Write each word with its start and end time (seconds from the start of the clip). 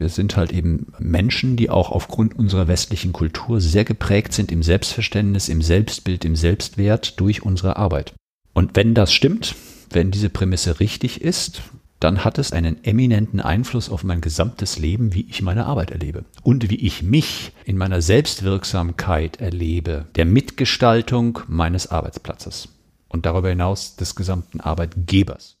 Wir 0.00 0.08
sind 0.08 0.36
halt 0.36 0.52
eben 0.52 0.92
Menschen, 1.00 1.56
die 1.56 1.70
auch 1.70 1.90
aufgrund 1.90 2.38
unserer 2.38 2.68
westlichen 2.68 3.12
Kultur 3.12 3.60
sehr 3.60 3.84
geprägt 3.84 4.32
sind 4.32 4.52
im 4.52 4.62
Selbstverständnis, 4.62 5.48
im 5.48 5.60
Selbstbild, 5.60 6.24
im 6.24 6.36
Selbstwert 6.36 7.18
durch 7.18 7.42
unsere 7.42 7.76
Arbeit. 7.76 8.14
Und 8.54 8.76
wenn 8.76 8.94
das 8.94 9.12
stimmt, 9.12 9.56
wenn 9.90 10.12
diese 10.12 10.30
Prämisse 10.30 10.78
richtig 10.78 11.20
ist, 11.20 11.62
dann 11.98 12.24
hat 12.24 12.38
es 12.38 12.52
einen 12.52 12.84
eminenten 12.84 13.40
Einfluss 13.40 13.90
auf 13.90 14.04
mein 14.04 14.20
gesamtes 14.20 14.78
Leben, 14.78 15.14
wie 15.14 15.26
ich 15.28 15.42
meine 15.42 15.66
Arbeit 15.66 15.90
erlebe 15.90 16.24
und 16.44 16.70
wie 16.70 16.76
ich 16.76 17.02
mich 17.02 17.50
in 17.64 17.76
meiner 17.76 18.00
Selbstwirksamkeit 18.00 19.40
erlebe, 19.40 20.06
der 20.14 20.26
Mitgestaltung 20.26 21.40
meines 21.48 21.88
Arbeitsplatzes 21.88 22.68
und 23.08 23.26
darüber 23.26 23.48
hinaus 23.48 23.96
des 23.96 24.14
gesamten 24.14 24.60
Arbeitgebers. 24.60 25.56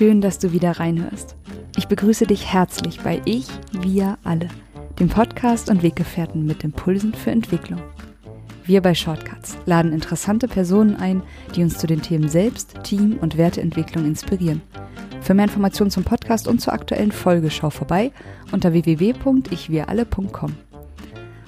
Schön, 0.00 0.22
dass 0.22 0.38
du 0.38 0.52
wieder 0.52 0.80
reinhörst. 0.80 1.36
Ich 1.76 1.86
begrüße 1.86 2.26
dich 2.26 2.50
herzlich 2.50 3.00
bei 3.00 3.20
Ich, 3.26 3.48
Wir 3.70 4.16
alle, 4.24 4.48
dem 4.98 5.10
Podcast 5.10 5.68
und 5.68 5.82
Weggefährten 5.82 6.46
mit 6.46 6.64
Impulsen 6.64 7.12
für 7.12 7.30
Entwicklung. 7.30 7.82
Wir 8.64 8.80
bei 8.80 8.94
Shortcuts 8.94 9.58
laden 9.66 9.92
interessante 9.92 10.48
Personen 10.48 10.96
ein, 10.96 11.22
die 11.54 11.62
uns 11.62 11.76
zu 11.76 11.86
den 11.86 12.00
Themen 12.00 12.30
Selbst, 12.30 12.82
Team 12.82 13.18
und 13.20 13.36
Werteentwicklung 13.36 14.06
inspirieren. 14.06 14.62
Für 15.20 15.34
mehr 15.34 15.44
Informationen 15.44 15.90
zum 15.90 16.04
Podcast 16.04 16.48
und 16.48 16.62
zur 16.62 16.72
aktuellen 16.72 17.12
Folge 17.12 17.50
schau 17.50 17.68
vorbei 17.68 18.10
unter 18.52 18.72
www.ichwiralle.com. 18.72 20.56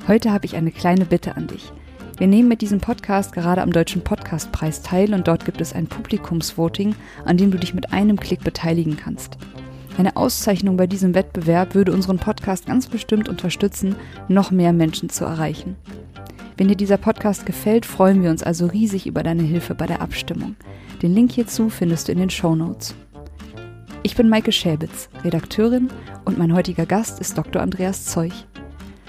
Heute 0.09 0.31
habe 0.31 0.45
ich 0.45 0.57
eine 0.57 0.73
kleine 0.73 1.07
Bitte 1.07 1.37
an 1.37 1.47
dich. 1.47 1.73
Wir 2.19 2.27
nehmen 2.27 2.49
mit 2.49 2.61
diesem 2.61 2.81
Podcast 2.81 3.33
gerade 3.33 3.63
am 3.63 3.73
Deutschen 3.73 4.03
Podcastpreis 4.03 4.83
teil 4.83 5.15
und 5.15 5.27
dort 5.27 5.45
gibt 5.45 5.61
es 5.61 5.73
ein 5.73 5.87
Publikumsvoting, 5.87 6.95
an 7.25 7.37
dem 7.37 7.51
du 7.51 7.59
dich 7.59 7.75
mit 7.75 7.93
einem 7.93 8.21
Klick 8.21 8.45
beteiligen 8.45 8.97
kannst. 8.97 9.39
Eine 9.99 10.17
Auszeichnung 10.17 10.77
bei 10.77 10.87
diesem 10.87 11.15
Wettbewerb 11.15 11.75
würde 11.75 11.93
unseren 11.93 12.19
Podcast 12.19 12.67
ganz 12.67 12.87
bestimmt 12.87 13.29
unterstützen, 13.29 13.97
noch 14.29 14.51
mehr 14.51 14.73
Menschen 14.73 15.09
zu 15.09 15.25
erreichen. 15.25 15.77
Wenn 16.57 16.69
dir 16.69 16.77
dieser 16.77 16.99
Podcast 16.99 17.47
gefällt, 17.47 17.87
freuen 17.87 18.23
wir 18.23 18.31
uns 18.31 18.43
also 18.43 18.67
riesig 18.67 19.07
über 19.07 19.23
deine 19.23 19.43
Hilfe 19.43 19.75
bei 19.75 19.87
der 19.87 20.01
Abstimmung. 20.01 20.57
Den 21.01 21.15
Link 21.15 21.33
hierzu 21.33 21.71
findest 21.71 22.09
du 22.09 22.13
in 22.13 22.19
den 22.19 22.31
Show 22.31 22.55
Notes. 22.55 22.95
Ich 24.03 24.17
bin 24.17 24.29
Maike 24.29 24.53
Schäbitz, 24.53 25.09
Redakteurin 25.25 25.89
und 26.25 26.39
mein 26.39 26.55
heutiger 26.55 26.87
Gast 26.87 27.21
ist 27.21 27.39
Dr. 27.39 27.63
Andreas 27.63 28.05
Zeuch. 28.05 28.47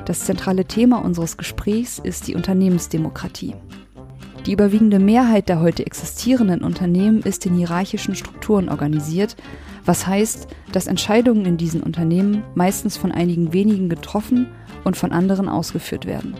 Das 0.05 0.25
zentrale 0.25 0.65
Thema 0.65 0.97
unseres 1.03 1.37
Gesprächs 1.37 1.97
ist 1.97 2.27
die 2.27 2.35
Unternehmensdemokratie. 2.35 3.55
Die 4.45 4.51
überwiegende 4.51 4.99
Mehrheit 4.99 5.47
der 5.47 5.61
heute 5.61 5.85
existierenden 5.85 6.61
Unternehmen 6.63 7.21
ist 7.21 7.45
in 7.45 7.53
hierarchischen 7.53 8.13
Strukturen 8.13 8.67
organisiert, 8.67 9.37
was 9.85 10.05
heißt, 10.05 10.47
dass 10.73 10.87
Entscheidungen 10.87 11.45
in 11.45 11.55
diesen 11.55 11.81
Unternehmen 11.81 12.43
meistens 12.53 12.97
von 12.97 13.13
einigen 13.13 13.53
wenigen 13.53 13.87
getroffen 13.87 14.47
und 14.83 14.97
von 14.97 15.13
anderen 15.13 15.47
ausgeführt 15.47 16.05
werden. 16.05 16.35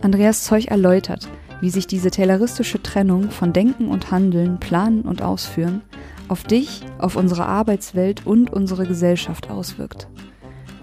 Andreas 0.00 0.44
Zeug 0.44 0.68
erläutert, 0.68 1.28
wie 1.60 1.70
sich 1.70 1.86
diese 1.86 2.10
tayloristische 2.10 2.82
Trennung 2.82 3.30
von 3.30 3.52
Denken 3.52 3.88
und 3.88 4.10
Handeln, 4.10 4.58
Planen 4.58 5.02
und 5.02 5.20
Ausführen 5.20 5.82
auf 6.28 6.42
dich, 6.42 6.82
auf 6.98 7.16
unsere 7.16 7.46
Arbeitswelt 7.46 8.26
und 8.26 8.52
unsere 8.52 8.86
Gesellschaft 8.86 9.50
auswirkt. 9.50 10.08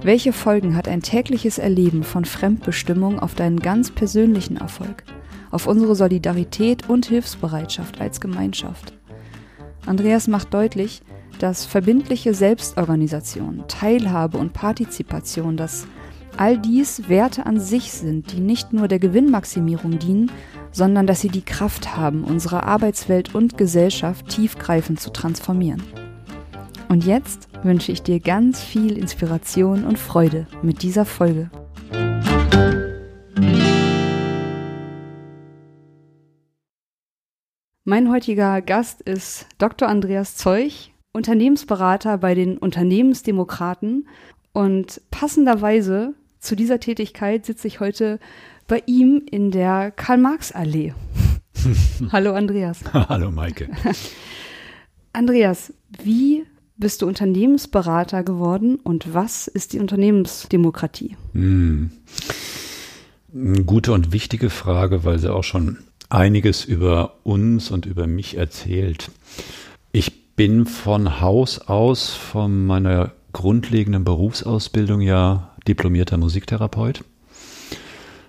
Welche 0.04 0.34
Folgen 0.34 0.76
hat 0.76 0.90
ein 0.90 1.02
tägliches 1.02 1.58
Erleben 1.58 2.04
von 2.04 2.26
Fremdbestimmung 2.26 3.20
auf 3.20 3.36
deinen 3.36 3.62
ganz 3.62 3.90
persönlichen 3.90 4.58
Erfolg, 4.58 5.06
auf 5.50 5.66
unsere 5.66 5.96
Solidarität 5.96 6.90
und 6.90 7.06
Hilfsbereitschaft 7.06 8.02
als 8.02 8.20
Gemeinschaft? 8.20 8.92
Andreas 9.86 10.28
macht 10.28 10.54
deutlich, 10.54 11.04
dass 11.40 11.66
verbindliche 11.66 12.34
Selbstorganisation, 12.34 13.64
Teilhabe 13.70 14.38
und 14.38 14.52
Partizipation, 14.52 15.56
dass 15.56 15.88
all 16.36 16.58
dies 16.58 17.08
Werte 17.08 17.46
an 17.46 17.62
sich 17.62 17.94
sind, 17.94 18.34
die 18.34 18.42
nicht 18.42 18.74
nur 18.74 18.90
der 18.90 19.00
Gewinnmaximierung 19.00 20.00
dienen, 20.00 20.30
sondern 20.74 21.08
dass 21.08 21.22
sie 21.22 21.30
die 21.30 21.46
Kraft 21.46 21.96
haben, 21.96 22.26
unsere 22.26 22.64
Arbeitswelt 22.64 23.34
und 23.34 23.58
Gesellschaft 23.58 24.28
tiefgreifend 24.28 25.00
zu 25.00 25.12
transformieren. 25.14 25.82
Und 26.90 27.06
jetzt 27.06 27.48
wünsche 27.64 27.92
ich 27.92 28.02
dir 28.02 28.20
ganz 28.20 28.62
viel 28.62 28.98
Inspiration 28.98 29.86
und 29.86 29.98
Freude 29.98 30.48
mit 30.62 30.82
dieser 30.84 31.06
Folge. 31.06 31.50
Mein 37.86 38.10
heutiger 38.10 38.62
Gast 38.62 39.02
ist 39.02 39.46
Dr. 39.58 39.88
Andreas 39.88 40.36
Zeuch, 40.36 40.94
Unternehmensberater 41.12 42.18
bei 42.18 42.34
den 42.34 42.58
Unternehmensdemokraten. 42.58 44.08
Und 44.54 45.02
passenderweise 45.12 46.14
zu 46.40 46.56
dieser 46.56 46.80
Tätigkeit 46.80 47.46
sitze 47.46 47.68
ich 47.68 47.80
heute 47.80 48.20
bei 48.68 48.84
ihm 48.86 49.22
in 49.30 49.52
der 49.52 49.92
Karl-Marx-Allee. 49.92 50.94
Hallo 52.12 52.34
Andreas. 52.34 52.80
Hallo 52.94 53.32
Maike. 53.32 53.70
Andreas, 55.14 55.74
wie 56.02 56.46
bist 56.78 57.02
du 57.02 57.08
Unternehmensberater 57.08 58.24
geworden 58.24 58.78
und 58.84 59.14
was 59.14 59.48
ist 59.48 59.74
die 59.74 59.80
Unternehmensdemokratie? 59.80 61.16
Hm. 61.34 61.92
Eine 63.34 63.64
gute 63.64 63.94
und 63.94 64.12
wichtige 64.12 64.50
Frage, 64.50 65.04
weil 65.04 65.20
sie 65.20 65.34
auch 65.34 65.44
schon 65.44 65.80
einiges 66.10 66.66
über 66.66 67.16
uns 67.24 67.72
und 67.72 67.86
über 67.86 68.08
mich 68.08 68.38
erzählt. 68.38 69.12
Ich 69.92 70.36
bin 70.36 70.66
von 70.66 71.22
Haus 71.22 71.60
aus, 71.60 72.10
von 72.10 72.66
meiner 72.66 73.12
grundlegenden 73.34 74.04
Berufsausbildung 74.04 75.02
ja 75.02 75.56
diplomierter 75.68 76.18
Musiktherapeut. 76.18 77.04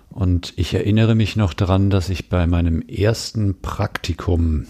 Und 0.09 0.53
ich 0.55 0.73
erinnere 0.73 1.13
mich 1.13 1.35
noch 1.35 1.53
daran, 1.53 1.89
dass 1.89 2.09
ich 2.09 2.29
bei 2.29 2.47
meinem 2.47 2.81
ersten 2.81 3.61
Praktikum 3.61 4.65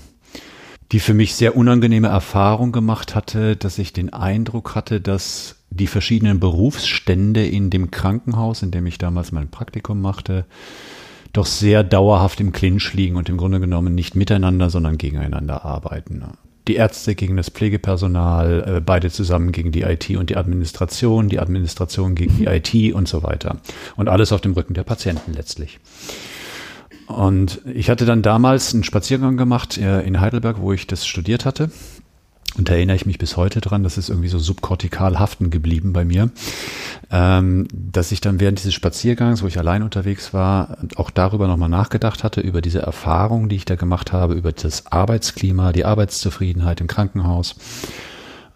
die 0.91 0.99
für 0.99 1.13
mich 1.13 1.35
sehr 1.35 1.55
unangenehme 1.55 2.07
Erfahrung 2.07 2.71
gemacht 2.71 3.15
hatte, 3.15 3.55
dass 3.55 3.77
ich 3.77 3.93
den 3.93 4.13
Eindruck 4.13 4.75
hatte, 4.75 5.01
dass 5.01 5.55
die 5.69 5.87
verschiedenen 5.87 6.39
Berufsstände 6.39 7.45
in 7.45 7.69
dem 7.69 7.91
Krankenhaus, 7.91 8.61
in 8.61 8.71
dem 8.71 8.85
ich 8.85 8.97
damals 8.97 9.31
mein 9.31 9.49
Praktikum 9.49 9.99
machte, 9.99 10.45
doch 11.33 11.45
sehr 11.45 11.83
dauerhaft 11.83 12.39
im 12.39 12.51
Clinch 12.51 12.93
liegen 12.93 13.17
und 13.17 13.27
im 13.29 13.37
Grunde 13.37 13.59
genommen 13.59 13.93
nicht 13.93 14.15
miteinander, 14.15 14.69
sondern 14.69 14.97
gegeneinander 14.97 15.65
arbeiten. 15.65 16.23
Die 16.67 16.75
Ärzte 16.75 17.13
gegen 17.13 17.35
das 17.35 17.49
Pflegepersonal, 17.49 18.77
äh, 18.77 18.81
beide 18.81 19.11
zusammen 19.11 19.51
gegen 19.51 19.71
die 19.71 19.81
IT 19.81 20.09
und 20.11 20.29
die 20.29 20.37
Administration, 20.37 21.29
die 21.29 21.39
Administration 21.39 22.15
gegen 22.15 22.37
die 22.37 22.45
IT 22.45 22.93
und 22.93 23.07
so 23.07 23.21
weiter. 23.21 23.57
Und 23.97 24.07
alles 24.07 24.31
auf 24.31 24.41
dem 24.41 24.53
Rücken 24.53 24.73
der 24.73 24.83
Patienten 24.83 25.33
letztlich. 25.33 25.79
Und 27.07 27.61
ich 27.65 27.89
hatte 27.89 28.05
dann 28.05 28.21
damals 28.21 28.73
einen 28.73 28.83
Spaziergang 28.83 29.37
gemacht 29.37 29.77
äh, 29.77 30.01
in 30.01 30.19
Heidelberg, 30.19 30.59
wo 30.59 30.73
ich 30.73 30.87
das 30.87 31.05
studiert 31.05 31.45
hatte. 31.45 31.69
Und 32.57 32.69
da 32.69 32.73
erinnere 32.73 32.95
ich 32.95 33.05
mich 33.05 33.17
bis 33.17 33.35
heute 33.35 33.59
dran, 33.59 33.83
das 33.83 33.97
ist 33.97 34.09
irgendwie 34.09 34.29
so 34.29 34.39
subkortikal 34.39 35.19
haften 35.19 35.49
geblieben 35.49 35.91
bei 35.91 36.05
mir, 36.05 36.29
ähm, 37.11 37.67
dass 37.73 38.13
ich 38.13 38.21
dann 38.21 38.39
während 38.39 38.59
dieses 38.59 38.73
Spaziergangs, 38.73 39.43
wo 39.43 39.47
ich 39.47 39.59
allein 39.59 39.83
unterwegs 39.83 40.33
war, 40.33 40.77
auch 40.95 41.09
darüber 41.09 41.47
nochmal 41.47 41.69
nachgedacht 41.69 42.23
hatte, 42.23 42.39
über 42.39 42.61
diese 42.61 42.79
Erfahrung, 42.79 43.49
die 43.49 43.57
ich 43.57 43.65
da 43.65 43.75
gemacht 43.75 44.13
habe, 44.13 44.35
über 44.35 44.53
das 44.53 44.87
Arbeitsklima, 44.87 45.73
die 45.73 45.83
Arbeitszufriedenheit 45.83 46.79
im 46.79 46.87
Krankenhaus. 46.87 47.55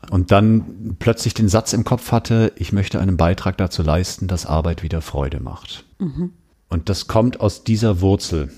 Und 0.10 0.32
dann 0.32 0.96
plötzlich 0.98 1.34
den 1.34 1.50
Satz 1.50 1.74
im 1.74 1.84
Kopf 1.84 2.14
hatte, 2.14 2.54
ich 2.56 2.72
möchte 2.72 3.00
einen 3.02 3.18
Beitrag 3.18 3.58
dazu 3.58 3.84
leisten, 3.84 4.28
dass 4.28 4.46
Arbeit 4.46 4.82
wieder 4.82 5.02
Freude 5.02 5.42
macht. 5.42 5.84
Mhm. 6.00 6.32
Und 6.70 6.90
das 6.90 7.08
kommt 7.08 7.40
aus 7.40 7.64
dieser 7.64 8.02
Wurzel. 8.02 8.52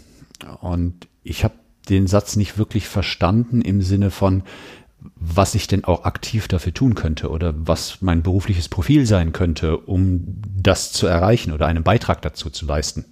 Und 0.61 1.07
ich 1.23 1.43
habe 1.43 1.55
den 1.89 2.07
Satz 2.07 2.35
nicht 2.35 2.57
wirklich 2.57 2.87
verstanden 2.87 3.61
im 3.61 3.81
Sinne 3.81 4.11
von, 4.11 4.43
was 5.15 5.55
ich 5.55 5.67
denn 5.67 5.83
auch 5.83 6.03
aktiv 6.03 6.47
dafür 6.47 6.73
tun 6.73 6.93
könnte 6.93 7.29
oder 7.29 7.53
was 7.55 8.01
mein 8.01 8.21
berufliches 8.21 8.69
Profil 8.69 9.05
sein 9.05 9.31
könnte, 9.31 9.77
um 9.77 10.21
das 10.55 10.91
zu 10.91 11.07
erreichen 11.07 11.51
oder 11.51 11.65
einen 11.65 11.83
Beitrag 11.83 12.21
dazu 12.21 12.49
zu 12.49 12.65
leisten. 12.65 13.05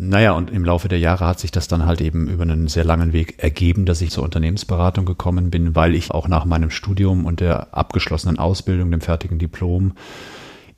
Naja, 0.00 0.32
und 0.32 0.50
im 0.50 0.64
Laufe 0.64 0.86
der 0.86 1.00
Jahre 1.00 1.26
hat 1.26 1.40
sich 1.40 1.50
das 1.50 1.66
dann 1.66 1.84
halt 1.84 2.00
eben 2.00 2.28
über 2.28 2.44
einen 2.44 2.68
sehr 2.68 2.84
langen 2.84 3.12
Weg 3.12 3.42
ergeben, 3.42 3.84
dass 3.84 4.00
ich 4.00 4.12
zur 4.12 4.22
Unternehmensberatung 4.22 5.04
gekommen 5.04 5.50
bin, 5.50 5.74
weil 5.74 5.96
ich 5.96 6.12
auch 6.12 6.28
nach 6.28 6.44
meinem 6.44 6.70
Studium 6.70 7.26
und 7.26 7.40
der 7.40 7.74
abgeschlossenen 7.76 8.38
Ausbildung, 8.38 8.92
dem 8.92 9.00
fertigen 9.00 9.40
Diplom, 9.40 9.94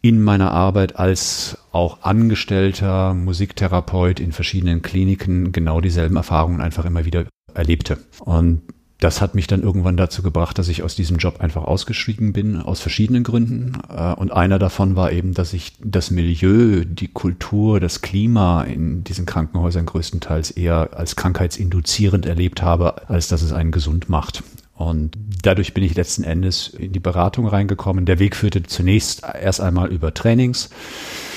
in 0.02 0.22
meiner 0.22 0.50
Arbeit 0.52 0.96
als 0.96 1.58
auch 1.72 2.02
angestellter 2.02 3.14
Musiktherapeut 3.14 4.20
in 4.20 4.32
verschiedenen 4.32 4.82
Kliniken 4.82 5.52
genau 5.52 5.80
dieselben 5.80 6.16
Erfahrungen 6.16 6.60
einfach 6.60 6.84
immer 6.84 7.04
wieder 7.04 7.26
erlebte. 7.54 7.98
Und 8.20 8.62
das 9.00 9.22
hat 9.22 9.34
mich 9.34 9.46
dann 9.46 9.62
irgendwann 9.62 9.96
dazu 9.96 10.22
gebracht, 10.22 10.58
dass 10.58 10.68
ich 10.68 10.82
aus 10.82 10.94
diesem 10.94 11.16
Job 11.16 11.40
einfach 11.40 11.64
ausgestiegen 11.64 12.34
bin, 12.34 12.60
aus 12.60 12.80
verschiedenen 12.80 13.24
Gründen. 13.24 13.78
Äh, 13.88 14.12
und 14.14 14.30
einer 14.30 14.58
davon 14.58 14.94
war 14.94 15.10
eben, 15.10 15.32
dass 15.32 15.54
ich 15.54 15.72
das 15.82 16.10
Milieu, 16.10 16.84
die 16.84 17.08
Kultur, 17.08 17.80
das 17.80 18.02
Klima 18.02 18.62
in 18.62 19.02
diesen 19.02 19.24
Krankenhäusern 19.24 19.86
größtenteils 19.86 20.50
eher 20.50 20.90
als 20.92 21.16
krankheitsinduzierend 21.16 22.26
erlebt 22.26 22.62
habe, 22.62 23.08
als 23.08 23.28
dass 23.28 23.40
es 23.40 23.52
einen 23.52 23.72
gesund 23.72 24.10
macht. 24.10 24.42
Und 24.80 25.12
dadurch 25.42 25.74
bin 25.74 25.84
ich 25.84 25.94
letzten 25.94 26.24
Endes 26.24 26.68
in 26.68 26.92
die 26.92 27.00
Beratung 27.00 27.46
reingekommen. 27.46 28.06
Der 28.06 28.18
Weg 28.18 28.34
führte 28.34 28.62
zunächst 28.62 29.22
erst 29.22 29.60
einmal 29.60 29.92
über 29.92 30.14
Trainings 30.14 30.70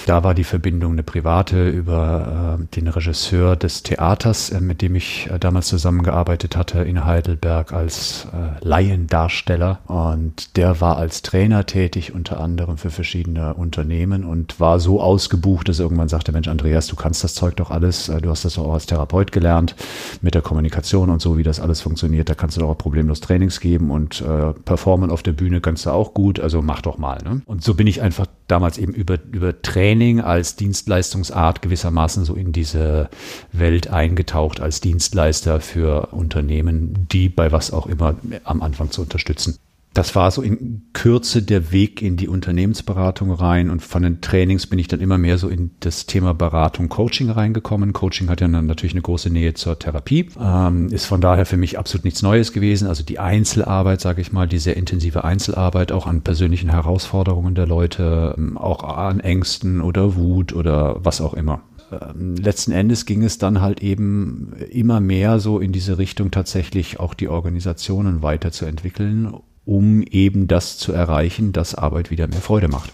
da 0.05 0.23
war 0.23 0.33
die 0.33 0.43
Verbindung 0.43 0.93
eine 0.93 1.03
private 1.03 1.69
über 1.69 2.59
äh, 2.59 2.75
den 2.75 2.87
Regisseur 2.87 3.55
des 3.55 3.83
Theaters, 3.83 4.49
äh, 4.49 4.59
mit 4.59 4.81
dem 4.81 4.95
ich 4.95 5.29
äh, 5.29 5.39
damals 5.39 5.67
zusammengearbeitet 5.67 6.57
hatte 6.57 6.79
in 6.79 7.05
Heidelberg 7.05 7.73
als 7.73 8.27
äh, 8.33 8.65
Laiendarsteller. 8.65 9.79
Und 9.87 10.57
der 10.57 10.81
war 10.81 10.97
als 10.97 11.21
Trainer 11.21 11.65
tätig, 11.65 12.13
unter 12.13 12.39
anderem 12.39 12.77
für 12.77 12.89
verschiedene 12.89 13.53
Unternehmen 13.53 14.23
und 14.23 14.59
war 14.59 14.79
so 14.79 15.01
ausgebucht, 15.01 15.69
dass 15.69 15.79
er 15.79 15.83
irgendwann 15.83 16.09
sagte, 16.09 16.31
Mensch, 16.31 16.47
Andreas, 16.47 16.87
du 16.87 16.95
kannst 16.95 17.23
das 17.23 17.33
Zeug 17.33 17.55
doch 17.55 17.71
alles, 17.71 18.09
äh, 18.09 18.21
du 18.21 18.29
hast 18.29 18.45
das 18.45 18.57
auch 18.57 18.73
als 18.73 18.85
Therapeut 18.85 19.31
gelernt, 19.31 19.75
mit 20.21 20.35
der 20.35 20.41
Kommunikation 20.41 21.09
und 21.09 21.21
so, 21.21 21.37
wie 21.37 21.43
das 21.43 21.59
alles 21.59 21.81
funktioniert, 21.81 22.29
da 22.29 22.35
kannst 22.35 22.57
du 22.57 22.61
doch 22.61 22.69
auch 22.69 22.77
problemlos 22.77 23.21
Trainings 23.21 23.59
geben 23.59 23.91
und 23.91 24.21
äh, 24.21 24.53
performen 24.65 25.09
auf 25.09 25.23
der 25.23 25.33
Bühne 25.33 25.61
kannst 25.61 25.85
du 25.85 25.91
auch 25.91 26.13
gut, 26.13 26.39
also 26.39 26.61
mach 26.61 26.81
doch 26.81 26.97
mal. 26.97 27.19
Ne? 27.23 27.41
Und 27.45 27.63
so 27.63 27.73
bin 27.73 27.87
ich 27.87 28.01
einfach 28.01 28.27
damals 28.47 28.77
eben 28.77 28.93
über, 28.93 29.17
über 29.31 29.61
Training 29.61 29.92
als 30.21 30.55
Dienstleistungsart 30.55 31.61
gewissermaßen 31.61 32.25
so 32.25 32.35
in 32.35 32.51
diese 32.51 33.09
Welt 33.51 33.87
eingetaucht 33.87 34.59
als 34.59 34.81
Dienstleister 34.81 35.59
für 35.61 36.07
Unternehmen, 36.13 37.07
die 37.11 37.29
bei 37.29 37.51
was 37.51 37.71
auch 37.71 37.87
immer 37.87 38.15
am 38.43 38.61
Anfang 38.61 38.91
zu 38.91 39.01
unterstützen 39.01 39.59
das 39.93 40.15
war 40.15 40.31
so 40.31 40.41
in 40.41 40.87
Kürze 40.93 41.43
der 41.43 41.71
Weg 41.71 42.01
in 42.01 42.17
die 42.17 42.27
Unternehmensberatung 42.27 43.31
rein 43.31 43.69
und 43.69 43.83
von 43.83 44.01
den 44.01 44.21
Trainings 44.21 44.65
bin 44.65 44.79
ich 44.79 44.87
dann 44.87 44.99
immer 44.99 45.19
mehr 45.19 45.37
so 45.37 45.49
in 45.49 45.71
das 45.81 46.07
Thema 46.07 46.33
Beratung, 46.33 46.89
Coaching 46.89 47.29
reingekommen. 47.29 47.93
Coaching 47.93 48.27
hat 48.29 48.41
ja 48.41 48.47
dann 48.47 48.65
natürlich 48.65 48.93
eine 48.93 49.03
große 49.03 49.29
Nähe 49.29 49.53
zur 49.53 49.77
Therapie, 49.77 50.29
ähm, 50.39 50.87
ist 50.89 51.05
von 51.05 51.21
daher 51.21 51.45
für 51.45 51.57
mich 51.57 51.77
absolut 51.77 52.05
nichts 52.05 52.23
Neues 52.23 52.53
gewesen. 52.53 52.87
Also 52.87 53.03
die 53.03 53.19
Einzelarbeit, 53.19 54.01
sage 54.01 54.21
ich 54.21 54.31
mal, 54.31 54.47
die 54.47 54.57
sehr 54.57 54.77
intensive 54.77 55.23
Einzelarbeit 55.23 55.91
auch 55.91 56.07
an 56.07 56.21
persönlichen 56.21 56.71
Herausforderungen 56.71 57.53
der 57.53 57.67
Leute, 57.67 58.33
ähm, 58.35 58.57
auch 58.57 58.83
an 58.83 59.19
Ängsten 59.19 59.79
oder 59.81 60.15
Wut 60.15 60.53
oder 60.53 61.05
was 61.05 61.21
auch 61.21 61.35
immer 61.35 61.61
ähm, 61.91 62.35
letzten 62.35 62.71
Endes 62.71 63.05
ging 63.05 63.23
es 63.23 63.37
dann 63.37 63.61
halt 63.61 63.83
eben 63.83 64.53
immer 64.71 64.99
mehr 64.99 65.39
so 65.39 65.59
in 65.59 65.71
diese 65.71 65.99
Richtung 65.99 66.31
tatsächlich 66.31 66.99
auch 66.99 67.13
die 67.13 67.27
Organisationen 67.27 68.23
weiterzuentwickeln 68.23 69.31
um 69.65 70.01
eben 70.03 70.47
das 70.47 70.77
zu 70.77 70.91
erreichen, 70.93 71.51
dass 71.51 71.75
Arbeit 71.75 72.11
wieder 72.11 72.27
mehr 72.27 72.41
Freude 72.41 72.67
macht. 72.67 72.91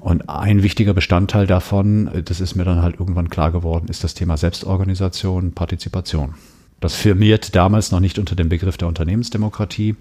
Und 0.00 0.28
ein 0.28 0.62
wichtiger 0.62 0.92
Bestandteil 0.92 1.46
davon, 1.46 2.10
das 2.26 2.40
ist 2.40 2.54
mir 2.54 2.64
dann 2.64 2.82
halt 2.82 3.00
irgendwann 3.00 3.30
klar 3.30 3.52
geworden, 3.52 3.88
ist 3.88 4.04
das 4.04 4.12
Thema 4.12 4.36
Selbstorganisation, 4.36 5.52
Partizipation. 5.52 6.34
Das 6.80 6.94
firmiert 6.94 7.54
damals 7.54 7.92
noch 7.92 8.00
nicht 8.00 8.18
unter 8.18 8.36
dem 8.36 8.50
Begriff 8.50 8.76
der 8.76 8.88
Unternehmensdemokratie, 8.88 9.96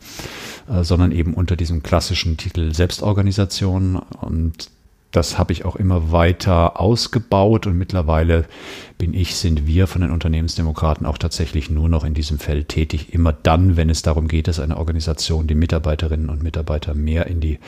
äh, 0.69 0.83
sondern 0.83 1.13
eben 1.13 1.33
unter 1.33 1.55
diesem 1.55 1.81
klassischen 1.81 2.35
Titel 2.35 2.73
Selbstorganisation. 2.73 3.95
Und 3.95 4.69
das 5.13 5.37
habe 5.37 5.53
ich 5.53 5.63
auch 5.63 5.75
immer 5.75 6.11
weiter 6.11 6.79
ausgebaut 6.79 7.67
und 7.67 7.77
mittlerweile 7.77 8.45
bin 8.97 9.13
ich, 9.13 9.35
sind 9.35 9.67
wir 9.67 9.85
von 9.85 10.01
den 10.01 10.11
Unternehmensdemokraten 10.11 11.05
auch 11.05 11.19
tatsächlich 11.19 11.69
nur 11.69 11.87
noch 11.87 12.03
in 12.03 12.15
diesem 12.15 12.39
Feld 12.39 12.67
tätig. 12.67 13.13
Immer 13.13 13.31
dann, 13.31 13.77
wenn 13.77 13.89
es 13.89 14.01
darum 14.01 14.27
geht, 14.27 14.47
dass 14.47 14.59
eine 14.59 14.77
Organisation 14.77 15.45
die 15.45 15.55
Mitarbeiterinnen 15.55 16.29
und 16.29 16.41
Mitarbeiter 16.41 16.95
mehr 16.95 17.27
in 17.27 17.39
die 17.39 17.59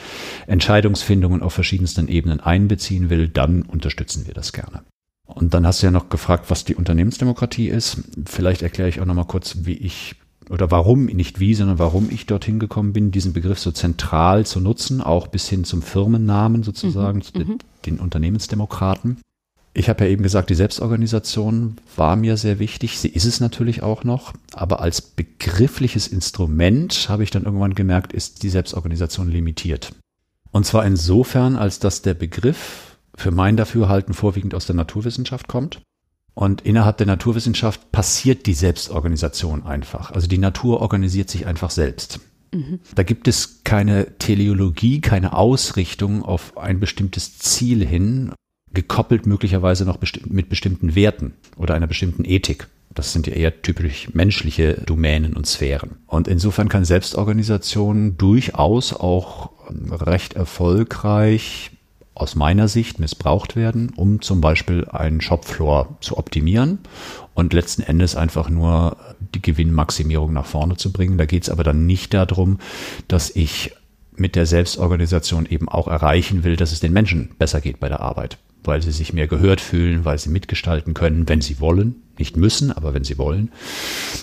Entscheidungsfindungen 0.47 1.44
auf 1.44 1.53
verschiedensten 1.53 2.07
Ebenen 2.07 2.39
einbeziehen 2.39 3.12
will, 3.12 3.27
dann 3.27 3.62
unterstützen 3.62 4.25
wir 4.25 4.33
das 4.33 4.51
gerne. 4.51 4.83
Und 5.27 5.53
dann 5.53 5.68
hast 5.68 5.81
du 5.81 5.88
ja 5.88 5.92
noch 5.92 6.09
gefragt, 6.09 6.45
was 6.50 6.65
die 6.65 6.75
Unternehmensdemokratie 6.75 7.68
ist. 7.68 7.97
Vielleicht 8.25 8.63
erkläre 8.63 8.89
ich 8.89 9.01
auch 9.01 9.06
noch 9.06 9.15
mal 9.15 9.25
kurz, 9.25 9.57
wie 9.65 9.74
ich 9.74 10.15
oder 10.50 10.71
warum, 10.71 11.06
nicht 11.06 11.39
wie, 11.39 11.53
sondern 11.53 11.80
warum 11.80 12.09
ich 12.09 12.25
dorthin 12.25 12.59
gekommen 12.59 12.94
bin, 12.94 13.12
diesen 13.12 13.33
Begriff 13.33 13.59
so 13.59 13.71
zentral 13.71 14.45
zu 14.45 14.59
nutzen, 14.59 15.01
auch 15.01 15.27
bis 15.27 15.47
hin 15.50 15.63
zum 15.63 15.81
Firmennamen 15.81 16.63
sozusagen, 16.63 17.19
mhm, 17.19 17.39
den, 17.39 17.47
mhm. 17.47 17.57
den 17.86 18.00
Unternehmensdemokraten. 18.00 19.18
Ich 19.74 19.89
habe 19.89 20.06
ja 20.06 20.12
eben 20.12 20.24
gesagt, 20.24 20.50
die 20.50 20.56
Selbstorganisation 20.56 21.77
war 21.97 22.15
mir 22.15 22.38
sehr 22.38 22.59
wichtig. 22.59 22.97
Sie 22.97 23.09
ist 23.09 23.25
es 23.25 23.42
natürlich 23.42 23.83
auch 23.83 24.06
noch. 24.06 24.33
Aber 24.53 24.80
als 24.80 25.01
begriffliches 25.01 26.07
Instrument 26.07 27.09
habe 27.09 27.24
ich 27.24 27.31
dann 27.31 27.44
irgendwann 27.44 27.75
gemerkt, 27.75 28.13
ist 28.13 28.44
die 28.44 28.50
Selbstorganisation 28.50 29.30
limitiert. 29.30 29.94
Und 30.51 30.65
zwar 30.65 30.86
insofern, 30.86 31.57
als 31.57 31.80
dass 31.80 32.01
der 32.01 32.13
Begriff 32.13 32.97
für 33.15 33.31
mein 33.31 33.57
Dafürhalten 33.57 34.13
vorwiegend 34.13 34.56
aus 34.56 34.65
der 34.65 34.75
Naturwissenschaft 34.75 35.50
kommt 35.50 35.81
und 36.35 36.61
innerhalb 36.61 36.97
der 36.97 37.07
Naturwissenschaft 37.07 37.91
passiert 37.91 38.45
die 38.45 38.53
Selbstorganisation 38.53 39.63
einfach. 39.63 40.11
Also 40.11 40.27
die 40.27 40.37
Natur 40.37 40.81
organisiert 40.81 41.29
sich 41.29 41.47
einfach 41.47 41.71
selbst. 41.71 42.19
Da 42.93 43.03
gibt 43.03 43.27
es 43.27 43.63
keine 43.63 44.17
Teleologie, 44.17 45.01
keine 45.01 45.33
Ausrichtung 45.33 46.23
auf 46.23 46.57
ein 46.57 46.79
bestimmtes 46.79 47.37
Ziel 47.39 47.85
hin, 47.85 48.31
gekoppelt 48.73 49.25
möglicherweise 49.25 49.85
noch 49.85 49.97
besti 49.97 50.21
mit 50.25 50.49
bestimmten 50.49 50.95
Werten 50.95 51.33
oder 51.57 51.73
einer 51.73 51.87
bestimmten 51.87 52.23
Ethik. 52.23 52.67
Das 52.93 53.11
sind 53.11 53.27
ja 53.27 53.33
eher 53.33 53.61
typisch 53.61 54.13
menschliche 54.13 54.75
Domänen 54.85 55.33
und 55.33 55.47
Sphären. 55.47 55.97
Und 56.07 56.29
insofern 56.29 56.69
kann 56.69 56.85
Selbstorganisation 56.85 58.17
durchaus 58.17 58.93
auch 58.93 59.51
recht 59.91 60.35
erfolgreich 60.35 61.71
aus 62.15 62.35
meiner 62.35 62.69
Sicht 62.69 63.00
missbraucht 63.00 63.56
werden, 63.56 63.91
um 63.95 64.21
zum 64.21 64.41
Beispiel 64.41 64.85
einen 64.85 65.21
Shopfloor 65.21 65.97
zu 66.00 66.17
optimieren 66.17 66.79
und 67.33 67.53
letzten 67.53 67.81
Endes 67.81 68.15
einfach 68.15 68.50
nur 68.50 68.97
die 69.19 69.41
Gewinnmaximierung 69.41 70.31
nach 70.31 70.45
vorne 70.45 70.77
zu 70.77 70.91
bringen. 70.91 71.17
Da 71.17 71.25
geht 71.25 71.44
es 71.44 71.50
aber 71.50 71.63
dann 71.63 71.85
nicht 71.85 72.13
darum, 72.13 72.59
dass 73.09 73.29
ich 73.35 73.73
mit 74.15 74.38
der 74.38 74.45
Selbstorganisation 74.45 75.45
eben 75.45 75.67
auch 75.67 75.89
erreichen 75.89 76.45
will, 76.45 76.56
dass 76.56 76.71
es 76.71 76.79
den 76.79 76.94
Menschen 76.94 77.35
besser 77.38 77.59
geht 77.59 77.81
bei 77.81 77.89
der 77.89 78.00
Arbeit 78.00 78.38
weil 78.67 78.81
sie 78.81 78.91
sich 78.91 79.13
mehr 79.13 79.27
gehört 79.27 79.62
fühlen, 79.62 80.06
weil 80.06 80.17
sie 80.17 80.29
mitgestalten 80.29 80.94
können, 80.94 81.27
wenn 81.27 81.41
sie 81.41 81.59
wollen, 81.59 82.03
nicht 82.17 82.38
müssen, 82.38 82.71
aber 82.71 82.94
wenn 82.94 83.03
sie 83.03 83.17
wollen, 83.17 83.51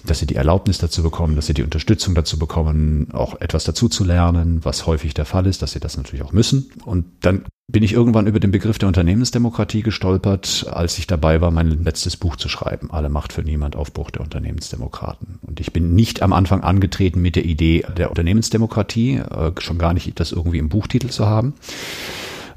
dass 0.07 0.19
sie 0.19 0.27
die 0.27 0.37
Erlaubnis 0.37 0.79
dazu 0.79 1.03
bekommen, 1.03 1.37
dass 1.37 1.47
sie 1.47 1.55
die 1.55 1.63
Unterstützung 1.63 2.15
dazu 2.15 2.39
bekommen, 2.39 3.09
auch 3.13 3.41
etwas 3.41 3.65
dazu 3.65 3.89
zu 3.89 4.05
lernen, 4.05 4.65
was 4.65 4.87
häufig 4.87 5.15
der 5.15 5.25
Fall 5.25 5.47
ist, 5.47 5.63
dass 5.63 5.73
sie 5.73 5.81
das 5.81 5.97
natürlich 5.97 6.25
auch 6.25 6.33
müssen. 6.33 6.71
Und 6.85 7.05
dann 7.21 7.45
bin 7.71 7.83
ich 7.83 7.93
irgendwann 7.93 8.27
über 8.27 8.41
den 8.41 8.51
Begriff 8.51 8.79
der 8.79 8.89
Unternehmensdemokratie 8.89 9.83
gestolpert, 9.83 10.67
als 10.71 10.99
ich 10.99 11.07
dabei 11.07 11.41
war, 11.41 11.51
mein 11.51 11.85
letztes 11.85 12.17
Buch 12.17 12.37
zu 12.37 12.49
schreiben, 12.49 12.91
Alle 12.91 13.09
Macht 13.09 13.33
für 13.33 13.43
Niemand, 13.43 13.77
Aufbruch 13.77 14.11
der 14.11 14.23
Unternehmensdemokraten. 14.23 15.39
Und 15.43 15.61
ich 15.61 15.73
bin 15.73 15.95
nicht 15.95 16.23
am 16.23 16.33
Anfang 16.33 16.63
angetreten 16.63 17.23
mit 17.23 17.37
der 17.37 17.45
Idee 17.45 17.85
der 17.97 18.11
Unternehmensdemokratie, 18.11 19.17
äh, 19.17 19.53
schon 19.59 19.79
gar 19.79 19.95
nicht 19.95 20.19
das 20.21 20.33
irgendwie 20.33 20.59
im 20.59 20.69
Buchtitel 20.69 21.09
zu 21.09 21.27
haben, 21.27 21.55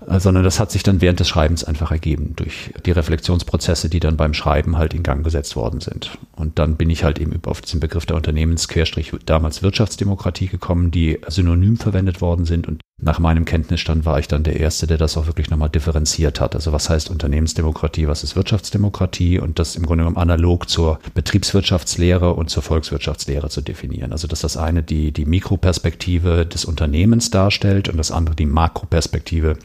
sondern 0.07 0.43
das 0.43 0.59
hat 0.59 0.71
sich 0.71 0.83
dann 0.83 1.01
während 1.01 1.19
des 1.19 1.27
Schreibens 1.27 1.63
einfach 1.63 1.91
ergeben 1.91 2.33
durch 2.35 2.71
die 2.85 2.91
Reflexionsprozesse, 2.91 3.89
die 3.89 3.99
dann 3.99 4.17
beim 4.17 4.33
Schreiben 4.33 4.77
halt 4.77 4.93
in 4.93 5.03
Gang 5.03 5.23
gesetzt 5.23 5.55
worden 5.55 5.81
sind. 5.81 6.17
Und 6.35 6.59
dann 6.59 6.75
bin 6.75 6.89
ich 6.89 7.03
halt 7.03 7.19
eben 7.19 7.39
auf 7.45 7.61
diesen 7.61 7.79
Begriff 7.79 8.05
der 8.05 8.15
Unternehmensquerstrich 8.15 9.13
damals 9.25 9.63
Wirtschaftsdemokratie 9.63 10.47
gekommen, 10.47 10.91
die 10.91 11.19
synonym 11.27 11.77
verwendet 11.77 12.21
worden 12.21 12.45
sind 12.45 12.67
und 12.67 12.81
nach 12.97 13.19
meinem 13.19 13.43
Kenntnisstand 13.43 14.05
war 14.05 14.19
ich 14.19 14.29
dann 14.29 14.43
der 14.43 14.57
Erste, 14.57 14.87
der 14.87 14.97
das 14.97 15.17
auch 15.17 15.27
wirklich 15.27 15.49
nochmal 15.49 15.69
differenziert 15.69 16.39
hat. 16.39 16.55
Also 16.55 16.71
was 16.71 16.89
heißt 16.89 17.09
Unternehmensdemokratie, 17.09 18.07
was 18.07 18.23
ist 18.23 18.37
Wirtschaftsdemokratie 18.37 19.37
und 19.37 19.59
das 19.59 19.75
im 19.75 19.85
Grunde 19.85 20.03
genommen 20.03 20.17
analog 20.17 20.69
zur 20.69 20.99
Betriebswirtschaftslehre 21.13 22.33
und 22.33 22.49
zur 22.49 22.63
Volkswirtschaftslehre 22.63 23.49
zu 23.49 23.61
definieren. 23.61 24.13
Also 24.13 24.27
dass 24.27 24.39
das 24.39 24.55
eine 24.55 24.81
die, 24.81 25.11
die 25.11 25.25
Mikroperspektive 25.25 26.45
des 26.45 26.63
Unternehmens 26.63 27.31
darstellt 27.31 27.89
und 27.89 27.97
das 27.97 28.11
andere 28.11 28.35
die 28.35 28.45
Makroperspektive 28.45 29.57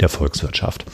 der 0.00 0.08
Volkswirtschaft. 0.08 0.84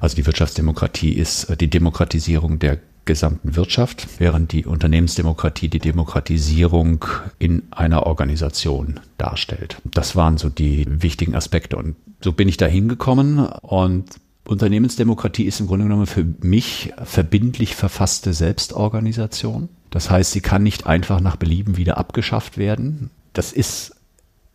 Also 0.00 0.16
die 0.16 0.26
Wirtschaftsdemokratie 0.26 1.12
ist 1.12 1.44
äh, 1.44 1.56
die 1.56 1.70
Demokratisierung 1.70 2.58
der 2.58 2.78
gesamten 3.04 3.56
Wirtschaft, 3.56 4.06
während 4.18 4.52
die 4.52 4.64
Unternehmensdemokratie 4.64 5.68
die 5.68 5.80
Demokratisierung 5.80 7.04
in 7.38 7.62
einer 7.72 8.06
Organisation 8.06 9.00
darstellt. 9.18 9.78
Das 9.84 10.14
waren 10.14 10.38
so 10.38 10.48
die 10.48 10.86
wichtigen 10.88 11.34
Aspekte 11.34 11.76
und 11.76 11.96
so 12.20 12.32
bin 12.32 12.48
ich 12.48 12.56
da 12.56 12.66
hingekommen 12.66 13.40
und 13.40 14.04
Unternehmensdemokratie 14.44 15.44
ist 15.44 15.60
im 15.60 15.66
Grunde 15.66 15.84
genommen 15.84 16.06
für 16.06 16.24
mich 16.42 16.92
verbindlich 17.04 17.76
verfasste 17.76 18.32
Selbstorganisation. 18.32 19.68
Das 19.90 20.10
heißt, 20.10 20.32
sie 20.32 20.40
kann 20.40 20.62
nicht 20.62 20.86
einfach 20.86 21.20
nach 21.20 21.36
Belieben 21.36 21.76
wieder 21.76 21.98
abgeschafft 21.98 22.58
werden. 22.58 23.10
Das 23.32 23.52
ist 23.52 23.91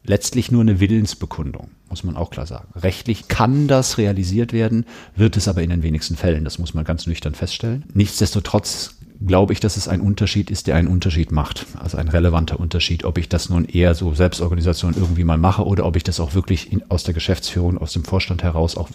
letztlich 0.07 0.51
nur 0.51 0.61
eine 0.61 0.79
Willensbekundung, 0.79 1.69
muss 1.89 2.03
man 2.03 2.15
auch 2.15 2.29
klar 2.29 2.47
sagen. 2.47 2.67
Rechtlich 2.75 3.27
kann 3.27 3.67
das 3.67 3.97
realisiert 3.97 4.53
werden, 4.53 4.85
wird 5.15 5.37
es 5.37 5.47
aber 5.47 5.61
in 5.61 5.69
den 5.69 5.83
wenigsten 5.83 6.15
Fällen. 6.15 6.43
Das 6.43 6.57
muss 6.57 6.73
man 6.73 6.85
ganz 6.85 7.05
nüchtern 7.05 7.35
feststellen. 7.35 7.83
Nichtsdestotrotz 7.93 8.95
glaube 9.25 9.53
ich, 9.53 9.59
dass 9.59 9.77
es 9.77 9.87
ein 9.87 10.01
Unterschied 10.01 10.51
ist, 10.51 10.67
der 10.67 10.75
einen 10.75 10.87
Unterschied 10.87 11.31
macht. 11.31 11.65
Also 11.79 11.97
ein 11.97 12.07
relevanter 12.07 12.59
Unterschied, 12.59 13.03
ob 13.03 13.17
ich 13.17 13.29
das 13.29 13.49
nun 13.49 13.65
eher 13.65 13.95
so 13.95 14.13
Selbstorganisation 14.13 14.93
irgendwie 14.95 15.23
mal 15.23 15.37
mache 15.37 15.65
oder 15.65 15.85
ob 15.85 15.95
ich 15.95 16.03
das 16.03 16.19
auch 16.19 16.33
wirklich 16.33 16.71
in, 16.71 16.89
aus 16.89 17.03
der 17.03 17.13
Geschäftsführung, 17.13 17.77
aus 17.77 17.93
dem 17.93 18.03
Vorstand 18.03 18.43
heraus 18.43 18.77
auch 18.77 18.89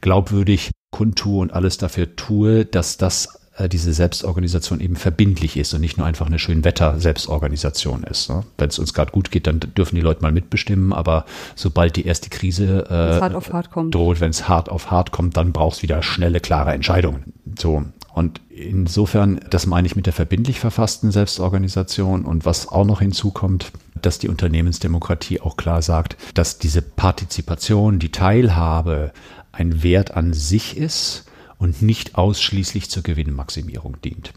glaubwürdig 0.00 0.70
kundtue 0.90 1.40
und 1.40 1.52
alles 1.52 1.78
dafür 1.78 2.16
tue, 2.16 2.64
dass 2.64 2.96
das 2.96 3.45
äh, 3.56 3.68
diese 3.68 3.92
Selbstorganisation 3.92 4.80
eben 4.80 4.96
verbindlich 4.96 5.56
ist 5.56 5.72
und 5.74 5.80
nicht 5.80 5.96
nur 5.96 6.06
einfach 6.06 6.26
eine 6.26 6.38
schön 6.38 6.64
Wetter-Selbstorganisation 6.64 8.04
ist. 8.04 8.28
Ne? 8.28 8.44
Wenn 8.58 8.68
es 8.68 8.78
uns 8.78 8.94
gerade 8.94 9.12
gut 9.12 9.30
geht, 9.30 9.46
dann 9.46 9.60
dürfen 9.60 9.96
die 9.96 10.02
Leute 10.02 10.22
mal 10.22 10.32
mitbestimmen, 10.32 10.92
aber 10.92 11.24
sobald 11.54 11.96
die 11.96 12.06
erste 12.06 12.28
Krise 12.30 12.86
äh, 12.88 13.20
hart 13.20 13.52
hart 13.52 13.70
droht, 13.94 14.20
wenn 14.20 14.30
es 14.30 14.48
hart 14.48 14.68
auf 14.68 14.90
hart 14.90 15.12
kommt, 15.12 15.36
dann 15.36 15.52
brauchst 15.52 15.80
du 15.80 15.82
wieder 15.84 16.02
schnelle, 16.02 16.40
klare 16.40 16.72
Entscheidungen. 16.72 17.32
So. 17.58 17.84
Und 18.14 18.40
insofern, 18.48 19.40
das 19.50 19.66
meine 19.66 19.86
ich 19.86 19.94
mit 19.94 20.06
der 20.06 20.14
verbindlich 20.14 20.58
verfassten 20.58 21.10
Selbstorganisation 21.10 22.24
und 22.24 22.46
was 22.46 22.68
auch 22.68 22.86
noch 22.86 23.00
hinzukommt, 23.00 23.72
dass 24.00 24.18
die 24.18 24.28
Unternehmensdemokratie 24.28 25.40
auch 25.40 25.56
klar 25.56 25.82
sagt, 25.82 26.16
dass 26.34 26.58
diese 26.58 26.80
Partizipation, 26.80 27.98
die 27.98 28.12
Teilhabe 28.12 29.12
ein 29.52 29.82
Wert 29.82 30.12
an 30.14 30.32
sich 30.32 30.76
ist 30.76 31.26
und 31.58 31.82
nicht 31.82 32.16
ausschließlich 32.16 32.90
zur 32.90 33.02
Gewinnmaximierung 33.02 33.96
dient. 34.02 34.32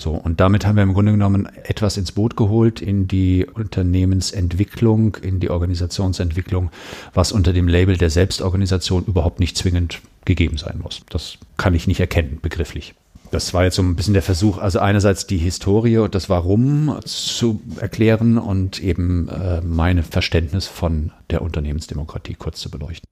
So, 0.00 0.12
und 0.12 0.40
damit 0.40 0.64
haben 0.64 0.76
wir 0.76 0.82
im 0.82 0.94
Grunde 0.94 1.12
genommen 1.12 1.46
etwas 1.64 1.98
ins 1.98 2.12
Boot 2.12 2.34
geholt 2.34 2.80
in 2.80 3.06
die 3.06 3.44
Unternehmensentwicklung, 3.44 5.16
in 5.16 5.40
die 5.40 5.50
Organisationsentwicklung, 5.50 6.70
was 7.12 7.32
unter 7.32 7.52
dem 7.52 7.68
Label 7.68 7.98
der 7.98 8.08
Selbstorganisation 8.08 9.04
überhaupt 9.04 9.40
nicht 9.40 9.58
zwingend 9.58 10.00
gegeben 10.24 10.56
sein 10.56 10.80
muss. 10.82 11.02
Das 11.10 11.36
kann 11.58 11.74
ich 11.74 11.86
nicht 11.86 12.00
erkennen, 12.00 12.38
begrifflich. 12.40 12.94
Das 13.30 13.52
war 13.52 13.64
jetzt 13.64 13.76
so 13.76 13.82
ein 13.82 13.94
bisschen 13.94 14.14
der 14.14 14.22
Versuch, 14.22 14.56
also 14.56 14.80
einerseits 14.80 15.26
die 15.26 15.36
Historie 15.36 15.98
und 15.98 16.14
das 16.14 16.30
Warum 16.30 16.98
zu 17.04 17.60
erklären 17.78 18.38
und 18.38 18.82
eben 18.82 19.28
äh, 19.28 19.60
mein 19.60 20.02
Verständnis 20.02 20.66
von 20.66 21.12
der 21.28 21.42
Unternehmensdemokratie 21.42 22.34
kurz 22.34 22.58
zu 22.58 22.70
beleuchten. 22.70 23.06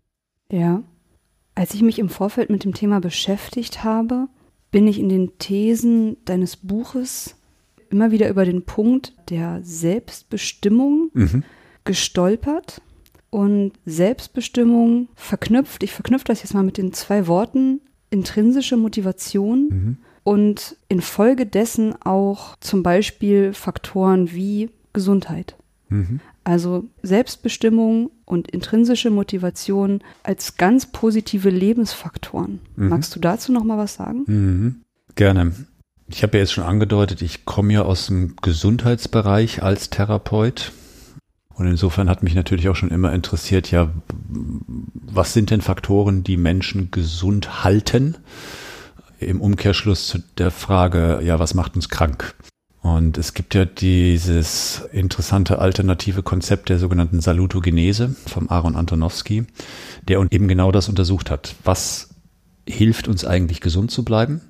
Ja, 0.50 0.82
als 1.58 1.74
ich 1.74 1.82
mich 1.82 1.98
im 1.98 2.08
Vorfeld 2.08 2.50
mit 2.50 2.62
dem 2.62 2.72
Thema 2.72 3.00
beschäftigt 3.00 3.82
habe, 3.82 4.28
bin 4.70 4.86
ich 4.86 5.00
in 5.00 5.08
den 5.08 5.38
Thesen 5.38 6.16
deines 6.24 6.56
Buches 6.56 7.34
immer 7.90 8.12
wieder 8.12 8.28
über 8.28 8.44
den 8.44 8.62
Punkt 8.62 9.12
der 9.28 9.58
Selbstbestimmung 9.64 11.10
mhm. 11.14 11.42
gestolpert. 11.82 12.80
Und 13.30 13.72
Selbstbestimmung 13.84 15.08
verknüpft, 15.16 15.82
ich 15.82 15.92
verknüpfe 15.92 16.26
das 16.26 16.42
jetzt 16.42 16.54
mal 16.54 16.62
mit 16.62 16.78
den 16.78 16.92
zwei 16.92 17.26
Worten, 17.26 17.80
intrinsische 18.08 18.76
Motivation 18.76 19.68
mhm. 19.68 19.96
und 20.22 20.76
infolgedessen 20.88 22.00
auch 22.00 22.56
zum 22.60 22.84
Beispiel 22.84 23.52
Faktoren 23.52 24.30
wie 24.30 24.70
Gesundheit. 24.92 25.56
Mhm. 25.88 26.20
Also 26.48 26.88
Selbstbestimmung 27.02 28.10
und 28.24 28.50
intrinsische 28.50 29.10
Motivation 29.10 30.00
als 30.22 30.56
ganz 30.56 30.86
positive 30.86 31.50
Lebensfaktoren. 31.50 32.60
Mhm. 32.74 32.88
Magst 32.88 33.14
du 33.14 33.20
dazu 33.20 33.52
noch 33.52 33.64
mal 33.64 33.76
was 33.76 33.92
sagen? 33.92 34.22
Mhm. 34.26 34.76
Gerne. 35.14 35.52
Ich 36.06 36.22
habe 36.22 36.38
ja 36.38 36.40
jetzt 36.40 36.54
schon 36.54 36.64
angedeutet, 36.64 37.20
ich 37.20 37.44
komme 37.44 37.74
ja 37.74 37.82
aus 37.82 38.06
dem 38.06 38.34
Gesundheitsbereich 38.40 39.62
als 39.62 39.90
Therapeut. 39.90 40.72
Und 41.54 41.66
insofern 41.66 42.08
hat 42.08 42.22
mich 42.22 42.34
natürlich 42.34 42.70
auch 42.70 42.76
schon 42.76 42.92
immer 42.92 43.12
interessiert, 43.12 43.70
ja, 43.70 43.90
was 44.30 45.34
sind 45.34 45.50
denn 45.50 45.60
Faktoren, 45.60 46.24
die 46.24 46.38
Menschen 46.38 46.90
gesund 46.90 47.62
halten? 47.62 48.16
Im 49.20 49.42
Umkehrschluss 49.42 50.06
zu 50.06 50.20
der 50.38 50.50
Frage, 50.50 51.20
ja, 51.22 51.38
was 51.38 51.52
macht 51.52 51.76
uns 51.76 51.90
krank? 51.90 52.34
Und 52.80 53.18
es 53.18 53.34
gibt 53.34 53.54
ja 53.54 53.64
dieses 53.64 54.82
interessante 54.92 55.58
alternative 55.58 56.22
Konzept 56.22 56.68
der 56.68 56.78
sogenannten 56.78 57.20
Salutogenese 57.20 58.14
vom 58.26 58.48
Aaron 58.48 58.76
Antonowski, 58.76 59.46
der 60.06 60.24
eben 60.30 60.48
genau 60.48 60.70
das 60.70 60.88
untersucht 60.88 61.30
hat. 61.30 61.54
Was 61.64 62.10
hilft 62.68 63.08
uns 63.08 63.24
eigentlich 63.24 63.60
gesund 63.60 63.90
zu 63.90 64.04
bleiben? 64.04 64.40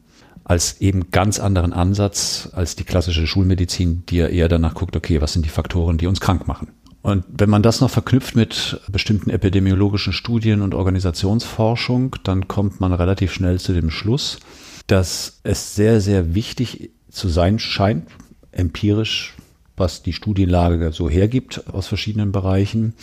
Als 0.45 0.81
eben 0.81 1.11
ganz 1.11 1.41
anderen 1.41 1.73
Ansatz 1.73 2.49
als 2.53 2.77
die 2.77 2.85
klassische 2.85 3.27
Schulmedizin, 3.27 4.05
die 4.09 4.17
ja 4.17 4.27
eher 4.27 4.49
danach 4.49 4.75
guckt, 4.75 4.97
okay, 4.97 5.21
was 5.21 5.33
sind 5.33 5.45
die 5.45 5.51
Faktoren, 5.51 5.99
die 5.99 6.07
uns 6.07 6.21
krank 6.21 6.47
machen? 6.47 6.69
Und 7.03 7.25
wenn 7.29 7.49
man 7.49 7.63
das 7.63 7.81
noch 7.81 7.91
verknüpft 7.91 8.35
mit 8.35 8.81
bestimmten 8.91 9.31
epidemiologischen 9.31 10.13
Studien 10.13 10.63
und 10.63 10.75
Organisationsforschung, 10.75 12.17
dann 12.25 12.49
kommt 12.49 12.81
man 12.81 12.93
relativ 12.93 13.33
schnell 13.33 13.61
zu 13.61 13.73
dem 13.73 13.91
Schluss, 13.91 14.39
dass 14.87 15.41
es 15.45 15.75
sehr, 15.75 16.01
sehr 16.01 16.35
wichtig 16.35 16.91
zu 17.11 17.29
sein 17.29 17.59
scheint, 17.59 18.09
empirisch, 18.53 19.35
was 19.77 20.03
die 20.03 20.13
Studienlage 20.13 20.93
so 20.93 21.09
hergibt 21.09 21.69
aus 21.73 21.87
verschiedenen 21.87 22.33
Bereichen, 22.33 22.95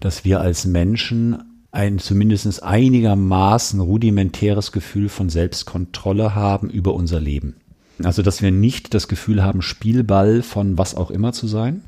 dass 0.00 0.24
wir 0.24 0.40
als 0.40 0.64
Menschen 0.64 1.42
ein 1.70 1.98
zumindest 1.98 2.62
einigermaßen 2.62 3.80
rudimentäres 3.80 4.72
Gefühl 4.72 5.08
von 5.08 5.30
Selbstkontrolle 5.30 6.34
haben 6.34 6.68
über 6.68 6.94
unser 6.94 7.20
Leben. 7.20 7.56
Also, 8.02 8.22
dass 8.22 8.42
wir 8.42 8.50
nicht 8.50 8.94
das 8.94 9.08
Gefühl 9.08 9.42
haben, 9.42 9.62
Spielball 9.62 10.42
von 10.42 10.76
was 10.76 10.94
auch 10.94 11.10
immer 11.10 11.32
zu 11.32 11.46
sein, 11.46 11.82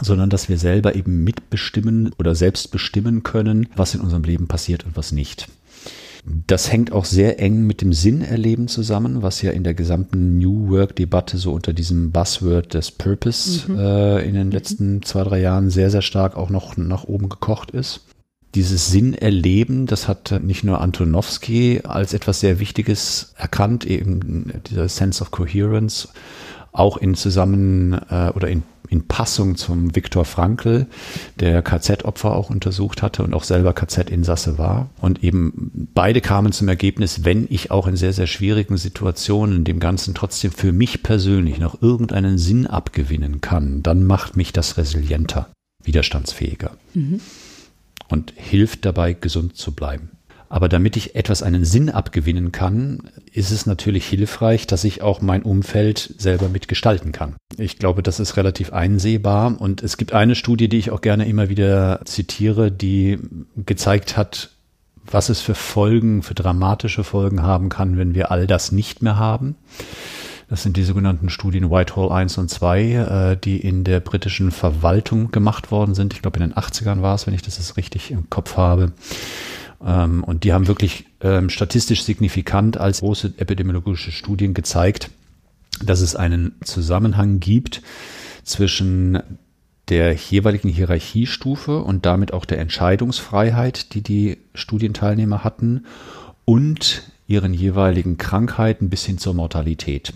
sondern 0.00 0.30
dass 0.30 0.48
wir 0.48 0.58
selber 0.58 0.94
eben 0.94 1.24
mitbestimmen 1.24 2.12
oder 2.18 2.34
selbst 2.34 2.70
bestimmen 2.70 3.22
können, 3.22 3.68
was 3.76 3.94
in 3.94 4.00
unserem 4.00 4.24
Leben 4.24 4.48
passiert 4.48 4.84
und 4.84 4.96
was 4.96 5.12
nicht. 5.12 5.48
Das 6.24 6.70
hängt 6.70 6.92
auch 6.92 7.04
sehr 7.04 7.40
eng 7.40 7.66
mit 7.66 7.82
dem 7.82 7.92
Sinnerleben 7.92 8.68
zusammen, 8.68 9.22
was 9.22 9.42
ja 9.42 9.50
in 9.50 9.64
der 9.64 9.74
gesamten 9.74 10.38
New 10.38 10.70
Work-Debatte 10.70 11.36
so 11.36 11.52
unter 11.52 11.72
diesem 11.72 12.12
Buzzword 12.12 12.74
des 12.74 12.92
Purpose 12.92 13.70
mhm. 13.70 13.78
äh, 13.78 14.22
in 14.22 14.34
den 14.34 14.46
mhm. 14.46 14.52
letzten 14.52 15.02
zwei, 15.02 15.24
drei 15.24 15.40
Jahren 15.40 15.68
sehr, 15.68 15.90
sehr 15.90 16.02
stark 16.02 16.36
auch 16.36 16.48
noch 16.48 16.76
nach 16.76 17.04
oben 17.04 17.28
gekocht 17.28 17.72
ist. 17.72 18.06
Dieses 18.54 18.88
Sinnerleben, 18.88 19.86
das 19.86 20.06
hat 20.06 20.40
nicht 20.44 20.62
nur 20.62 20.80
Antonowski 20.80 21.80
als 21.84 22.12
etwas 22.12 22.38
sehr 22.38 22.60
Wichtiges 22.60 23.34
erkannt, 23.36 23.84
eben 23.84 24.52
dieser 24.68 24.88
Sense 24.88 25.22
of 25.22 25.30
Coherence, 25.32 26.08
auch 26.70 26.98
in 26.98 27.14
Zusammen 27.14 27.94
äh, 28.10 28.30
oder 28.34 28.48
in 28.48 28.62
in 28.92 29.08
Passung 29.08 29.56
zum 29.56 29.96
Viktor 29.96 30.26
Frankl, 30.26 30.86
der 31.40 31.62
KZ-Opfer 31.62 32.36
auch 32.36 32.50
untersucht 32.50 33.00
hatte 33.00 33.22
und 33.22 33.32
auch 33.32 33.44
selber 33.44 33.72
KZ-Insasse 33.72 34.58
war. 34.58 34.90
Und 35.00 35.24
eben 35.24 35.88
beide 35.94 36.20
kamen 36.20 36.52
zum 36.52 36.68
Ergebnis, 36.68 37.24
wenn 37.24 37.46
ich 37.48 37.70
auch 37.70 37.86
in 37.86 37.96
sehr, 37.96 38.12
sehr 38.12 38.26
schwierigen 38.26 38.76
Situationen 38.76 39.64
dem 39.64 39.80
Ganzen 39.80 40.14
trotzdem 40.14 40.52
für 40.52 40.72
mich 40.72 41.02
persönlich 41.02 41.58
noch 41.58 41.80
irgendeinen 41.80 42.36
Sinn 42.36 42.66
abgewinnen 42.66 43.40
kann, 43.40 43.82
dann 43.82 44.04
macht 44.04 44.36
mich 44.36 44.52
das 44.52 44.76
resilienter, 44.76 45.48
widerstandsfähiger 45.82 46.76
mhm. 46.92 47.20
und 48.08 48.34
hilft 48.36 48.84
dabei, 48.84 49.14
gesund 49.14 49.56
zu 49.56 49.72
bleiben. 49.72 50.10
Aber 50.52 50.68
damit 50.68 50.98
ich 50.98 51.14
etwas 51.14 51.42
einen 51.42 51.64
Sinn 51.64 51.88
abgewinnen 51.88 52.52
kann, 52.52 53.08
ist 53.32 53.52
es 53.52 53.64
natürlich 53.64 54.04
hilfreich, 54.04 54.66
dass 54.66 54.84
ich 54.84 55.00
auch 55.00 55.22
mein 55.22 55.44
Umfeld 55.44 56.14
selber 56.18 56.50
mitgestalten 56.50 57.10
kann. 57.10 57.36
Ich 57.56 57.78
glaube, 57.78 58.02
das 58.02 58.20
ist 58.20 58.36
relativ 58.36 58.70
einsehbar. 58.70 59.58
Und 59.58 59.82
es 59.82 59.96
gibt 59.96 60.12
eine 60.12 60.34
Studie, 60.34 60.68
die 60.68 60.76
ich 60.76 60.90
auch 60.90 61.00
gerne 61.00 61.26
immer 61.26 61.48
wieder 61.48 62.02
zitiere, 62.04 62.70
die 62.70 63.18
gezeigt 63.56 64.18
hat, 64.18 64.50
was 65.06 65.30
es 65.30 65.40
für 65.40 65.54
Folgen, 65.54 66.22
für 66.22 66.34
dramatische 66.34 67.02
Folgen 67.02 67.42
haben 67.42 67.70
kann, 67.70 67.96
wenn 67.96 68.14
wir 68.14 68.30
all 68.30 68.46
das 68.46 68.72
nicht 68.72 69.00
mehr 69.00 69.16
haben. 69.16 69.56
Das 70.50 70.62
sind 70.62 70.76
die 70.76 70.84
sogenannten 70.84 71.30
Studien 71.30 71.70
Whitehall 71.70 72.12
1 72.12 72.36
und 72.36 72.50
2, 72.50 72.82
äh, 72.82 73.36
die 73.38 73.56
in 73.56 73.84
der 73.84 74.00
britischen 74.00 74.50
Verwaltung 74.50 75.30
gemacht 75.30 75.70
worden 75.70 75.94
sind. 75.94 76.12
Ich 76.12 76.20
glaube, 76.20 76.40
in 76.40 76.50
den 76.50 76.54
80ern 76.54 77.00
war 77.00 77.14
es, 77.14 77.26
wenn 77.26 77.32
ich 77.32 77.40
das 77.40 77.56
jetzt 77.56 77.78
richtig 77.78 78.10
im 78.10 78.28
Kopf 78.28 78.58
habe. 78.58 78.92
Ähm, 79.84 80.24
und 80.24 80.44
die 80.44 80.52
haben 80.52 80.68
wirklich 80.68 81.06
ähm, 81.20 81.50
statistisch 81.50 82.04
signifikant 82.04 82.78
als 82.78 83.00
große 83.00 83.34
epidemiologische 83.36 84.12
Studien 84.12 84.54
gezeigt, 84.54 85.10
dass 85.84 86.00
es 86.00 86.16
einen 86.16 86.54
Zusammenhang 86.64 87.40
gibt 87.40 87.82
zwischen 88.44 89.20
der 89.88 90.14
jeweiligen 90.14 90.68
Hierarchiestufe 90.68 91.82
und 91.82 92.06
damit 92.06 92.32
auch 92.32 92.44
der 92.44 92.60
Entscheidungsfreiheit, 92.60 93.94
die 93.94 94.02
die 94.02 94.38
Studienteilnehmer 94.54 95.44
hatten 95.44 95.86
und 96.44 97.02
ihren 97.26 97.52
jeweiligen 97.52 98.16
Krankheiten 98.16 98.90
bis 98.90 99.04
hin 99.04 99.18
zur 99.18 99.34
Mortalität. 99.34 100.12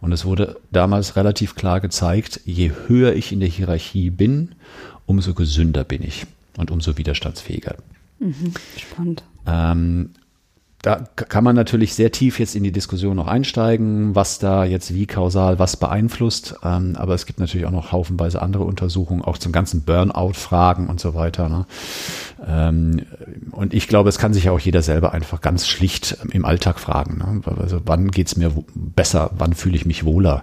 Und 0.00 0.12
es 0.12 0.24
wurde 0.24 0.58
damals 0.70 1.16
relativ 1.16 1.54
klar 1.54 1.80
gezeigt, 1.80 2.40
je 2.46 2.72
höher 2.86 3.12
ich 3.12 3.32
in 3.32 3.40
der 3.40 3.48
Hierarchie 3.48 4.08
bin, 4.08 4.54
umso 5.04 5.34
gesünder 5.34 5.84
bin 5.84 6.02
ich 6.02 6.26
und 6.56 6.70
umso 6.70 6.96
widerstandsfähiger. 6.96 7.76
Mhm, 8.20 8.52
spannend. 8.76 9.24
Ähm, 9.46 10.10
da 10.82 11.04
kann 11.14 11.44
man 11.44 11.54
natürlich 11.54 11.94
sehr 11.94 12.10
tief 12.10 12.38
jetzt 12.38 12.56
in 12.56 12.64
die 12.64 12.72
Diskussion 12.72 13.14
noch 13.14 13.26
einsteigen, 13.26 14.14
was 14.14 14.38
da 14.38 14.64
jetzt 14.64 14.94
wie 14.94 15.06
kausal 15.06 15.58
was 15.58 15.76
beeinflusst. 15.76 16.56
Ähm, 16.64 16.96
aber 16.96 17.14
es 17.14 17.26
gibt 17.26 17.38
natürlich 17.38 17.66
auch 17.66 17.70
noch 17.70 17.92
haufenweise 17.92 18.40
andere 18.40 18.64
Untersuchungen, 18.64 19.22
auch 19.22 19.36
zum 19.36 19.52
ganzen 19.52 19.82
Burnout-Fragen 19.82 20.88
und 20.88 20.98
so 20.98 21.14
weiter. 21.14 21.50
Ne? 21.50 21.66
Ähm, 22.46 23.02
und 23.50 23.74
ich 23.74 23.88
glaube, 23.88 24.08
es 24.08 24.18
kann 24.18 24.32
sich 24.32 24.44
ja 24.44 24.52
auch 24.52 24.60
jeder 24.60 24.80
selber 24.80 25.12
einfach 25.12 25.42
ganz 25.42 25.68
schlicht 25.68 26.16
im 26.32 26.46
Alltag 26.46 26.80
fragen. 26.80 27.18
Ne? 27.18 27.42
Also 27.60 27.82
wann 27.84 28.10
geht's 28.10 28.36
mir 28.36 28.50
besser? 28.74 29.30
Wann 29.36 29.52
fühle 29.52 29.76
ich 29.76 29.84
mich 29.84 30.06
wohler? 30.06 30.42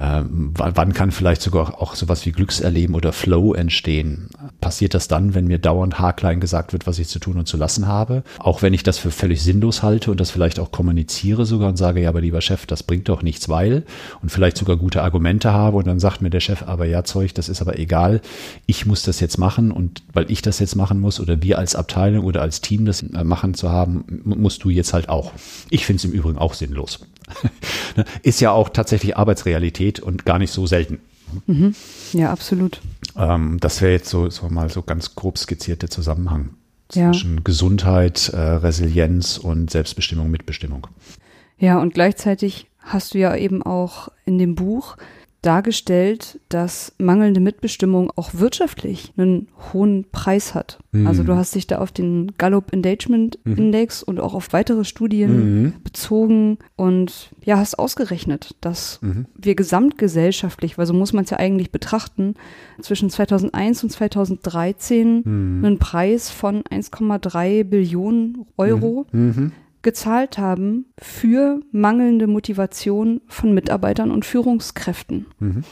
Ähm, 0.00 0.52
wann 0.54 0.92
kann 0.92 1.10
vielleicht 1.10 1.42
sogar 1.42 1.82
auch 1.82 1.96
sowas 1.96 2.24
wie 2.24 2.32
Glückserleben 2.32 2.94
oder 2.94 3.12
Flow 3.12 3.52
entstehen? 3.52 4.28
Passiert 4.60 4.94
das 4.94 5.08
dann, 5.08 5.34
wenn 5.34 5.48
mir 5.48 5.58
dauernd 5.58 5.98
haarklein 5.98 6.38
gesagt 6.38 6.72
wird, 6.72 6.86
was 6.86 7.00
ich 7.00 7.08
zu 7.08 7.18
tun 7.18 7.36
und 7.36 7.48
zu 7.48 7.56
lassen 7.56 7.88
habe? 7.88 8.22
Auch 8.38 8.62
wenn 8.62 8.74
ich 8.74 8.84
das 8.84 8.98
für 8.98 9.10
völlig 9.10 9.42
sinnlos 9.42 9.55
halte 9.82 10.10
und 10.10 10.20
das 10.20 10.30
vielleicht 10.30 10.58
auch 10.58 10.70
kommuniziere 10.70 11.46
sogar 11.46 11.68
und 11.68 11.76
sage, 11.76 12.00
ja, 12.00 12.08
aber 12.08 12.20
lieber 12.20 12.40
Chef, 12.40 12.66
das 12.66 12.82
bringt 12.82 13.08
doch 13.08 13.22
nichts, 13.22 13.48
weil 13.48 13.84
und 14.22 14.30
vielleicht 14.30 14.56
sogar 14.56 14.76
gute 14.76 15.02
Argumente 15.02 15.52
habe 15.52 15.76
und 15.76 15.86
dann 15.86 16.00
sagt 16.00 16.22
mir 16.22 16.30
der 16.30 16.40
Chef, 16.40 16.62
aber 16.62 16.86
ja, 16.86 17.04
Zeug, 17.04 17.34
das 17.34 17.48
ist 17.48 17.60
aber 17.60 17.78
egal. 17.78 18.20
Ich 18.66 18.86
muss 18.86 19.02
das 19.02 19.20
jetzt 19.20 19.38
machen 19.38 19.70
und 19.70 20.02
weil 20.12 20.30
ich 20.30 20.42
das 20.42 20.58
jetzt 20.58 20.76
machen 20.76 21.00
muss 21.00 21.20
oder 21.20 21.42
wir 21.42 21.58
als 21.58 21.74
Abteilung 21.74 22.24
oder 22.24 22.42
als 22.42 22.60
Team 22.60 22.84
das 22.84 23.02
äh, 23.02 23.24
machen 23.24 23.54
zu 23.54 23.70
haben, 23.70 24.22
musst 24.24 24.64
du 24.64 24.70
jetzt 24.70 24.92
halt 24.92 25.08
auch. 25.08 25.32
Ich 25.70 25.86
finde 25.86 25.98
es 25.98 26.04
im 26.04 26.12
Übrigen 26.12 26.38
auch 26.38 26.54
sinnlos. 26.54 27.00
Ne? 27.96 28.04
ist 28.22 28.40
ja 28.40 28.50
auch 28.50 28.68
tatsächlich 28.68 29.16
Arbeitsrealität 29.16 30.00
und 30.00 30.26
gar 30.26 30.38
nicht 30.38 30.50
so 30.50 30.66
selten. 30.66 30.98
Mhm. 31.46 31.74
Ja, 32.12 32.30
absolut. 32.30 32.80
Ähm, 33.16 33.58
das 33.60 33.80
wäre 33.80 33.92
jetzt 33.92 34.10
so, 34.10 34.28
so 34.28 34.48
mal 34.48 34.68
so 34.68 34.82
ganz 34.82 35.14
grob 35.14 35.38
skizziert 35.38 35.80
der 35.80 35.90
Zusammenhang 35.90 36.50
zwischen 36.88 37.36
ja. 37.36 37.42
Gesundheit, 37.44 38.28
äh, 38.30 38.36
Resilienz 38.38 39.38
und 39.38 39.70
Selbstbestimmung, 39.70 40.30
Mitbestimmung. 40.30 40.86
Ja, 41.58 41.78
und 41.78 41.94
gleichzeitig 41.94 42.66
hast 42.78 43.14
du 43.14 43.18
ja 43.18 43.34
eben 43.34 43.62
auch 43.62 44.08
in 44.24 44.38
dem 44.38 44.54
Buch 44.54 44.96
dargestellt, 45.46 46.40
dass 46.48 46.92
mangelnde 46.98 47.40
Mitbestimmung 47.40 48.10
auch 48.16 48.30
wirtschaftlich 48.34 49.12
einen 49.16 49.46
hohen 49.72 50.04
Preis 50.10 50.54
hat. 50.54 50.80
Mhm. 50.90 51.06
Also 51.06 51.22
du 51.22 51.36
hast 51.36 51.54
dich 51.54 51.68
da 51.68 51.78
auf 51.78 51.92
den 51.92 52.32
Gallup 52.36 52.72
Engagement 52.72 53.38
mhm. 53.44 53.56
Index 53.56 54.02
und 54.02 54.18
auch 54.18 54.34
auf 54.34 54.52
weitere 54.52 54.84
Studien 54.84 55.62
mhm. 55.62 55.72
bezogen 55.84 56.58
und 56.74 57.30
ja, 57.44 57.58
hast 57.58 57.78
ausgerechnet, 57.78 58.56
dass 58.60 58.98
mhm. 59.02 59.26
wir 59.36 59.54
gesamtgesellschaftlich, 59.54 60.78
weil 60.78 60.86
so 60.86 60.94
muss 60.94 61.12
man 61.12 61.24
es 61.24 61.30
ja 61.30 61.38
eigentlich 61.38 61.70
betrachten, 61.70 62.34
zwischen 62.80 63.08
2001 63.08 63.84
und 63.84 63.90
2013 63.90 65.22
mhm. 65.24 65.64
einen 65.64 65.78
Preis 65.78 66.28
von 66.28 66.62
1,3 66.64 67.62
Billionen 67.62 68.46
Euro 68.56 69.06
mhm 69.12 69.52
gezahlt 69.86 70.36
haben 70.36 70.86
für 70.98 71.60
mangelnde 71.70 72.26
Motivation 72.26 73.20
von 73.28 73.54
Mitarbeitern 73.54 74.10
und 74.10 74.24
Führungskräften. 74.24 75.26
Mhm. 75.38 75.62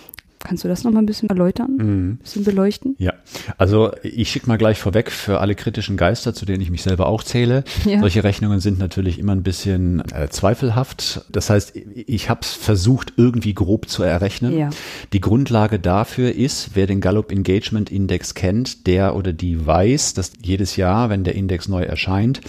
Kannst 0.44 0.62
du 0.62 0.68
das 0.68 0.84
nochmal 0.84 1.02
ein 1.02 1.06
bisschen 1.06 1.30
erläutern, 1.30 1.76
mhm. 1.78 2.10
ein 2.10 2.18
bisschen 2.18 2.44
beleuchten? 2.44 2.96
Ja, 2.98 3.14
also 3.56 3.92
ich 4.02 4.28
schicke 4.30 4.46
mal 4.46 4.58
gleich 4.58 4.78
vorweg 4.78 5.10
für 5.10 5.40
alle 5.40 5.54
kritischen 5.54 5.96
Geister, 5.96 6.34
zu 6.34 6.44
denen 6.44 6.60
ich 6.60 6.70
mich 6.70 6.82
selber 6.82 7.06
auch 7.06 7.22
zähle. 7.24 7.64
Ja. 7.84 8.00
Solche 8.00 8.24
Rechnungen 8.24 8.60
sind 8.60 8.78
natürlich 8.78 9.18
immer 9.18 9.32
ein 9.32 9.42
bisschen 9.42 10.02
äh, 10.12 10.28
zweifelhaft. 10.30 11.26
Das 11.30 11.50
heißt, 11.50 11.76
ich 11.76 12.30
habe 12.30 12.40
es 12.42 12.54
versucht, 12.54 13.12
irgendwie 13.18 13.52
grob 13.52 13.90
zu 13.90 14.02
errechnen. 14.02 14.56
Ja. 14.56 14.70
Die 15.12 15.20
Grundlage 15.20 15.78
dafür 15.78 16.32
ist, 16.32 16.70
wer 16.74 16.86
den 16.86 17.02
Gallup 17.02 17.30
Engagement 17.30 17.90
Index 17.92 18.34
kennt, 18.34 18.86
der 18.86 19.16
oder 19.16 19.34
die 19.34 19.66
weiß, 19.66 20.14
dass 20.14 20.32
jedes 20.42 20.76
Jahr, 20.76 21.10
wenn 21.10 21.24
der 21.24 21.34
Index 21.34 21.68
neu 21.68 21.82
erscheint, 21.82 22.40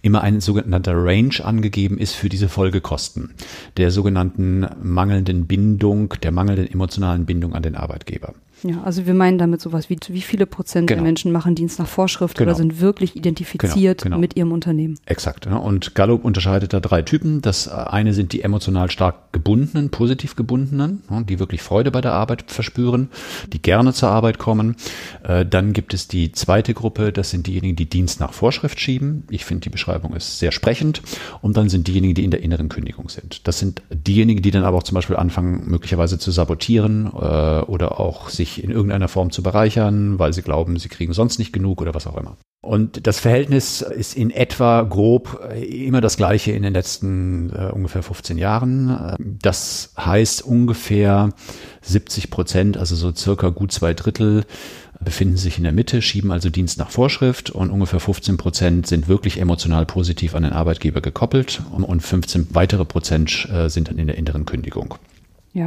immer 0.00 0.22
ein 0.22 0.40
sogenannter 0.40 0.94
Range 0.96 1.34
angegeben 1.44 1.96
ist 1.98 2.14
für 2.14 2.28
diese 2.28 2.48
Folgekosten 2.48 3.30
der 3.76 3.92
sogenannten 3.92 4.66
mangelnden 4.82 5.46
Bindung, 5.46 6.14
der 6.22 6.32
mangelnden 6.32 6.68
emotionalen 6.68 7.24
Bindung 7.24 7.31
an 7.54 7.62
den 7.62 7.74
Arbeitgeber. 7.74 8.34
Ja, 8.64 8.82
also 8.84 9.06
wir 9.06 9.14
meinen 9.14 9.38
damit 9.38 9.60
sowas 9.60 9.90
wie, 9.90 9.98
wie 10.08 10.20
viele 10.20 10.46
Prozent 10.46 10.86
genau. 10.86 10.98
der 10.98 11.02
Menschen 11.02 11.32
machen 11.32 11.54
Dienst 11.54 11.78
nach 11.78 11.86
Vorschrift 11.86 12.38
genau. 12.38 12.50
oder 12.50 12.56
sind 12.56 12.80
wirklich 12.80 13.16
identifiziert 13.16 14.02
genau, 14.02 14.16
genau. 14.16 14.20
mit 14.20 14.36
ihrem 14.36 14.52
Unternehmen. 14.52 14.98
Exakt. 15.06 15.46
Und 15.46 15.94
Gallup 15.94 16.24
unterscheidet 16.24 16.72
da 16.72 16.80
drei 16.80 17.02
Typen. 17.02 17.42
Das 17.42 17.68
eine 17.68 18.14
sind 18.14 18.32
die 18.32 18.42
emotional 18.42 18.90
stark 18.90 19.32
gebundenen, 19.32 19.90
positiv 19.90 20.36
gebundenen, 20.36 21.02
die 21.28 21.38
wirklich 21.38 21.62
Freude 21.62 21.90
bei 21.90 22.00
der 22.00 22.12
Arbeit 22.12 22.50
verspüren, 22.50 23.08
die 23.52 23.60
gerne 23.60 23.92
zur 23.92 24.10
Arbeit 24.10 24.38
kommen. 24.38 24.76
Äh, 25.24 25.44
dann 25.44 25.72
gibt 25.72 25.94
es 25.94 26.06
die 26.08 26.32
zweite 26.32 26.74
Gruppe, 26.74 27.12
das 27.12 27.30
sind 27.30 27.46
diejenigen, 27.46 27.76
die 27.76 27.88
Dienst 27.88 28.20
nach 28.20 28.32
Vorschrift 28.32 28.78
schieben. 28.78 29.24
Ich 29.30 29.44
finde, 29.44 29.62
die 29.62 29.70
Beschreibung 29.70 30.14
ist 30.14 30.38
sehr 30.38 30.52
sprechend. 30.52 31.02
Und 31.40 31.56
dann 31.56 31.68
sind 31.68 31.88
diejenigen, 31.88 32.14
die 32.14 32.24
in 32.24 32.30
der 32.30 32.42
inneren 32.42 32.68
Kündigung 32.68 33.08
sind. 33.08 33.46
Das 33.48 33.58
sind 33.58 33.82
diejenigen, 33.90 34.42
die 34.42 34.50
dann 34.50 34.64
aber 34.64 34.78
auch 34.78 34.82
zum 34.82 34.94
Beispiel 34.94 35.16
anfangen, 35.16 35.62
möglicherweise 35.66 36.18
zu 36.18 36.30
sabotieren 36.30 37.06
äh, 37.06 37.60
oder 37.62 37.98
auch 37.98 38.28
sich 38.28 38.51
in 38.58 38.70
irgendeiner 38.70 39.08
Form 39.08 39.30
zu 39.30 39.42
bereichern, 39.42 40.18
weil 40.18 40.32
sie 40.32 40.42
glauben, 40.42 40.78
sie 40.78 40.88
kriegen 40.88 41.12
sonst 41.12 41.38
nicht 41.38 41.52
genug 41.52 41.80
oder 41.80 41.94
was 41.94 42.06
auch 42.06 42.16
immer. 42.16 42.36
Und 42.64 43.08
das 43.08 43.18
Verhältnis 43.18 43.82
ist 43.82 44.16
in 44.16 44.30
etwa 44.30 44.82
grob 44.82 45.40
immer 45.60 46.00
das 46.00 46.16
gleiche 46.16 46.52
in 46.52 46.62
den 46.62 46.72
letzten 46.72 47.50
äh, 47.50 47.72
ungefähr 47.72 48.04
15 48.04 48.38
Jahren. 48.38 49.16
Das 49.18 49.94
heißt 49.98 50.42
ungefähr 50.42 51.30
70 51.80 52.30
Prozent, 52.30 52.76
also 52.76 52.94
so 52.94 53.12
circa 53.12 53.48
gut 53.48 53.72
zwei 53.72 53.94
Drittel, 53.94 54.44
befinden 55.04 55.36
sich 55.36 55.58
in 55.58 55.64
der 55.64 55.72
Mitte, 55.72 56.00
schieben 56.02 56.30
also 56.30 56.50
Dienst 56.50 56.78
nach 56.78 56.90
Vorschrift 56.90 57.50
und 57.50 57.70
ungefähr 57.70 57.98
15 57.98 58.36
Prozent 58.36 58.86
sind 58.86 59.08
wirklich 59.08 59.40
emotional 59.40 59.84
positiv 59.84 60.36
an 60.36 60.44
den 60.44 60.52
Arbeitgeber 60.52 61.00
gekoppelt 61.00 61.62
und 61.72 62.00
15 62.00 62.48
weitere 62.52 62.84
Prozent 62.84 63.48
äh, 63.52 63.68
sind 63.68 63.88
dann 63.88 63.98
in 63.98 64.06
der 64.06 64.18
inneren 64.18 64.46
Kündigung. 64.46 64.94
Ja. 65.52 65.66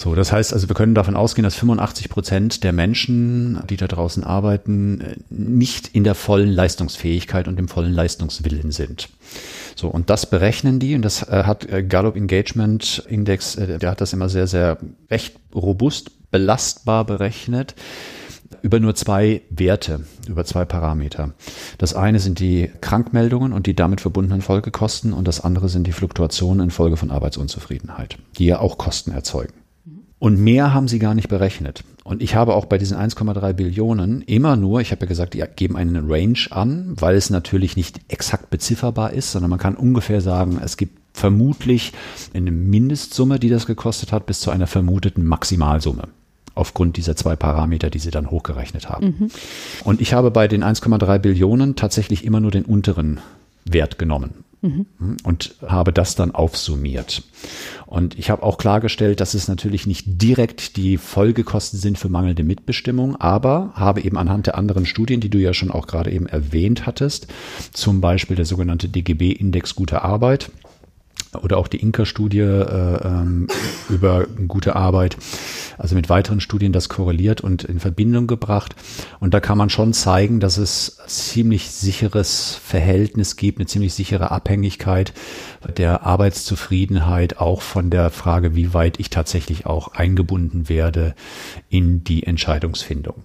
So, 0.00 0.14
das 0.14 0.32
heißt 0.32 0.54
also, 0.54 0.66
wir 0.66 0.74
können 0.74 0.94
davon 0.94 1.14
ausgehen, 1.14 1.42
dass 1.42 1.56
85 1.56 2.08
Prozent 2.08 2.64
der 2.64 2.72
Menschen, 2.72 3.60
die 3.68 3.76
da 3.76 3.86
draußen 3.86 4.24
arbeiten, 4.24 5.04
nicht 5.28 5.88
in 5.88 6.04
der 6.04 6.14
vollen 6.14 6.48
Leistungsfähigkeit 6.48 7.46
und 7.46 7.58
im 7.58 7.68
vollen 7.68 7.92
Leistungswillen 7.92 8.72
sind. 8.72 9.10
So, 9.76 9.88
und 9.88 10.08
das 10.08 10.24
berechnen 10.24 10.78
die, 10.78 10.94
und 10.94 11.02
das 11.02 11.28
äh, 11.28 11.42
hat 11.44 11.70
äh, 11.70 11.82
Gallup 11.82 12.16
Engagement 12.16 13.04
Index, 13.10 13.56
äh, 13.56 13.78
der 13.78 13.90
hat 13.90 14.00
das 14.00 14.14
immer 14.14 14.30
sehr, 14.30 14.46
sehr 14.46 14.78
recht 15.10 15.36
robust, 15.54 16.30
belastbar 16.30 17.04
berechnet 17.04 17.74
über 18.62 18.80
nur 18.80 18.94
zwei 18.94 19.42
Werte, 19.50 20.06
über 20.26 20.46
zwei 20.46 20.64
Parameter. 20.64 21.34
Das 21.76 21.92
eine 21.92 22.20
sind 22.20 22.40
die 22.40 22.70
Krankmeldungen 22.80 23.52
und 23.52 23.66
die 23.66 23.76
damit 23.76 24.00
verbundenen 24.00 24.40
Folgekosten 24.40 25.12
und 25.12 25.28
das 25.28 25.42
andere 25.42 25.68
sind 25.68 25.86
die 25.86 25.92
Fluktuationen 25.92 26.64
infolge 26.64 26.96
von 26.96 27.10
Arbeitsunzufriedenheit, 27.10 28.16
die 28.38 28.46
ja 28.46 28.60
auch 28.60 28.78
Kosten 28.78 29.12
erzeugen. 29.12 29.59
Und 30.20 30.38
mehr 30.38 30.74
haben 30.74 30.86
sie 30.86 30.98
gar 30.98 31.14
nicht 31.14 31.28
berechnet. 31.28 31.82
Und 32.04 32.22
ich 32.22 32.34
habe 32.34 32.54
auch 32.54 32.66
bei 32.66 32.76
diesen 32.76 32.96
1,3 32.96 33.54
Billionen 33.54 34.20
immer 34.22 34.54
nur, 34.54 34.80
ich 34.82 34.92
habe 34.92 35.02
ja 35.02 35.08
gesagt, 35.08 35.32
die 35.32 35.42
geben 35.56 35.76
einen 35.76 36.10
Range 36.10 36.38
an, 36.50 36.94
weil 37.00 37.16
es 37.16 37.30
natürlich 37.30 37.74
nicht 37.74 38.00
exakt 38.08 38.50
bezifferbar 38.50 39.14
ist, 39.14 39.32
sondern 39.32 39.48
man 39.48 39.58
kann 39.58 39.76
ungefähr 39.76 40.20
sagen, 40.20 40.60
es 40.62 40.76
gibt 40.76 40.98
vermutlich 41.14 41.94
eine 42.34 42.50
Mindestsumme, 42.50 43.40
die 43.40 43.48
das 43.48 43.64
gekostet 43.64 44.12
hat, 44.12 44.26
bis 44.26 44.40
zu 44.40 44.50
einer 44.50 44.66
vermuteten 44.66 45.24
Maximalsumme 45.24 46.08
aufgrund 46.54 46.98
dieser 46.98 47.16
zwei 47.16 47.36
Parameter, 47.36 47.88
die 47.88 47.98
sie 47.98 48.10
dann 48.10 48.30
hochgerechnet 48.30 48.90
haben. 48.90 49.16
Mhm. 49.18 49.30
Und 49.84 50.02
ich 50.02 50.12
habe 50.12 50.30
bei 50.30 50.48
den 50.48 50.62
1,3 50.62 51.18
Billionen 51.18 51.76
tatsächlich 51.76 52.24
immer 52.26 52.40
nur 52.40 52.50
den 52.50 52.66
unteren 52.66 53.20
Wert 53.64 53.98
genommen 53.98 54.44
mhm. 54.62 54.86
und 55.24 55.54
habe 55.66 55.92
das 55.92 56.14
dann 56.14 56.32
aufsummiert. 56.32 57.22
Und 57.86 58.18
ich 58.18 58.30
habe 58.30 58.42
auch 58.42 58.58
klargestellt, 58.58 59.20
dass 59.20 59.34
es 59.34 59.48
natürlich 59.48 59.86
nicht 59.86 60.04
direkt 60.06 60.76
die 60.76 60.96
Folgekosten 60.96 61.78
sind 61.78 61.98
für 61.98 62.08
mangelnde 62.08 62.44
Mitbestimmung, 62.44 63.16
aber 63.16 63.72
habe 63.74 64.02
eben 64.02 64.16
anhand 64.16 64.46
der 64.46 64.56
anderen 64.56 64.86
Studien, 64.86 65.20
die 65.20 65.30
du 65.30 65.38
ja 65.38 65.54
schon 65.54 65.70
auch 65.70 65.86
gerade 65.86 66.10
eben 66.10 66.26
erwähnt 66.26 66.86
hattest, 66.86 67.26
zum 67.72 68.00
Beispiel 68.00 68.36
der 68.36 68.44
sogenannte 68.44 68.88
DGB-Index 68.88 69.74
gute 69.74 70.02
Arbeit, 70.02 70.50
oder 71.42 71.58
auch 71.58 71.68
die 71.68 71.78
Inka-Studie 71.78 72.40
äh, 72.40 73.06
ähm, 73.06 73.48
über 73.88 74.26
gute 74.48 74.76
Arbeit, 74.76 75.16
also 75.78 75.94
mit 75.94 76.08
weiteren 76.08 76.40
Studien 76.40 76.72
das 76.72 76.88
korreliert 76.88 77.40
und 77.40 77.64
in 77.64 77.80
Verbindung 77.80 78.26
gebracht. 78.26 78.74
Und 79.20 79.32
da 79.34 79.40
kann 79.40 79.58
man 79.58 79.70
schon 79.70 79.92
zeigen, 79.92 80.40
dass 80.40 80.58
es 80.58 80.98
ziemlich 81.06 81.70
sicheres 81.70 82.58
Verhältnis 82.62 83.36
gibt, 83.36 83.58
eine 83.58 83.66
ziemlich 83.66 83.94
sichere 83.94 84.30
Abhängigkeit 84.30 85.12
der 85.76 86.04
Arbeitszufriedenheit, 86.04 87.38
auch 87.38 87.62
von 87.62 87.90
der 87.90 88.10
Frage, 88.10 88.54
wie 88.56 88.74
weit 88.74 88.98
ich 88.98 89.10
tatsächlich 89.10 89.66
auch 89.66 89.94
eingebunden 89.94 90.68
werde 90.68 91.14
in 91.68 92.02
die 92.04 92.24
Entscheidungsfindung. 92.24 93.24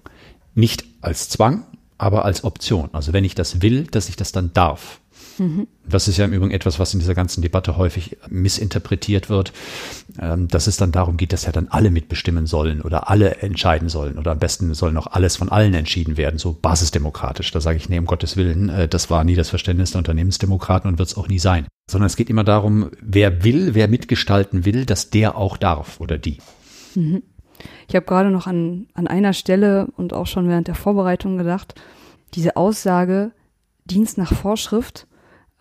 Nicht 0.54 0.84
als 1.00 1.28
Zwang, 1.28 1.66
aber 1.98 2.24
als 2.24 2.44
Option. 2.44 2.90
Also 2.92 3.12
wenn 3.12 3.24
ich 3.24 3.34
das 3.34 3.62
will, 3.62 3.84
dass 3.84 4.08
ich 4.08 4.16
das 4.16 4.32
dann 4.32 4.52
darf. 4.52 5.00
Mhm. 5.38 5.66
Das 5.88 6.08
ist 6.08 6.16
ja 6.16 6.24
im 6.24 6.32
Übrigen 6.32 6.52
etwas, 6.52 6.78
was 6.78 6.94
in 6.94 7.00
dieser 7.00 7.14
ganzen 7.14 7.42
Debatte 7.42 7.76
häufig 7.76 8.16
missinterpretiert 8.28 9.28
wird, 9.28 9.52
ähm, 10.20 10.48
dass 10.48 10.66
es 10.66 10.76
dann 10.76 10.92
darum 10.92 11.16
geht, 11.16 11.32
dass 11.32 11.44
ja 11.44 11.52
dann 11.52 11.68
alle 11.68 11.90
mitbestimmen 11.90 12.46
sollen 12.46 12.82
oder 12.82 13.10
alle 13.10 13.36
entscheiden 13.36 13.88
sollen 13.88 14.18
oder 14.18 14.32
am 14.32 14.38
besten 14.38 14.72
soll 14.74 14.92
noch 14.92 15.08
alles 15.08 15.36
von 15.36 15.48
allen 15.48 15.74
entschieden 15.74 16.16
werden, 16.16 16.38
so 16.38 16.56
basisdemokratisch. 16.60 17.50
Da 17.52 17.60
sage 17.60 17.76
ich, 17.76 17.88
nee, 17.88 17.98
um 17.98 18.06
Gottes 18.06 18.36
Willen, 18.36 18.68
äh, 18.68 18.88
das 18.88 19.10
war 19.10 19.24
nie 19.24 19.34
das 19.34 19.50
Verständnis 19.50 19.92
der 19.92 19.98
Unternehmensdemokraten 19.98 20.90
und 20.90 20.98
wird 20.98 21.08
es 21.08 21.16
auch 21.16 21.28
nie 21.28 21.38
sein. 21.38 21.66
Sondern 21.90 22.06
es 22.06 22.16
geht 22.16 22.30
immer 22.30 22.44
darum, 22.44 22.90
wer 23.00 23.44
will, 23.44 23.74
wer 23.74 23.88
mitgestalten 23.88 24.64
will, 24.64 24.86
dass 24.86 25.10
der 25.10 25.36
auch 25.36 25.56
darf 25.56 26.00
oder 26.00 26.18
die. 26.18 26.38
Mhm. 26.94 27.22
Ich 27.88 27.94
habe 27.94 28.06
gerade 28.06 28.30
noch 28.30 28.46
an, 28.46 28.88
an 28.94 29.06
einer 29.06 29.32
Stelle 29.32 29.88
und 29.96 30.12
auch 30.12 30.26
schon 30.26 30.48
während 30.48 30.68
der 30.68 30.74
Vorbereitung 30.74 31.38
gedacht, 31.38 31.74
diese 32.34 32.56
Aussage, 32.56 33.32
Dienst 33.84 34.18
nach 34.18 34.32
Vorschrift, 34.32 35.06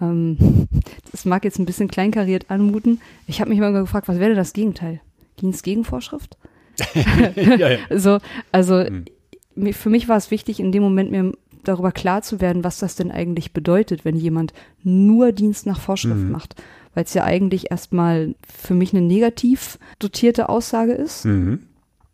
ähm, 0.02 0.68
das 1.12 1.26
mag 1.26 1.44
jetzt 1.44 1.60
ein 1.60 1.66
bisschen 1.66 1.88
kleinkariert 1.88 2.50
anmuten. 2.50 3.02
Ich 3.28 3.42
habe 3.42 3.50
mich 3.50 3.60
mal 3.60 3.74
gefragt, 3.74 4.08
was 4.08 4.20
wäre 4.20 4.36
das 4.36 4.54
Gegenteil? 4.54 5.02
Dienst 5.40 5.64
gegen 5.64 5.84
Vorschrift? 5.84 6.38
ja, 7.36 7.56
ja. 7.56 7.78
So, 7.98 8.20
also 8.52 8.84
hm. 8.84 9.06
für 9.74 9.90
mich 9.90 10.08
war 10.08 10.18
es 10.18 10.32
wichtig, 10.32 10.60
in 10.60 10.72
dem 10.72 10.84
Moment 10.84 11.12
mir 11.12 11.32
darüber 11.64 11.92
klar 11.92 12.22
zu 12.22 12.42
werden, 12.42 12.64
was 12.64 12.80
das 12.80 12.96
denn 12.96 13.12
eigentlich 13.12 13.54
bedeutet, 13.54 14.06
wenn 14.06 14.16
jemand 14.16 14.54
nur 14.84 15.32
Dienst 15.32 15.66
nach 15.66 15.80
Vorschrift 15.80 16.16
mhm. 16.16 16.32
macht. 16.32 16.62
Weil 16.94 17.06
es 17.06 17.14
ja 17.14 17.24
eigentlich 17.24 17.72
erstmal 17.72 18.36
für 18.48 18.74
mich 18.74 18.94
eine 18.94 19.02
negativ 19.02 19.80
dotierte 20.00 20.48
Aussage 20.48 20.94
ist. 20.94 21.26
Mhm. 21.26 21.64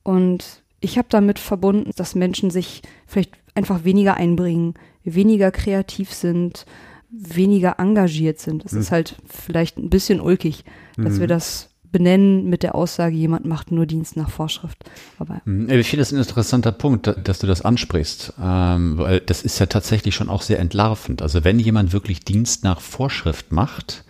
Und 0.03 0.63
ich 0.79 0.97
habe 0.97 1.07
damit 1.11 1.37
verbunden, 1.37 1.91
dass 1.95 2.15
Menschen 2.15 2.49
sich 2.49 2.81
vielleicht 3.05 3.33
einfach 3.53 3.83
weniger 3.83 4.15
einbringen, 4.15 4.73
weniger 5.03 5.51
kreativ 5.51 6.13
sind, 6.13 6.65
weniger 7.11 7.75
engagiert 7.79 8.39
sind. 8.39 8.65
Es 8.65 8.71
mhm. 8.71 8.79
ist 8.79 8.91
halt 8.91 9.15
vielleicht 9.27 9.77
ein 9.77 9.89
bisschen 9.89 10.21
ulkig, 10.21 10.63
dass 10.97 11.15
mhm. 11.15 11.19
wir 11.19 11.27
das 11.27 11.69
benennen 11.91 12.49
mit 12.49 12.63
der 12.63 12.75
Aussage, 12.75 13.15
jemand 13.15 13.45
macht 13.45 13.71
nur 13.71 13.85
Dienst 13.85 14.15
nach 14.15 14.29
Vorschrift. 14.29 14.77
Aber 15.19 15.41
mhm. 15.45 15.69
ich 15.69 15.89
finde 15.89 16.01
das 16.01 16.11
ein 16.11 16.19
interessanter 16.19 16.71
Punkt, 16.71 17.13
dass 17.23 17.39
du 17.39 17.47
das 17.47 17.61
ansprichst, 17.61 18.33
ähm, 18.41 18.97
weil 18.97 19.19
das 19.19 19.43
ist 19.43 19.59
ja 19.59 19.65
tatsächlich 19.65 20.15
schon 20.15 20.29
auch 20.29 20.41
sehr 20.41 20.59
entlarvend. 20.59 21.21
Also 21.21 21.43
wenn 21.43 21.59
jemand 21.59 21.91
wirklich 21.93 22.21
Dienst 22.21 22.63
nach 22.63 22.79
Vorschrift 22.79 23.51
macht, 23.51 24.05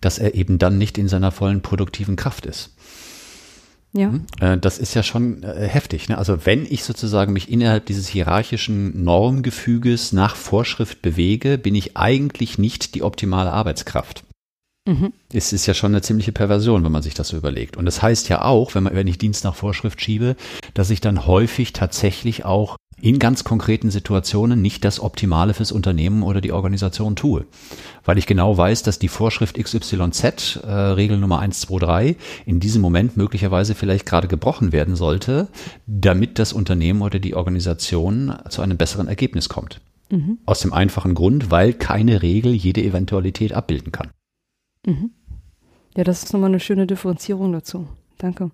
dass 0.00 0.18
er 0.18 0.34
eben 0.34 0.58
dann 0.58 0.78
nicht 0.78 0.98
in 0.98 1.08
seiner 1.08 1.32
vollen 1.32 1.62
produktiven 1.62 2.16
Kraft 2.16 2.46
ist. 2.46 2.76
Ja. 3.92 4.10
Hm? 4.10 4.26
Äh, 4.40 4.58
das 4.58 4.78
ist 4.78 4.94
ja 4.94 5.02
schon 5.02 5.42
äh, 5.42 5.66
heftig. 5.66 6.08
Ne? 6.08 6.18
Also 6.18 6.44
wenn 6.46 6.66
ich 6.66 6.84
sozusagen 6.84 7.32
mich 7.32 7.50
innerhalb 7.50 7.86
dieses 7.86 8.08
hierarchischen 8.08 9.02
Normgefüges 9.02 10.12
nach 10.12 10.36
Vorschrift 10.36 11.02
bewege, 11.02 11.58
bin 11.58 11.74
ich 11.74 11.96
eigentlich 11.96 12.58
nicht 12.58 12.94
die 12.94 13.02
optimale 13.02 13.52
Arbeitskraft. 13.52 14.24
Mhm. 14.88 15.12
Es 15.32 15.52
ist 15.52 15.66
ja 15.66 15.74
schon 15.74 15.92
eine 15.92 16.02
ziemliche 16.02 16.32
Perversion, 16.32 16.82
wenn 16.84 16.92
man 16.92 17.02
sich 17.02 17.14
das 17.14 17.28
so 17.28 17.36
überlegt. 17.36 17.76
Und 17.76 17.84
das 17.84 18.00
heißt 18.00 18.28
ja 18.30 18.42
auch, 18.42 18.74
wenn, 18.74 18.84
man, 18.84 18.94
wenn 18.94 19.06
ich 19.06 19.18
Dienst 19.18 19.44
nach 19.44 19.54
Vorschrift 19.54 20.00
schiebe, 20.00 20.34
dass 20.72 20.90
ich 20.90 21.00
dann 21.00 21.26
häufig 21.26 21.74
tatsächlich 21.74 22.44
auch 22.46 22.76
in 23.00 23.18
ganz 23.18 23.44
konkreten 23.44 23.90
Situationen 23.90 24.60
nicht 24.60 24.84
das 24.84 25.00
Optimale 25.00 25.54
fürs 25.54 25.72
Unternehmen 25.72 26.22
oder 26.22 26.40
die 26.40 26.52
Organisation 26.52 27.16
tue. 27.16 27.46
Weil 28.04 28.18
ich 28.18 28.26
genau 28.26 28.56
weiß, 28.56 28.82
dass 28.82 28.98
die 28.98 29.08
Vorschrift 29.08 29.56
XYZ, 29.62 30.56
äh, 30.56 30.70
Regel 30.70 31.18
Nummer 31.18 31.40
123, 31.40 32.16
in 32.46 32.60
diesem 32.60 32.82
Moment 32.82 33.16
möglicherweise 33.16 33.74
vielleicht 33.74 34.06
gerade 34.06 34.28
gebrochen 34.28 34.72
werden 34.72 34.96
sollte, 34.96 35.48
damit 35.86 36.38
das 36.38 36.52
Unternehmen 36.52 37.02
oder 37.02 37.18
die 37.18 37.34
Organisation 37.34 38.34
zu 38.48 38.62
einem 38.62 38.76
besseren 38.76 39.08
Ergebnis 39.08 39.48
kommt. 39.48 39.80
Mhm. 40.10 40.38
Aus 40.46 40.60
dem 40.60 40.72
einfachen 40.72 41.14
Grund, 41.14 41.50
weil 41.50 41.74
keine 41.74 42.22
Regel 42.22 42.52
jede 42.52 42.82
Eventualität 42.82 43.52
abbilden 43.52 43.92
kann. 43.92 44.10
Mhm. 44.86 45.10
Ja, 45.96 46.04
das 46.04 46.22
ist 46.22 46.32
nochmal 46.32 46.50
eine 46.50 46.60
schöne 46.60 46.86
Differenzierung 46.86 47.52
dazu. 47.52 47.88
Danke. 48.18 48.50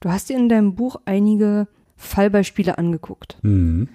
Du 0.00 0.10
hast 0.10 0.30
in 0.30 0.48
deinem 0.48 0.74
Buch 0.74 0.96
einige 1.04 1.66
Fallbeispiele 1.96 2.78
angeguckt. 2.78 3.38
Mhm. 3.42 3.88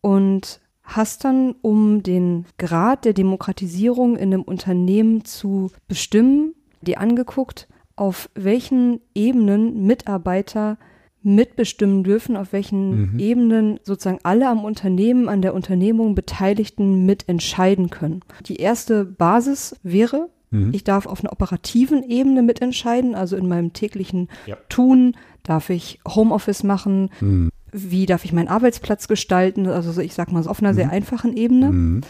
Und 0.00 0.60
hast 0.82 1.24
dann, 1.24 1.54
um 1.62 2.02
den 2.02 2.46
Grad 2.58 3.04
der 3.04 3.12
Demokratisierung 3.12 4.16
in 4.16 4.32
einem 4.32 4.42
Unternehmen 4.42 5.24
zu 5.24 5.70
bestimmen, 5.88 6.54
dir 6.80 7.00
angeguckt, 7.00 7.68
auf 7.96 8.30
welchen 8.34 9.00
Ebenen 9.14 9.86
Mitarbeiter 9.86 10.78
mitbestimmen 11.22 12.04
dürfen, 12.04 12.36
auf 12.36 12.52
welchen 12.52 13.14
mhm. 13.14 13.18
Ebenen 13.18 13.80
sozusagen 13.82 14.20
alle 14.22 14.48
am 14.48 14.64
Unternehmen, 14.64 15.28
an 15.28 15.42
der 15.42 15.54
Unternehmung 15.54 16.14
Beteiligten 16.14 17.04
mitentscheiden 17.04 17.90
können. 17.90 18.20
Die 18.46 18.56
erste 18.56 19.04
Basis 19.04 19.74
wäre, 19.82 20.28
mhm. 20.50 20.70
ich 20.72 20.84
darf 20.84 21.06
auf 21.06 21.20
einer 21.20 21.32
operativen 21.32 22.04
Ebene 22.04 22.42
mitentscheiden, 22.42 23.16
also 23.16 23.34
in 23.34 23.48
meinem 23.48 23.72
täglichen 23.72 24.28
ja. 24.46 24.56
Tun, 24.68 25.16
Darf 25.46 25.70
ich 25.70 26.00
Homeoffice 26.06 26.64
machen? 26.64 27.10
Mhm. 27.20 27.50
Wie 27.72 28.06
darf 28.06 28.24
ich 28.24 28.32
meinen 28.32 28.48
Arbeitsplatz 28.48 29.06
gestalten? 29.06 29.68
Also 29.68 30.00
ich 30.00 30.14
sag 30.14 30.32
mal 30.32 30.42
so 30.42 30.50
auf 30.50 30.60
einer 30.60 30.72
mhm. 30.72 30.76
sehr 30.76 30.90
einfachen 30.90 31.36
Ebene. 31.36 32.02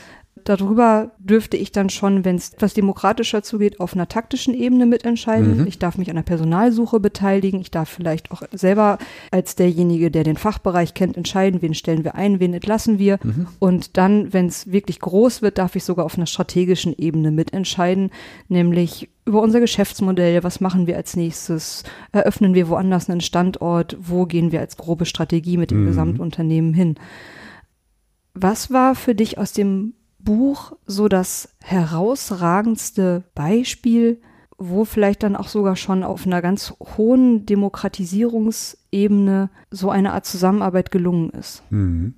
Darüber 0.45 1.13
dürfte 1.19 1.57
ich 1.57 1.73
dann 1.73 1.91
schon, 1.91 2.25
wenn 2.25 2.37
es 2.37 2.53
etwas 2.53 2.75
demokratischer 2.75 3.43
zugeht, 3.43 3.81
auf 3.81 3.95
einer 3.95 4.07
taktischen 4.07 4.55
Ebene 4.55 4.87
mitentscheiden. 4.87 5.63
Mhm. 5.63 5.67
Ich 5.67 5.79
darf 5.79 5.99
mich 5.99 6.11
an 6.11 6.17
der 6.17 6.23
Personalsuche 6.23 7.01
beteiligen. 7.01 7.61
Ich 7.61 7.71
darf 7.71 7.89
vielleicht 7.89 8.31
auch 8.31 8.43
selber 8.53 8.99
als 9.31 9.57
derjenige, 9.57 10.11
der 10.11 10.25
den 10.25 10.37
Fachbereich 10.37 10.95
kennt, 10.95 11.17
entscheiden, 11.17 11.63
wen 11.63 11.75
stellen 11.75 12.05
wir 12.05 12.15
ein, 12.15 12.39
wen 12.39 12.55
entlassen 12.55 12.99
wir. 12.99 13.19
Mhm. 13.23 13.49
Und 13.59 13.97
dann, 13.97 14.33
wenn 14.33 14.47
es 14.47 14.71
wirklich 14.71 15.01
groß 15.01 15.43
wird, 15.43 15.59
darf 15.59 15.75
ich 15.75 15.85
sogar 15.85 16.05
auf 16.05 16.17
einer 16.17 16.27
strategischen 16.27 16.95
Ebene 16.97 17.33
mitentscheiden, 17.33 18.11
nämlich 18.49 19.09
über 19.25 19.43
unser 19.43 19.59
Geschäftsmodell, 19.59 20.45
was 20.45 20.61
machen 20.61 20.87
wir 20.87 20.97
als 20.97 21.17
nächstes, 21.17 21.83
eröffnen 22.13 22.55
wir 22.55 22.69
woanders 22.69 23.11
einen 23.11 23.21
Standort, 23.21 23.97
wo 24.01 24.27
gehen 24.27 24.53
wir 24.53 24.61
als 24.61 24.77
grobe 24.77 25.07
Strategie 25.07 25.57
mit 25.57 25.73
dem 25.73 25.83
mhm. 25.83 25.87
Gesamtunternehmen 25.89 26.73
hin. 26.73 26.95
Was 28.35 28.71
war 28.71 28.95
für 28.95 29.17
dich 29.17 29.39
aus 29.39 29.53
dem 29.53 29.95
Buch 30.27 30.73
so 30.87 31.09
das 31.09 31.49
herausragendste 31.63 33.25
Beispiel, 33.35 34.21
wo 34.59 34.85
vielleicht 34.85 35.23
dann 35.23 35.37
auch 35.37 35.49
sogar 35.49 35.77
schon 35.77 36.03
auf 36.03 36.27
einer 36.27 36.43
ganz 36.43 36.75
hohen 36.99 37.47
Demokratisierungsebene 37.47 39.49
so 39.71 39.91
eine 39.91 40.13
Art 40.13 40.27
Zusammenarbeit 40.27 40.91
gelungen 40.91 41.31
ist. 41.31 41.63
Mhm. 41.71 42.17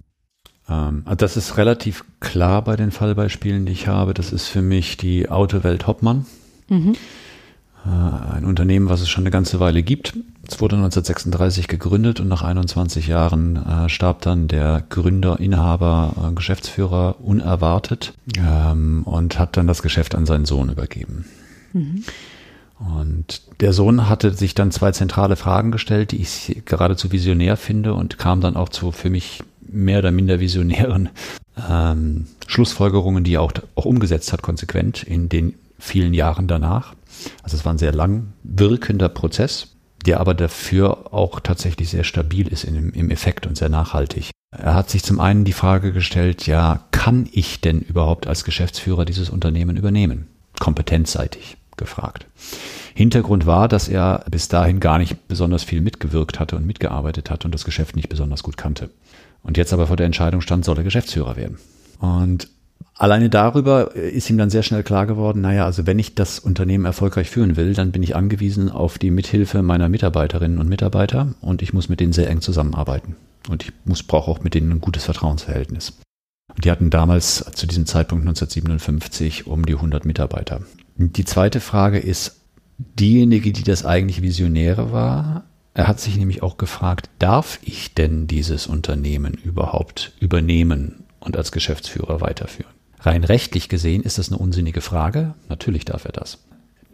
Ähm, 0.68 1.03
also 1.05 1.16
das 1.16 1.37
ist 1.37 1.57
relativ 1.57 2.05
klar 2.18 2.64
bei 2.64 2.75
den 2.75 2.90
Fallbeispielen, 2.90 3.66
die 3.66 3.73
ich 3.73 3.87
habe. 3.87 4.14
Das 4.14 4.33
ist 4.33 4.49
für 4.49 4.62
mich 4.62 4.97
die 4.97 5.29
Autowelt 5.29 5.87
Hoppmann. 5.87 6.27
Mhm. 6.68 6.97
Äh, 7.85 8.35
ein 8.35 8.44
Unternehmen, 8.44 8.88
was 8.88 9.01
es 9.01 9.09
schon 9.09 9.23
eine 9.23 9.31
ganze 9.31 9.61
Weile 9.61 9.83
gibt. 9.83 10.14
Es 10.51 10.63
wurde 10.63 10.77
1936 10.77 11.69
gegründet 11.69 12.21
und 12.21 12.29
nach 12.29 12.43
21 12.43 13.07
Jahren 13.07 13.57
äh, 13.57 13.89
starb 13.91 14.23
dann 14.23 14.49
der 14.49 14.83
Gründer, 14.89 15.39
Inhaber, 15.39 16.15
äh, 16.31 16.35
Geschäftsführer 16.35 17.17
unerwartet 17.21 18.15
ähm, 18.39 19.03
und 19.05 19.39
hat 19.39 19.59
dann 19.59 19.67
das 19.67 19.83
Geschäft 19.83 20.15
an 20.15 20.25
seinen 20.25 20.47
Sohn 20.47 20.71
übergeben. 20.71 21.27
Mhm. 21.75 22.03
Und 22.79 23.43
der 23.61 23.75
Sohn 23.75 24.09
hatte 24.09 24.33
sich 24.33 24.55
dann 24.55 24.71
zwei 24.71 24.93
zentrale 24.93 25.37
Fragen 25.37 25.71
gestellt, 25.71 26.13
die 26.13 26.23
ich 26.23 26.63
geradezu 26.65 27.13
visionär 27.13 27.59
finde 27.59 27.93
und 27.93 28.17
kam 28.17 28.41
dann 28.41 28.57
auch 28.57 28.71
zu 28.71 28.91
für 28.91 29.11
mich 29.11 29.43
mehr 29.61 29.99
oder 29.99 30.13
minder 30.13 30.41
visionären 30.41 31.11
ähm, 31.69 32.27
Schlussfolgerungen, 32.47 33.23
die 33.23 33.35
er 33.35 33.43
auch, 33.43 33.53
auch 33.75 33.85
umgesetzt 33.85 34.33
hat, 34.33 34.41
konsequent 34.41 35.03
in 35.03 35.29
den 35.29 35.55
vielen 35.79 36.15
Jahren 36.15 36.47
danach. 36.47 36.95
Also 37.43 37.57
es 37.57 37.67
war 37.67 37.75
ein 37.75 37.79
sehr 37.79 37.93
lang 37.93 38.33
wirkender 38.45 39.11
Prozess, 39.11 39.75
der 40.07 40.21
aber 40.21 40.35
dafür 40.35 41.13
auch 41.13 41.41
tatsächlich 41.41 41.91
sehr 41.91 42.05
stabil 42.05 42.49
ist 42.49 42.65
in, 42.65 42.91
im 42.91 43.11
Effekt 43.11 43.47
und 43.47 43.57
sehr 43.57 43.69
nachhaltig. 43.69 44.31
Er 44.51 44.75
hat 44.75 44.89
sich 44.89 45.03
zum 45.03 45.21
einen 45.21 45.45
die 45.45 45.53
Frage 45.53 45.93
gestellt, 45.93 46.47
ja, 46.47 46.85
kann 46.91 47.29
ich 47.33 47.61
denn 47.61 47.81
überhaupt 47.81 48.27
als 48.27 48.45
Geschäftsführer 48.45 49.05
dieses 49.05 49.29
Unternehmen 49.29 49.77
übernehmen? 49.77 50.29
Kompetenzseitig 50.59 51.57
gefragt. 51.77 52.27
Hintergrund 52.95 53.47
war, 53.47 53.69
dass 53.69 53.89
er 53.89 54.25
bis 54.31 54.49
dahin 54.49 54.81
gar 54.81 54.99
nicht 54.99 55.29
besonders 55.29 55.63
viel 55.63 55.81
mitgewirkt 55.81 56.41
hatte 56.41 56.57
und 56.57 56.67
mitgearbeitet 56.67 57.31
hatte 57.31 57.47
und 57.47 57.53
das 57.55 57.65
Geschäft 57.65 57.95
nicht 57.95 58.09
besonders 58.09 58.43
gut 58.43 58.57
kannte. 58.57 58.91
Und 59.43 59.57
jetzt 59.57 59.73
aber 59.73 59.87
vor 59.87 59.97
der 59.97 60.07
Entscheidung 60.07 60.41
stand, 60.41 60.65
soll 60.65 60.79
er 60.79 60.85
Geschäftsführer 60.85 61.37
werden. 61.37 61.59
Und 62.01 62.49
Alleine 62.99 63.31
darüber 63.31 63.95
äh, 63.95 64.11
ist 64.11 64.29
ihm 64.29 64.39
dann 64.39 64.51
sehr 64.51 64.65
schnell 64.65 64.83
klar 64.83 65.07
geworden, 65.07 65.41
naja, 65.41 65.65
also 65.65 65.87
wenn 65.87 66.01
ich 66.01 66.17
das 66.17 66.41
Unternehmen 66.41 66.85
erfolgreich 66.85 67.31
führen 67.31 67.57
will, 67.57 67.73
dann 67.73 67.93
bin 67.93 68.03
ich 68.03 68.17
angewiesen 68.17 68.71
auf 68.71 68.99
die 68.99 69.13
Mithilfe 69.13 69.63
meiner 69.63 69.89
Mitarbeiterinnen 69.89 70.59
und 70.59 70.69
Mitarbeiter 70.69 71.35
und 71.41 71.63
ich 71.63 71.73
muss 71.73 71.89
mit 71.89 72.01
denen 72.01 72.13
sehr 72.13 72.29
eng 72.29 72.41
zusammenarbeiten. 72.41 73.15
Und 73.49 73.63
ich 73.63 73.73
muss, 73.85 74.03
brauche 74.03 74.31
auch 74.31 74.43
mit 74.43 74.55
denen 74.55 74.73
ein 74.73 74.81
gutes 74.81 75.05
Vertrauensverhältnis. 75.05 75.97
Die 76.63 76.71
hatten 76.71 76.91
damals 76.91 77.45
zu 77.55 77.69
diesem 77.69 77.87
Zeitpunkt 77.87 78.23
1957 78.23 79.47
um 79.47 79.65
die 79.65 79.75
100 79.75 80.05
Mitarbeiter. 80.05 80.63
Die 80.97 81.25
zweite 81.25 81.61
Frage 81.61 81.99
ist, 81.99 82.41
diejenige, 82.79 83.53
die 83.53 83.63
das 83.63 83.85
eigentlich 83.85 84.23
Visionäre 84.23 84.91
war, 84.91 85.45
er 85.73 85.87
hat 85.87 86.01
sich 86.01 86.17
nämlich 86.17 86.43
auch 86.43 86.57
gefragt, 86.57 87.09
darf 87.21 87.61
ich 87.63 87.95
denn 87.95 88.27
dieses 88.27 88.67
Unternehmen 88.67 89.35
überhaupt 89.35 90.13
übernehmen 90.19 91.05
und 91.21 91.37
als 91.37 91.53
Geschäftsführer 91.53 92.21
weiterführen? 92.21 92.73
Rein 93.01 93.25
rechtlich 93.25 93.69
gesehen 93.69 94.03
ist 94.03 94.19
das 94.19 94.31
eine 94.31 94.39
unsinnige 94.39 94.81
Frage. 94.81 95.35
Natürlich 95.49 95.85
darf 95.85 96.05
er 96.05 96.13
das. 96.13 96.39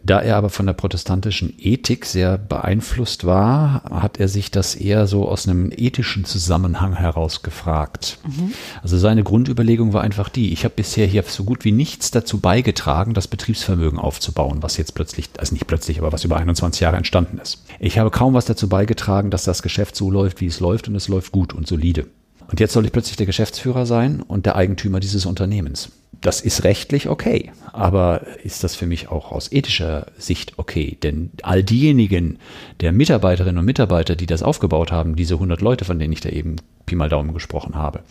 Da 0.05 0.19
er 0.19 0.37
aber 0.37 0.51
von 0.51 0.67
der 0.67 0.73
protestantischen 0.73 1.51
Ethik 1.57 2.05
sehr 2.05 2.37
beeinflusst 2.37 3.25
war, 3.25 3.81
hat 3.89 4.19
er 4.19 4.27
sich 4.27 4.51
das 4.51 4.75
eher 4.75 5.07
so 5.07 5.27
aus 5.27 5.47
einem 5.47 5.71
ethischen 5.75 6.25
Zusammenhang 6.25 6.93
heraus 6.93 7.41
gefragt. 7.41 8.19
Mhm. 8.23 8.53
Also 8.83 8.99
seine 8.99 9.23
Grundüberlegung 9.23 9.93
war 9.93 10.03
einfach 10.03 10.29
die, 10.29 10.53
ich 10.53 10.63
habe 10.63 10.75
bisher 10.75 11.07
hier 11.07 11.23
so 11.23 11.43
gut 11.43 11.65
wie 11.65 11.71
nichts 11.71 12.11
dazu 12.11 12.39
beigetragen, 12.39 13.15
das 13.15 13.27
Betriebsvermögen 13.27 13.97
aufzubauen, 13.97 14.61
was 14.61 14.77
jetzt 14.77 14.93
plötzlich, 14.93 15.29
also 15.39 15.55
nicht 15.55 15.65
plötzlich, 15.65 15.97
aber 15.97 16.11
was 16.11 16.23
über 16.23 16.37
21 16.37 16.81
Jahre 16.81 16.97
entstanden 16.97 17.39
ist. 17.39 17.63
Ich 17.79 17.97
habe 17.97 18.11
kaum 18.11 18.35
was 18.35 18.45
dazu 18.45 18.69
beigetragen, 18.69 19.31
dass 19.31 19.43
das 19.43 19.63
Geschäft 19.63 19.95
so 19.95 20.11
läuft, 20.11 20.39
wie 20.39 20.45
es 20.45 20.59
läuft 20.59 20.87
und 20.87 20.95
es 20.95 21.07
läuft 21.07 21.31
gut 21.31 21.51
und 21.51 21.65
solide. 21.65 22.05
Und 22.47 22.59
jetzt 22.59 22.73
soll 22.73 22.85
ich 22.85 22.91
plötzlich 22.91 23.17
der 23.17 23.25
Geschäftsführer 23.25 23.85
sein 23.85 24.21
und 24.21 24.45
der 24.45 24.55
Eigentümer 24.55 24.99
dieses 24.99 25.25
Unternehmens. 25.25 25.91
Das 26.21 26.41
ist 26.41 26.63
rechtlich 26.63 27.09
okay, 27.09 27.51
aber 27.71 28.25
ist 28.43 28.63
das 28.63 28.75
für 28.75 28.87
mich 28.87 29.09
auch 29.09 29.31
aus 29.31 29.51
ethischer 29.51 30.07
Sicht 30.17 30.53
okay? 30.57 30.97
Denn 31.03 31.31
all 31.43 31.63
diejenigen 31.63 32.39
der 32.79 32.91
Mitarbeiterinnen 32.91 33.59
und 33.59 33.65
Mitarbeiter, 33.65 34.15
die 34.15 34.25
das 34.25 34.41
aufgebaut 34.41 34.91
haben, 34.91 35.15
diese 35.15 35.35
100 35.35 35.61
Leute, 35.61 35.85
von 35.85 35.99
denen 35.99 36.13
ich 36.13 36.21
da 36.21 36.29
eben 36.29 36.55
Pi 36.85 36.95
mal 36.95 37.09
Daumen 37.09 37.33
gesprochen 37.33 37.75
habe, 37.75 38.01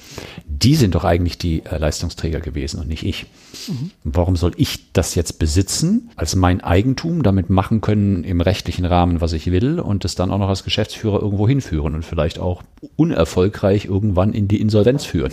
die 0.46 0.74
sind 0.74 0.94
doch 0.94 1.04
eigentlich 1.04 1.38
die 1.38 1.64
äh, 1.64 1.78
Leistungsträger 1.78 2.40
gewesen 2.40 2.80
und 2.80 2.88
nicht 2.88 3.04
ich. 3.04 3.26
Mhm. 3.68 3.90
Warum 4.02 4.36
soll 4.36 4.52
ich 4.56 4.92
das 4.92 5.14
jetzt 5.14 5.38
besitzen 5.38 6.10
als 6.16 6.34
mein 6.36 6.60
Eigentum, 6.60 7.22
damit 7.22 7.50
machen 7.50 7.80
können 7.80 8.24
im 8.24 8.40
rechtlichen 8.40 8.84
Rahmen, 8.84 9.20
was 9.20 9.32
ich 9.32 9.50
will 9.50 9.80
und 9.80 10.04
es 10.04 10.14
dann 10.14 10.30
auch 10.30 10.38
noch 10.38 10.48
als 10.48 10.64
Geschäftsführer 10.64 11.20
irgendwo 11.20 11.46
hinführen 11.46 11.94
und 11.94 12.04
vielleicht 12.04 12.38
auch 12.38 12.62
unerfolgreich 12.96 13.86
irgendwann 13.86 14.32
in 14.32 14.48
die 14.48 14.60
Insolvenz 14.60 15.04
führen, 15.04 15.32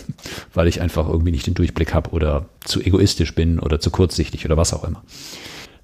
weil 0.54 0.68
ich 0.68 0.80
einfach 0.80 1.08
irgendwie 1.08 1.32
nicht 1.32 1.46
den 1.46 1.54
Durchblick 1.54 1.94
habe 1.94 2.10
oder 2.10 2.46
zu 2.64 2.80
egoistisch 2.80 3.34
bin 3.34 3.58
oder 3.58 3.80
zu 3.80 3.90
kurzsichtig 3.90 4.44
oder 4.44 4.56
was 4.56 4.72
auch 4.72 4.84
immer. 4.84 5.02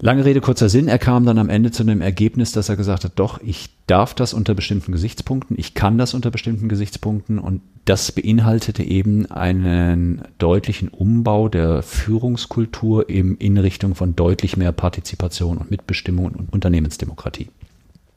Lange 0.01 0.23
Rede, 0.23 0.39
kurzer 0.39 0.69
Sinn. 0.69 0.87
Er 0.87 0.97
kam 0.97 1.25
dann 1.25 1.37
am 1.37 1.49
Ende 1.49 1.71
zu 1.71 1.83
dem 1.83 1.99
Ergebnis, 1.99 2.53
dass 2.53 2.69
er 2.69 2.77
gesagt 2.77 3.03
hat, 3.03 3.13
doch, 3.15 3.41
ich 3.43 3.69
darf 3.85 4.13
das 4.13 4.33
unter 4.33 4.55
bestimmten 4.55 4.93
Gesichtspunkten, 4.93 5.59
ich 5.59 5.73
kann 5.73 5.97
das 5.97 6.13
unter 6.13 6.31
bestimmten 6.31 6.69
Gesichtspunkten 6.69 7.37
und 7.37 7.61
das 7.83 8.13
beinhaltete 8.13 8.81
eben 8.83 9.25
einen 9.25 10.21
deutlichen 10.37 10.87
Umbau 10.87 11.49
der 11.49 11.81
Führungskultur 11.81 13.09
eben 13.09 13.35
in 13.37 13.57
Richtung 13.57 13.93
von 13.93 14.15
deutlich 14.15 14.55
mehr 14.55 14.71
Partizipation 14.71 15.57
und 15.57 15.69
Mitbestimmung 15.69 16.27
und 16.27 16.53
Unternehmensdemokratie. 16.53 17.49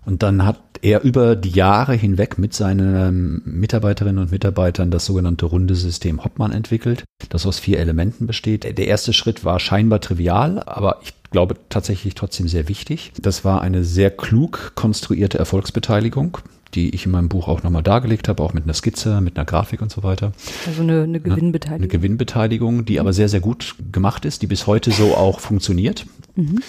Und 0.04 0.22
dann 0.22 0.44
hat 0.44 0.60
er 0.82 1.02
über 1.02 1.36
die 1.36 1.50
Jahre 1.50 1.94
hinweg 1.94 2.38
mit 2.38 2.54
seinen 2.54 3.42
Mitarbeiterinnen 3.44 4.20
und 4.22 4.32
Mitarbeitern 4.32 4.90
das 4.90 5.06
sogenannte 5.06 5.46
runde 5.46 5.76
System 5.76 6.24
Hoppmann 6.24 6.52
entwickelt, 6.52 7.04
das 7.28 7.46
aus 7.46 7.60
vier 7.60 7.78
Elementen 7.78 8.26
besteht. 8.26 8.64
Der 8.64 8.86
erste 8.86 9.12
Schritt 9.12 9.44
war 9.44 9.60
scheinbar 9.60 10.00
trivial, 10.00 10.60
aber 10.66 11.00
ich 11.02 11.14
glaube 11.30 11.54
tatsächlich 11.68 12.14
trotzdem 12.14 12.48
sehr 12.48 12.68
wichtig. 12.68 13.12
Das 13.20 13.44
war 13.44 13.62
eine 13.62 13.84
sehr 13.84 14.10
klug 14.10 14.72
konstruierte 14.74 15.38
Erfolgsbeteiligung 15.38 16.38
die 16.74 16.94
ich 16.94 17.06
in 17.06 17.12
meinem 17.12 17.28
Buch 17.28 17.48
auch 17.48 17.62
nochmal 17.62 17.82
dargelegt 17.82 18.28
habe, 18.28 18.42
auch 18.42 18.54
mit 18.54 18.64
einer 18.64 18.74
Skizze, 18.74 19.20
mit 19.20 19.36
einer 19.36 19.44
Grafik 19.44 19.82
und 19.82 19.90
so 19.90 20.02
weiter. 20.02 20.32
Also 20.66 20.82
eine, 20.82 21.02
eine 21.02 21.20
Gewinnbeteiligung. 21.20 21.82
Eine 21.82 21.88
Gewinnbeteiligung, 21.88 22.84
die 22.84 22.98
aber 22.98 23.12
sehr, 23.12 23.28
sehr 23.28 23.40
gut 23.40 23.74
gemacht 23.92 24.24
ist, 24.24 24.42
die 24.42 24.46
bis 24.46 24.66
heute 24.66 24.90
so 24.90 25.14
auch 25.14 25.40
funktioniert. 25.40 26.06
Mhm. 26.34 26.60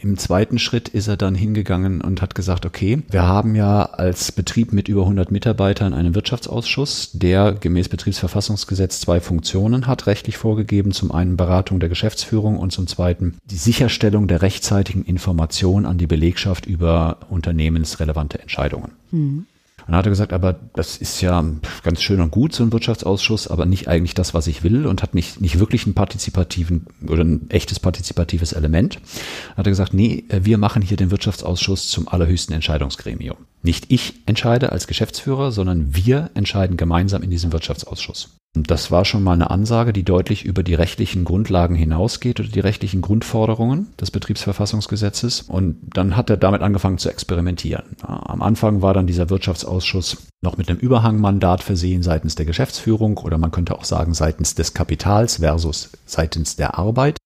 Im 0.00 0.16
zweiten 0.16 0.60
Schritt 0.60 0.88
ist 0.88 1.08
er 1.08 1.16
dann 1.16 1.34
hingegangen 1.34 2.00
und 2.00 2.22
hat 2.22 2.36
gesagt, 2.36 2.64
okay, 2.64 3.02
wir 3.10 3.24
haben 3.24 3.56
ja 3.56 3.82
als 3.82 4.30
Betrieb 4.30 4.72
mit 4.72 4.86
über 4.88 5.02
100 5.02 5.32
Mitarbeitern 5.32 5.92
einen 5.92 6.14
Wirtschaftsausschuss, 6.14 7.10
der 7.14 7.52
gemäß 7.52 7.88
Betriebsverfassungsgesetz 7.88 9.00
zwei 9.00 9.20
Funktionen 9.20 9.88
hat, 9.88 10.06
rechtlich 10.06 10.36
vorgegeben. 10.36 10.92
Zum 10.92 11.10
einen 11.10 11.36
Beratung 11.36 11.80
der 11.80 11.88
Geschäftsführung 11.88 12.58
und 12.58 12.70
zum 12.70 12.86
zweiten 12.86 13.38
die 13.44 13.56
Sicherstellung 13.56 14.28
der 14.28 14.42
rechtzeitigen 14.42 15.04
Information 15.04 15.84
an 15.84 15.98
die 15.98 16.06
Belegschaft 16.06 16.66
über 16.66 17.18
unternehmensrelevante 17.28 18.38
Entscheidungen. 18.38 18.92
Mhm. 19.10 19.46
Dann 19.88 19.96
hat 19.96 20.06
er 20.06 20.10
gesagt, 20.10 20.34
aber 20.34 20.54
das 20.74 20.98
ist 20.98 21.22
ja 21.22 21.42
ganz 21.82 22.02
schön 22.02 22.20
und 22.20 22.30
gut, 22.30 22.54
so 22.54 22.62
ein 22.62 22.72
Wirtschaftsausschuss, 22.72 23.48
aber 23.48 23.64
nicht 23.64 23.88
eigentlich 23.88 24.12
das, 24.12 24.34
was 24.34 24.46
ich 24.46 24.62
will 24.62 24.86
und 24.86 25.02
hat 25.02 25.14
nicht, 25.14 25.40
nicht 25.40 25.58
wirklich 25.58 25.86
einen 25.86 25.94
partizipativen 25.94 26.86
oder 27.08 27.24
ein 27.24 27.48
echtes 27.48 27.80
partizipatives 27.80 28.52
Element. 28.52 28.96
Dann 28.96 29.56
hat 29.56 29.66
er 29.66 29.70
gesagt, 29.70 29.94
nee, 29.94 30.24
wir 30.28 30.58
machen 30.58 30.82
hier 30.82 30.98
den 30.98 31.10
Wirtschaftsausschuss 31.10 31.88
zum 31.88 32.06
allerhöchsten 32.06 32.54
Entscheidungsgremium. 32.54 33.38
Nicht 33.62 33.86
ich 33.88 34.14
entscheide 34.26 34.72
als 34.72 34.86
Geschäftsführer, 34.86 35.50
sondern 35.52 35.94
wir 35.94 36.30
entscheiden 36.34 36.76
gemeinsam 36.76 37.22
in 37.22 37.30
diesem 37.30 37.52
Wirtschaftsausschuss. 37.52 38.38
Und 38.56 38.70
das 38.70 38.90
war 38.90 39.04
schon 39.04 39.22
mal 39.22 39.34
eine 39.34 39.50
Ansage, 39.50 39.92
die 39.92 40.04
deutlich 40.04 40.44
über 40.44 40.62
die 40.62 40.74
rechtlichen 40.74 41.24
Grundlagen 41.24 41.74
hinausgeht 41.74 42.40
oder 42.40 42.48
die 42.48 42.60
rechtlichen 42.60 43.02
Grundforderungen 43.02 43.88
des 44.00 44.10
Betriebsverfassungsgesetzes. 44.10 45.42
Und 45.42 45.76
dann 45.94 46.16
hat 46.16 46.30
er 46.30 46.38
damit 46.38 46.62
angefangen 46.62 46.98
zu 46.98 47.10
experimentieren. 47.10 47.84
Am 48.02 48.42
Anfang 48.42 48.80
war 48.80 48.94
dann 48.94 49.06
dieser 49.06 49.28
Wirtschaftsausschuss 49.30 50.16
noch 50.42 50.56
mit 50.56 50.68
einem 50.68 50.78
Überhangmandat 50.78 51.62
versehen 51.62 52.02
seitens 52.02 52.36
der 52.36 52.46
Geschäftsführung 52.46 53.18
oder 53.18 53.38
man 53.38 53.50
könnte 53.50 53.76
auch 53.76 53.84
sagen 53.84 54.14
seitens 54.14 54.54
des 54.54 54.72
Kapitals 54.72 55.36
versus 55.36 55.90
seitens 56.06 56.56
der 56.56 56.78
Arbeit. 56.78 57.18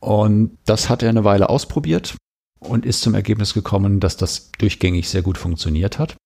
Und 0.00 0.58
das 0.66 0.90
hat 0.90 1.02
er 1.02 1.10
eine 1.10 1.24
Weile 1.24 1.48
ausprobiert 1.48 2.16
und 2.68 2.86
ist 2.86 3.00
zum 3.00 3.14
Ergebnis 3.14 3.54
gekommen, 3.54 4.00
dass 4.00 4.16
das 4.16 4.50
durchgängig 4.58 5.08
sehr 5.08 5.22
gut 5.22 5.38
funktioniert 5.38 5.98
hat. 5.98 6.16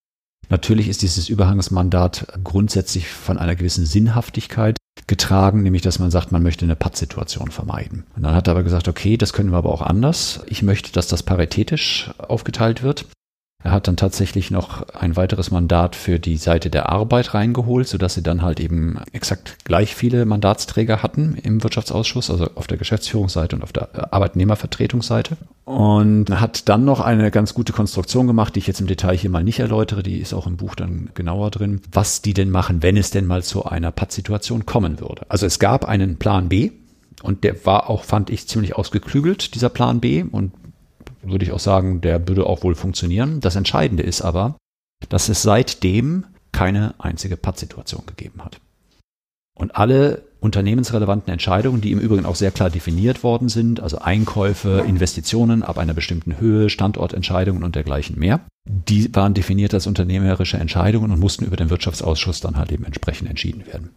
Natürlich 0.48 0.88
ist 0.88 1.03
dieses 1.03 1.29
Überhangsmandat 1.29 2.26
grundsätzlich 2.42 3.09
von 3.09 3.38
einer 3.38 3.55
gewissen 3.55 3.87
Sinnhaftigkeit 3.87 4.76
getragen, 5.07 5.62
nämlich 5.62 5.83
dass 5.83 6.00
man 6.00 6.11
sagt, 6.11 6.33
man 6.33 6.42
möchte 6.42 6.64
eine 6.64 6.74
Pattsituation 6.76 7.53
vermeiden. 7.53 8.05
Und 8.16 8.24
dann 8.24 8.35
hat 8.35 8.48
er 8.48 8.53
aber 8.53 8.64
gesagt, 8.64 8.88
okay, 8.88 9.16
das 9.16 9.33
können 9.33 9.50
wir 9.50 9.59
aber 9.59 9.72
auch 9.72 9.83
anders. 9.83 10.40
Ich 10.46 10.62
möchte, 10.62 10.92
dass 10.92 11.07
das 11.07 11.22
paritätisch 11.22 12.11
aufgeteilt 12.18 12.83
wird. 12.83 13.07
Er 13.62 13.73
hat 13.73 13.88
dann 13.88 13.96
tatsächlich 13.96 14.51
noch 14.51 14.88
ein 14.94 15.16
weiteres 15.16 15.51
Mandat 15.51 15.94
für 15.94 16.18
die 16.18 16.38
Seite 16.38 16.70
der 16.70 16.88
Arbeit 16.88 17.35
reingeholt, 17.35 17.87
sodass 17.87 18.14
sie 18.14 18.23
dann 18.23 18.40
halt 18.40 18.59
eben 18.59 18.99
exakt 19.12 19.64
gleich 19.64 19.94
viele 19.94 20.25
Mandatsträger 20.25 21.03
hatten 21.03 21.35
im 21.35 21.62
Wirtschaftsausschuss, 21.62 22.31
also 22.31 22.49
auf 22.55 22.66
der 22.66 22.79
Geschäftsführungsseite 22.79 23.57
und 23.57 23.62
auf 23.62 23.73
der 23.73 24.14
Arbeitnehmervertretungsseite. 24.14 25.37
Und 25.66 26.31
hat 26.40 26.68
dann 26.70 26.87
noch 26.87 27.01
eine 27.01 27.31
ganz 27.31 27.53
gute 27.53 27.75
Konstruktion 27.75 28.27
gemacht, 28.27 28.55
die 28.55 28.61
ich 28.61 28.66
jetzt 28.66 28.81
im 28.81 28.87
Detail 28.87 29.16
hier 29.16 29.31
mal 29.31 29.44
nicht 29.44 29.61
erläutere, 29.61 30.03
die 30.03 30.18
ist 30.18 30.33
auch 30.33 30.46
im 30.46 30.57
Buch 30.57 30.75
dann 30.75 31.11
genauer 31.14 31.51
drin, 31.51 31.83
was 31.92 32.23
die 32.23 32.35
denn 32.35 32.51
machen, 32.51 32.83
wenn 32.83 32.96
es 32.96 33.11
denn 33.11 33.27
mal 33.27 33.42
zu 33.42 33.66
einer 33.66 33.92
Pattsituation 33.92 34.64
kommen 34.64 35.01
würde. 35.01 35.27
Also 35.29 35.44
es 35.44 35.59
gab 35.59 35.85
einen 35.85 36.16
Plan 36.16 36.49
B, 36.49 36.70
und 37.23 37.44
der 37.44 37.66
war 37.66 37.90
auch, 37.90 38.05
fand 38.05 38.31
ich, 38.31 38.49
ziemlich 38.49 38.77
ausgeklügelt, 38.77 39.55
dieser 39.55 39.68
Plan 39.68 40.01
B. 40.01 40.23
Und 40.23 40.53
würde 41.22 41.44
ich 41.44 41.52
auch 41.52 41.61
sagen, 41.61 42.00
der 42.00 42.26
würde 42.28 42.46
auch 42.46 42.62
wohl 42.62 42.74
funktionieren. 42.74 43.40
Das 43.40 43.56
Entscheidende 43.56 44.02
ist 44.02 44.22
aber, 44.22 44.56
dass 45.09 45.28
es 45.28 45.42
seitdem 45.42 46.26
keine 46.52 46.94
einzige 46.98 47.37
Pattsituation 47.37 48.04
gegeben 48.06 48.44
hat. 48.44 48.61
Und 49.54 49.76
alle 49.76 50.22
unternehmensrelevanten 50.40 51.30
Entscheidungen, 51.30 51.83
die 51.83 51.92
im 51.92 51.98
Übrigen 51.98 52.24
auch 52.24 52.35
sehr 52.35 52.50
klar 52.50 52.70
definiert 52.70 53.22
worden 53.22 53.50
sind, 53.50 53.80
also 53.80 53.98
Einkäufe, 53.98 54.85
Investitionen 54.87 55.62
ab 55.62 55.76
einer 55.76 55.92
bestimmten 55.92 56.40
Höhe, 56.40 56.70
Standortentscheidungen 56.70 57.62
und 57.62 57.74
dergleichen 57.74 58.18
mehr, 58.18 58.40
die 58.64 59.14
waren 59.14 59.35
definiert 59.35 59.74
als 59.74 59.87
unternehmerische 59.87 60.56
Entscheidungen 60.56 61.11
und 61.11 61.20
mussten 61.20 61.44
über 61.44 61.56
den 61.56 61.68
Wirtschaftsausschuss 61.68 62.40
dann 62.40 62.56
halt 62.56 62.72
eben 62.72 62.85
entsprechend 62.85 63.28
entschieden 63.28 63.66
werden. 63.66 63.90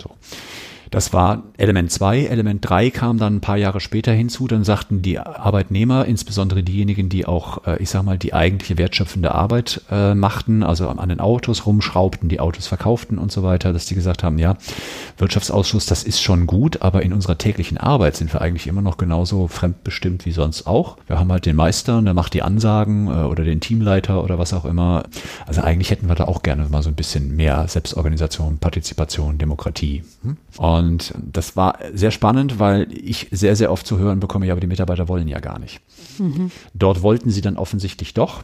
So. 0.00 0.10
Das 0.90 1.12
war 1.12 1.44
Element 1.56 1.92
2. 1.92 2.24
Element 2.24 2.68
3 2.68 2.90
kam 2.90 3.18
dann 3.18 3.36
ein 3.36 3.40
paar 3.40 3.56
Jahre 3.56 3.78
später 3.78 4.12
hinzu. 4.12 4.48
Dann 4.48 4.64
sagten 4.64 5.02
die 5.02 5.20
Arbeitnehmer, 5.20 6.04
insbesondere 6.04 6.64
diejenigen, 6.64 7.08
die 7.08 7.26
auch, 7.26 7.64
äh, 7.64 7.80
ich 7.80 7.90
sag 7.90 8.02
mal, 8.02 8.18
die 8.18 8.34
eigentliche 8.34 8.76
wertschöpfende 8.76 9.32
Arbeit 9.32 9.82
äh, 9.90 10.14
machten, 10.14 10.64
also 10.64 10.88
an 10.88 11.08
den 11.08 11.20
Autos 11.20 11.64
rumschraubten, 11.64 12.28
die 12.28 12.40
Autos 12.40 12.66
verkauften 12.66 13.18
und 13.18 13.30
so 13.30 13.44
weiter, 13.44 13.72
dass 13.72 13.86
die 13.86 13.94
gesagt 13.94 14.24
haben, 14.24 14.38
ja, 14.38 14.56
Wirtschaftsausschuss, 15.16 15.86
das 15.86 16.02
ist 16.02 16.20
schon 16.22 16.48
gut, 16.48 16.82
aber 16.82 17.02
in 17.02 17.12
unserer 17.12 17.38
täglichen 17.38 17.78
Arbeit 17.78 18.16
sind 18.16 18.32
wir 18.32 18.40
eigentlich 18.40 18.66
immer 18.66 18.82
noch 18.82 18.96
genauso 18.96 19.46
fremdbestimmt 19.46 20.26
wie 20.26 20.32
sonst 20.32 20.66
auch. 20.66 20.96
Wir 21.06 21.20
haben 21.20 21.30
halt 21.30 21.46
den 21.46 21.56
Meister 21.56 21.98
und 21.98 22.06
der 22.06 22.14
macht 22.14 22.34
die 22.34 22.42
Ansagen 22.42 23.06
äh, 23.06 23.10
oder 23.10 23.44
den 23.44 23.60
Teamleiter 23.60 24.24
oder 24.24 24.40
was 24.40 24.52
auch 24.52 24.64
immer. 24.64 25.04
Also 25.46 25.60
eigentlich 25.60 25.90
hätten 25.90 26.08
wir 26.08 26.16
da 26.16 26.24
auch 26.24 26.42
gerne 26.42 26.66
mal 26.68 26.82
so 26.82 26.88
ein 26.88 26.96
bisschen 26.96 27.36
mehr 27.36 27.68
Selbstorganisation, 27.68 28.58
Partizipation, 28.58 29.38
Demokratie. 29.38 30.02
Hm? 30.22 30.36
Und 30.56 30.79
das 31.32 31.56
war 31.56 31.78
sehr 31.92 32.10
spannend, 32.10 32.58
weil 32.58 32.88
ich 32.92 33.28
sehr, 33.30 33.56
sehr 33.56 33.72
oft 33.72 33.86
zu 33.86 33.98
hören 33.98 34.20
bekomme, 34.20 34.46
ja, 34.46 34.54
aber 34.54 34.60
die 34.60 34.66
Mitarbeiter 34.66 35.08
wollen 35.08 35.28
ja 35.28 35.40
gar 35.40 35.58
nicht. 35.58 35.80
Mhm. 36.18 36.50
Dort 36.74 37.02
wollten 37.02 37.30
sie 37.30 37.40
dann 37.40 37.56
offensichtlich 37.56 38.14
doch. 38.14 38.42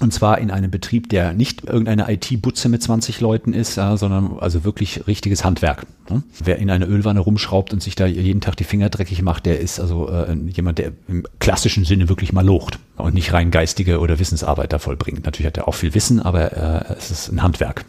Und 0.00 0.14
zwar 0.14 0.38
in 0.38 0.50
einem 0.50 0.70
Betrieb, 0.70 1.10
der 1.10 1.34
nicht 1.34 1.64
irgendeine 1.64 2.10
IT-Butze 2.10 2.70
mit 2.70 2.82
20 2.82 3.20
Leuten 3.20 3.52
ist, 3.52 3.76
ja, 3.76 3.98
sondern 3.98 4.38
also 4.40 4.64
wirklich 4.64 5.06
richtiges 5.06 5.44
Handwerk. 5.44 5.86
Ne? 6.08 6.22
Wer 6.42 6.58
in 6.58 6.70
eine 6.70 6.86
Ölwanne 6.86 7.20
rumschraubt 7.20 7.74
und 7.74 7.82
sich 7.82 7.96
da 7.96 8.06
jeden 8.06 8.40
Tag 8.40 8.56
die 8.56 8.64
Finger 8.64 8.88
dreckig 8.88 9.20
macht, 9.20 9.44
der 9.44 9.60
ist 9.60 9.78
also 9.78 10.08
äh, 10.08 10.34
jemand, 10.46 10.78
der 10.78 10.92
im 11.06 11.26
klassischen 11.38 11.84
Sinne 11.84 12.08
wirklich 12.08 12.32
mal 12.32 12.44
locht 12.44 12.78
und 12.96 13.12
nicht 13.12 13.34
rein 13.34 13.50
geistige 13.50 14.00
oder 14.00 14.18
Wissensarbeit 14.18 14.72
da 14.72 14.78
vollbringt. 14.78 15.26
Natürlich 15.26 15.48
hat 15.48 15.58
er 15.58 15.68
auch 15.68 15.74
viel 15.74 15.92
Wissen, 15.92 16.20
aber 16.20 16.52
äh, 16.88 16.94
es 16.96 17.10
ist 17.10 17.30
ein 17.30 17.42
Handwerk. 17.42 17.84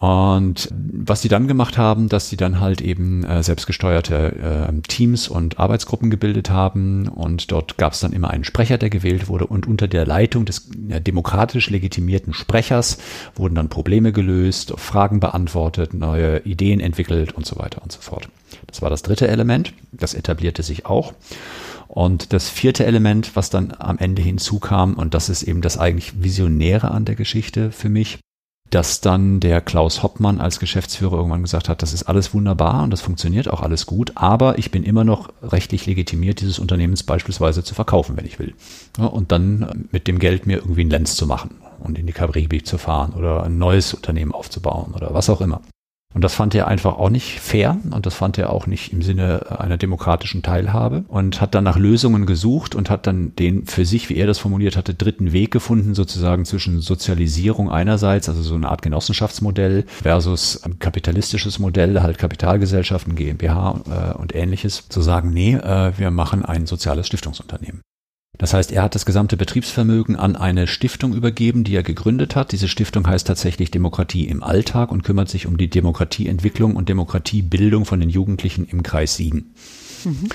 Und 0.00 0.70
was 0.72 1.20
sie 1.20 1.28
dann 1.28 1.46
gemacht 1.46 1.76
haben, 1.76 2.08
dass 2.08 2.30
sie 2.30 2.38
dann 2.38 2.58
halt 2.58 2.80
eben 2.80 3.22
äh, 3.22 3.42
selbstgesteuerte 3.42 4.70
äh, 4.70 4.80
Teams 4.88 5.28
und 5.28 5.60
Arbeitsgruppen 5.60 6.08
gebildet 6.08 6.48
haben 6.48 7.06
und 7.06 7.52
dort 7.52 7.76
gab 7.76 7.92
es 7.92 8.00
dann 8.00 8.14
immer 8.14 8.30
einen 8.30 8.44
Sprecher, 8.44 8.78
der 8.78 8.88
gewählt 8.88 9.28
wurde 9.28 9.46
und 9.46 9.66
unter 9.66 9.88
der 9.88 10.06
Leitung 10.06 10.46
des 10.46 10.70
ja, 10.88 11.00
demokratisch 11.00 11.68
legitimierten 11.68 12.32
Sprechers 12.32 12.96
wurden 13.34 13.56
dann 13.56 13.68
Probleme 13.68 14.10
gelöst, 14.10 14.72
Fragen 14.78 15.20
beantwortet, 15.20 15.92
neue 15.92 16.38
Ideen 16.46 16.80
entwickelt 16.80 17.32
und 17.32 17.44
so 17.44 17.58
weiter 17.58 17.82
und 17.82 17.92
so 17.92 18.00
fort. 18.00 18.30
Das 18.68 18.80
war 18.80 18.88
das 18.88 19.02
dritte 19.02 19.28
Element, 19.28 19.74
das 19.92 20.14
etablierte 20.14 20.62
sich 20.62 20.86
auch. 20.86 21.12
Und 21.88 22.32
das 22.32 22.48
vierte 22.48 22.86
Element, 22.86 23.36
was 23.36 23.50
dann 23.50 23.74
am 23.78 23.98
Ende 23.98 24.22
hinzukam, 24.22 24.94
und 24.94 25.12
das 25.12 25.28
ist 25.28 25.42
eben 25.42 25.60
das 25.60 25.76
eigentlich 25.76 26.22
Visionäre 26.22 26.90
an 26.90 27.04
der 27.04 27.16
Geschichte 27.16 27.70
für 27.70 27.90
mich, 27.90 28.20
dass 28.70 29.00
dann 29.00 29.40
der 29.40 29.60
Klaus 29.60 30.02
Hoppmann 30.02 30.40
als 30.40 30.60
Geschäftsführer 30.60 31.16
irgendwann 31.16 31.42
gesagt 31.42 31.68
hat, 31.68 31.82
das 31.82 31.92
ist 31.92 32.04
alles 32.04 32.32
wunderbar 32.32 32.82
und 32.84 32.90
das 32.90 33.00
funktioniert 33.00 33.48
auch 33.48 33.62
alles 33.62 33.86
gut, 33.86 34.12
aber 34.14 34.58
ich 34.58 34.70
bin 34.70 34.84
immer 34.84 35.04
noch 35.04 35.32
rechtlich 35.42 35.86
legitimiert, 35.86 36.40
dieses 36.40 36.58
Unternehmens 36.58 37.02
beispielsweise 37.02 37.64
zu 37.64 37.74
verkaufen, 37.74 38.16
wenn 38.16 38.26
ich 38.26 38.38
will. 38.38 38.54
Und 38.98 39.32
dann 39.32 39.88
mit 39.90 40.06
dem 40.06 40.18
Geld 40.18 40.46
mir 40.46 40.58
irgendwie 40.58 40.82
einen 40.82 40.90
Lenz 40.90 41.16
zu 41.16 41.26
machen 41.26 41.56
und 41.80 41.98
in 41.98 42.06
die 42.06 42.12
Karibik 42.12 42.66
zu 42.66 42.78
fahren 42.78 43.12
oder 43.12 43.42
ein 43.42 43.58
neues 43.58 43.92
Unternehmen 43.92 44.32
aufzubauen 44.32 44.94
oder 44.94 45.12
was 45.14 45.28
auch 45.30 45.40
immer. 45.40 45.60
Und 46.12 46.24
das 46.24 46.34
fand 46.34 46.56
er 46.56 46.66
einfach 46.66 46.98
auch 46.98 47.08
nicht 47.08 47.38
fair 47.38 47.78
und 47.92 48.04
das 48.04 48.14
fand 48.14 48.36
er 48.36 48.52
auch 48.52 48.66
nicht 48.66 48.92
im 48.92 49.00
Sinne 49.00 49.60
einer 49.60 49.76
demokratischen 49.76 50.42
Teilhabe 50.42 51.04
und 51.06 51.40
hat 51.40 51.54
dann 51.54 51.62
nach 51.62 51.78
Lösungen 51.78 52.26
gesucht 52.26 52.74
und 52.74 52.90
hat 52.90 53.06
dann 53.06 53.36
den 53.36 53.66
für 53.66 53.84
sich, 53.84 54.08
wie 54.08 54.16
er 54.16 54.26
das 54.26 54.38
formuliert 54.38 54.76
hatte, 54.76 54.92
dritten 54.94 55.32
Weg 55.32 55.52
gefunden, 55.52 55.94
sozusagen 55.94 56.44
zwischen 56.44 56.80
Sozialisierung 56.80 57.70
einerseits, 57.70 58.28
also 58.28 58.42
so 58.42 58.56
eine 58.56 58.68
Art 58.68 58.82
Genossenschaftsmodell 58.82 59.84
versus 60.02 60.62
kapitalistisches 60.80 61.60
Modell, 61.60 62.02
halt 62.02 62.18
Kapitalgesellschaften, 62.18 63.14
GmbH 63.14 63.80
äh, 63.88 64.18
und 64.18 64.34
ähnliches, 64.34 64.88
zu 64.88 65.02
sagen, 65.02 65.30
nee, 65.30 65.54
äh, 65.54 65.92
wir 65.96 66.10
machen 66.10 66.44
ein 66.44 66.66
soziales 66.66 67.06
Stiftungsunternehmen. 67.06 67.82
Das 68.40 68.54
heißt, 68.54 68.72
er 68.72 68.82
hat 68.82 68.94
das 68.94 69.04
gesamte 69.04 69.36
Betriebsvermögen 69.36 70.16
an 70.16 70.34
eine 70.34 70.66
Stiftung 70.66 71.12
übergeben, 71.12 71.62
die 71.62 71.74
er 71.74 71.82
gegründet 71.82 72.36
hat. 72.36 72.52
Diese 72.52 72.68
Stiftung 72.68 73.06
heißt 73.06 73.26
tatsächlich 73.26 73.70
Demokratie 73.70 74.26
im 74.28 74.42
Alltag 74.42 74.90
und 74.90 75.02
kümmert 75.02 75.28
sich 75.28 75.46
um 75.46 75.58
die 75.58 75.68
Demokratieentwicklung 75.68 76.74
und 76.74 76.88
Demokratiebildung 76.88 77.84
von 77.84 78.00
den 78.00 78.08
Jugendlichen 78.08 78.64
im 78.64 78.82
Kreis 78.82 79.16
Siegen. 79.16 79.52
Mhm. 80.06 80.30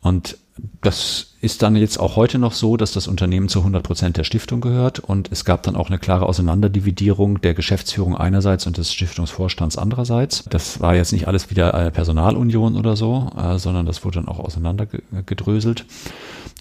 Und 0.00 0.38
das 0.80 1.34
ist 1.40 1.62
dann 1.62 1.76
jetzt 1.76 1.98
auch 1.98 2.16
heute 2.16 2.38
noch 2.38 2.52
so, 2.52 2.76
dass 2.76 2.92
das 2.92 3.06
Unternehmen 3.06 3.48
zu 3.48 3.60
100 3.60 3.82
Prozent 3.82 4.16
der 4.16 4.24
Stiftung 4.24 4.60
gehört 4.60 4.98
und 4.98 5.30
es 5.30 5.44
gab 5.44 5.62
dann 5.62 5.76
auch 5.76 5.88
eine 5.88 5.98
klare 5.98 6.26
Auseinanderdividierung 6.26 7.40
der 7.40 7.54
Geschäftsführung 7.54 8.16
einerseits 8.16 8.66
und 8.66 8.76
des 8.76 8.92
Stiftungsvorstands 8.92 9.78
andererseits. 9.78 10.44
Das 10.50 10.80
war 10.80 10.94
jetzt 10.94 11.12
nicht 11.12 11.28
alles 11.28 11.50
wieder 11.50 11.90
Personalunion 11.90 12.76
oder 12.76 12.96
so, 12.96 13.30
äh, 13.36 13.58
sondern 13.58 13.86
das 13.86 14.04
wurde 14.04 14.20
dann 14.20 14.28
auch 14.28 14.38
auseinandergedröselt. 14.38 15.86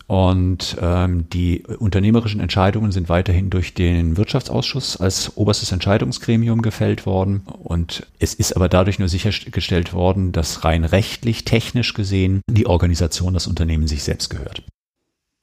Und 0.08 0.78
ähm, 0.82 1.30
die 1.34 1.64
unternehmerischen 1.80 2.40
Entscheidungen 2.40 2.94
sind 2.94 3.10
weiterhin 3.10 3.50
durch 3.50 3.74
den 3.74 4.16
Wirtschaftsausschuss 4.16 4.96
als 4.98 5.36
oberstes 5.36 5.74
Entscheidungsgremium 5.74 6.62
gefällt 6.62 7.06
worden. 7.06 7.42
Und 7.62 8.08
es 8.18 8.34
ist 8.34 8.56
aber 8.56 8.70
dadurch 8.70 9.00
nur 9.00 9.10
sichergestellt 9.10 9.94
worden, 9.94 10.32
dass 10.32 10.64
rein 10.64 10.86
rechtlich, 10.86 11.44
technisch 11.44 11.94
gesehen 11.94 12.40
die 12.50 12.68
Organisation 12.68 13.34
das 13.34 13.48
Unternehmen 13.48 13.87
sich 13.88 14.04
selbst 14.04 14.30
gehört. 14.30 14.64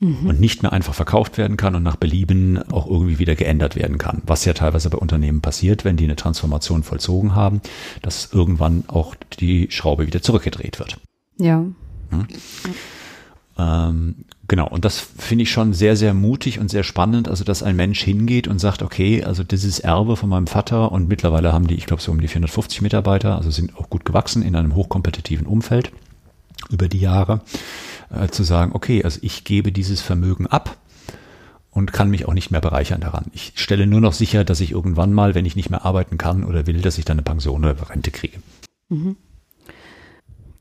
Mhm. 0.00 0.26
Und 0.26 0.40
nicht 0.40 0.62
mehr 0.62 0.72
einfach 0.72 0.94
verkauft 0.94 1.38
werden 1.38 1.56
kann 1.56 1.74
und 1.74 1.82
nach 1.82 1.96
Belieben 1.96 2.58
auch 2.72 2.86
irgendwie 2.86 3.18
wieder 3.18 3.36
geändert 3.36 3.76
werden 3.76 3.98
kann. 3.98 4.22
Was 4.26 4.44
ja 4.44 4.52
teilweise 4.52 4.90
bei 4.90 4.98
Unternehmen 4.98 5.40
passiert, 5.40 5.84
wenn 5.84 5.96
die 5.96 6.04
eine 6.04 6.16
Transformation 6.16 6.82
vollzogen 6.82 7.34
haben, 7.34 7.60
dass 8.02 8.32
irgendwann 8.32 8.84
auch 8.88 9.14
die 9.38 9.68
Schraube 9.70 10.06
wieder 10.06 10.20
zurückgedreht 10.20 10.78
wird. 10.78 10.98
Ja. 11.38 11.64
Hm? 12.10 12.26
Ähm, 13.56 14.24
genau, 14.48 14.68
und 14.68 14.84
das 14.84 14.98
finde 14.98 15.42
ich 15.42 15.50
schon 15.52 15.74
sehr, 15.74 15.96
sehr 15.96 16.12
mutig 16.12 16.58
und 16.58 16.70
sehr 16.70 16.82
spannend, 16.82 17.28
also 17.28 17.44
dass 17.44 17.62
ein 17.62 17.76
Mensch 17.76 18.02
hingeht 18.02 18.48
und 18.48 18.58
sagt, 18.58 18.82
okay, 18.82 19.22
also 19.22 19.44
dieses 19.44 19.78
Erbe 19.78 20.16
von 20.16 20.28
meinem 20.28 20.48
Vater 20.48 20.90
und 20.90 21.08
mittlerweile 21.08 21.52
haben 21.52 21.68
die, 21.68 21.74
ich 21.74 21.86
glaube, 21.86 22.02
so 22.02 22.10
um 22.10 22.20
die 22.20 22.28
450 22.28 22.82
Mitarbeiter, 22.82 23.36
also 23.36 23.50
sind 23.50 23.76
auch 23.78 23.88
gut 23.90 24.04
gewachsen 24.04 24.42
in 24.42 24.56
einem 24.56 24.74
hochkompetitiven 24.74 25.46
Umfeld 25.46 25.92
über 26.70 26.88
die 26.88 26.98
Jahre, 26.98 27.42
äh, 28.20 28.28
zu 28.28 28.42
sagen, 28.42 28.72
okay, 28.74 29.04
also 29.04 29.18
ich 29.22 29.44
gebe 29.44 29.72
dieses 29.72 30.00
Vermögen 30.00 30.46
ab 30.46 30.76
und 31.70 31.92
kann 31.92 32.10
mich 32.10 32.26
auch 32.26 32.34
nicht 32.34 32.50
mehr 32.50 32.60
bereichern 32.60 33.00
daran. 33.00 33.26
Ich 33.32 33.52
stelle 33.56 33.86
nur 33.86 34.00
noch 34.00 34.12
sicher, 34.12 34.44
dass 34.44 34.60
ich 34.60 34.72
irgendwann 34.72 35.12
mal, 35.12 35.34
wenn 35.34 35.46
ich 35.46 35.56
nicht 35.56 35.70
mehr 35.70 35.84
arbeiten 35.84 36.18
kann 36.18 36.44
oder 36.44 36.66
will, 36.66 36.80
dass 36.80 36.98
ich 36.98 37.04
dann 37.04 37.16
eine 37.16 37.22
Pension 37.22 37.64
oder 37.64 37.90
Rente 37.90 38.10
kriege. 38.10 38.38
Mhm. 38.88 39.16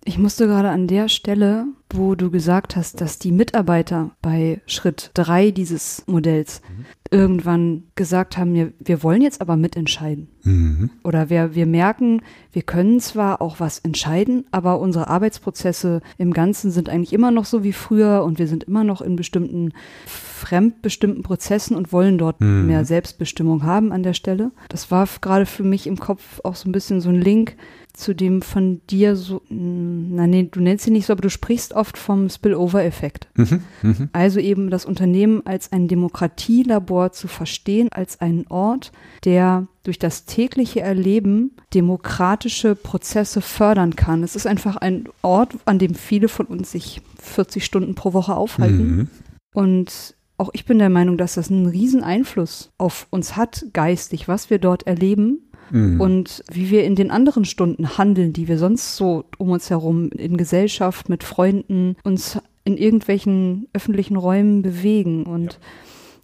Ich 0.06 0.18
musste 0.18 0.48
gerade 0.48 0.70
an 0.70 0.88
der 0.88 1.08
Stelle, 1.08 1.66
wo 1.90 2.16
du 2.16 2.30
gesagt 2.30 2.76
hast, 2.76 3.00
dass 3.00 3.20
die 3.20 3.32
Mitarbeiter 3.32 4.12
bei 4.22 4.62
Schritt 4.66 5.12
drei 5.14 5.52
dieses 5.52 6.04
Modells 6.08 6.62
mhm. 6.68 6.86
Irgendwann 7.14 7.84
gesagt 7.96 8.38
haben, 8.38 8.56
wir, 8.56 8.74
wir 8.80 9.04
wollen 9.04 9.22
jetzt 9.22 9.40
aber 9.40 9.56
mitentscheiden. 9.56 10.30
Mhm. 10.44 10.90
Oder 11.04 11.30
wir, 11.30 11.54
wir 11.54 11.68
merken, 11.68 12.24
wir 12.52 12.64
können 12.64 13.00
zwar 13.00 13.40
auch 13.40 13.60
was 13.60 13.78
entscheiden, 13.80 14.46
aber 14.50 14.80
unsere 14.80 15.08
Arbeitsprozesse 15.08 16.02
im 16.18 16.34
Ganzen 16.34 16.72
sind 16.72 16.90
eigentlich 16.90 17.14
immer 17.14 17.30
noch 17.30 17.46
so 17.46 17.64
wie 17.64 17.72
früher 17.72 18.24
und 18.24 18.40
wir 18.40 18.48
sind 18.48 18.64
immer 18.64 18.84
noch 18.84 19.02
in 19.02 19.16
bestimmten 19.16 19.74
fremdbestimmten 20.08 21.24
Prozessen 21.24 21.78
und 21.78 21.94
wollen 21.94 22.18
dort 22.18 22.42
mhm. 22.42 22.66
mehr 22.66 22.84
Selbstbestimmung 22.84 23.64
haben 23.64 23.92
an 23.92 24.04
der 24.04 24.14
Stelle. 24.14 24.52
Das 24.68 24.90
war 24.90 25.08
gerade 25.22 25.46
für 25.46 25.64
mich 25.64 25.86
im 25.86 25.98
Kopf 25.98 26.42
auch 26.44 26.56
so 26.56 26.68
ein 26.68 26.74
bisschen 26.74 27.00
so 27.00 27.10
ein 27.10 27.22
Link 27.22 27.56
zu 27.94 28.16
dem 28.16 28.42
von 28.42 28.82
dir 28.90 29.16
so, 29.16 29.42
hm, 29.50 30.16
na 30.16 30.26
nee, 30.26 30.50
du 30.52 30.60
nennst 30.60 30.88
ihn 30.88 30.94
nicht 30.94 31.06
so, 31.06 31.14
aber 31.14 31.22
du 31.22 31.30
sprichst 31.30 31.74
oft 31.74 31.98
vom 31.98 32.28
Spillover-Effekt. 32.28 33.28
Mhm, 33.36 33.62
mh. 33.84 34.10
Also 34.14 34.40
eben 34.40 34.72
das 34.72 34.86
Unternehmen 34.86 35.46
als 35.46 35.72
ein 35.72 35.88
Demokratielabor 35.88 37.03
zu 37.12 37.28
verstehen, 37.28 37.90
als 37.92 38.22
einen 38.22 38.48
Ort, 38.48 38.92
der 39.26 39.68
durch 39.84 40.00
das 40.00 40.26
tägliche 40.26 40.82
Erleben 40.82 41.52
demokratische 41.74 42.76
Prozesse 42.76 43.42
fördern 43.42 43.96
kann. 43.96 44.24
Es 44.24 44.36
ist 44.36 44.48
einfach 44.48 44.78
ein 44.78 45.06
Ort, 45.22 45.56
an 45.66 45.80
dem 45.80 45.96
viele 45.96 46.30
von 46.30 46.46
uns 46.46 46.72
sich 46.72 47.02
40 47.22 47.66
Stunden 47.66 47.96
pro 47.96 48.14
Woche 48.14 48.36
aufhalten. 48.36 48.96
Mhm. 48.96 49.08
Und 49.54 50.16
auch 50.38 50.50
ich 50.54 50.66
bin 50.66 50.80
der 50.80 50.90
Meinung, 50.90 51.18
dass 51.18 51.36
das 51.36 51.52
einen 51.52 51.68
riesen 51.68 52.04
Einfluss 52.04 52.72
auf 52.78 53.08
uns 53.10 53.36
hat, 53.36 53.66
geistig, 53.74 54.28
was 54.28 54.50
wir 54.50 54.60
dort 54.60 54.88
erleben 54.88 55.50
mhm. 55.70 56.02
und 56.02 56.44
wie 56.52 56.70
wir 56.70 56.86
in 56.86 56.96
den 56.96 57.12
anderen 57.12 57.46
Stunden 57.46 57.98
handeln, 57.98 58.34
die 58.34 58.48
wir 58.48 58.58
sonst 58.58 58.96
so 58.96 59.26
um 59.38 59.50
uns 59.50 59.70
herum 59.70 60.10
in 60.12 60.38
Gesellschaft, 60.38 61.10
mit 61.10 61.24
Freunden, 61.24 61.96
uns 62.04 62.40
in 62.64 62.78
irgendwelchen 62.78 63.68
öffentlichen 63.74 64.16
Räumen 64.16 64.62
bewegen. 64.62 65.24
Und 65.24 65.54
ja. 65.54 65.60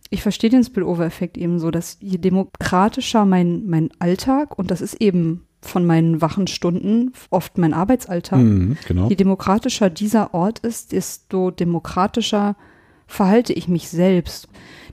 Ich 0.09 0.21
verstehe 0.21 0.49
den 0.49 0.63
Spillover-Effekt 0.63 1.37
eben 1.37 1.59
so, 1.59 1.71
dass 1.71 1.97
je 2.01 2.17
demokratischer 2.17 3.25
mein, 3.25 3.67
mein 3.67 3.89
Alltag, 3.99 4.57
und 4.57 4.71
das 4.71 4.81
ist 4.81 5.01
eben 5.01 5.45
von 5.61 5.85
meinen 5.85 6.21
wachen 6.21 6.47
Stunden, 6.47 7.13
oft 7.29 7.57
mein 7.57 7.73
Arbeitsalltag, 7.73 8.39
mhm, 8.39 8.77
genau. 8.87 9.09
je 9.09 9.15
demokratischer 9.15 9.89
dieser 9.89 10.33
Ort 10.33 10.59
ist, 10.59 10.93
desto 10.93 11.51
demokratischer 11.51 12.55
verhalte 13.07 13.53
ich 13.53 13.67
mich 13.67 13.89
selbst. 13.89 14.47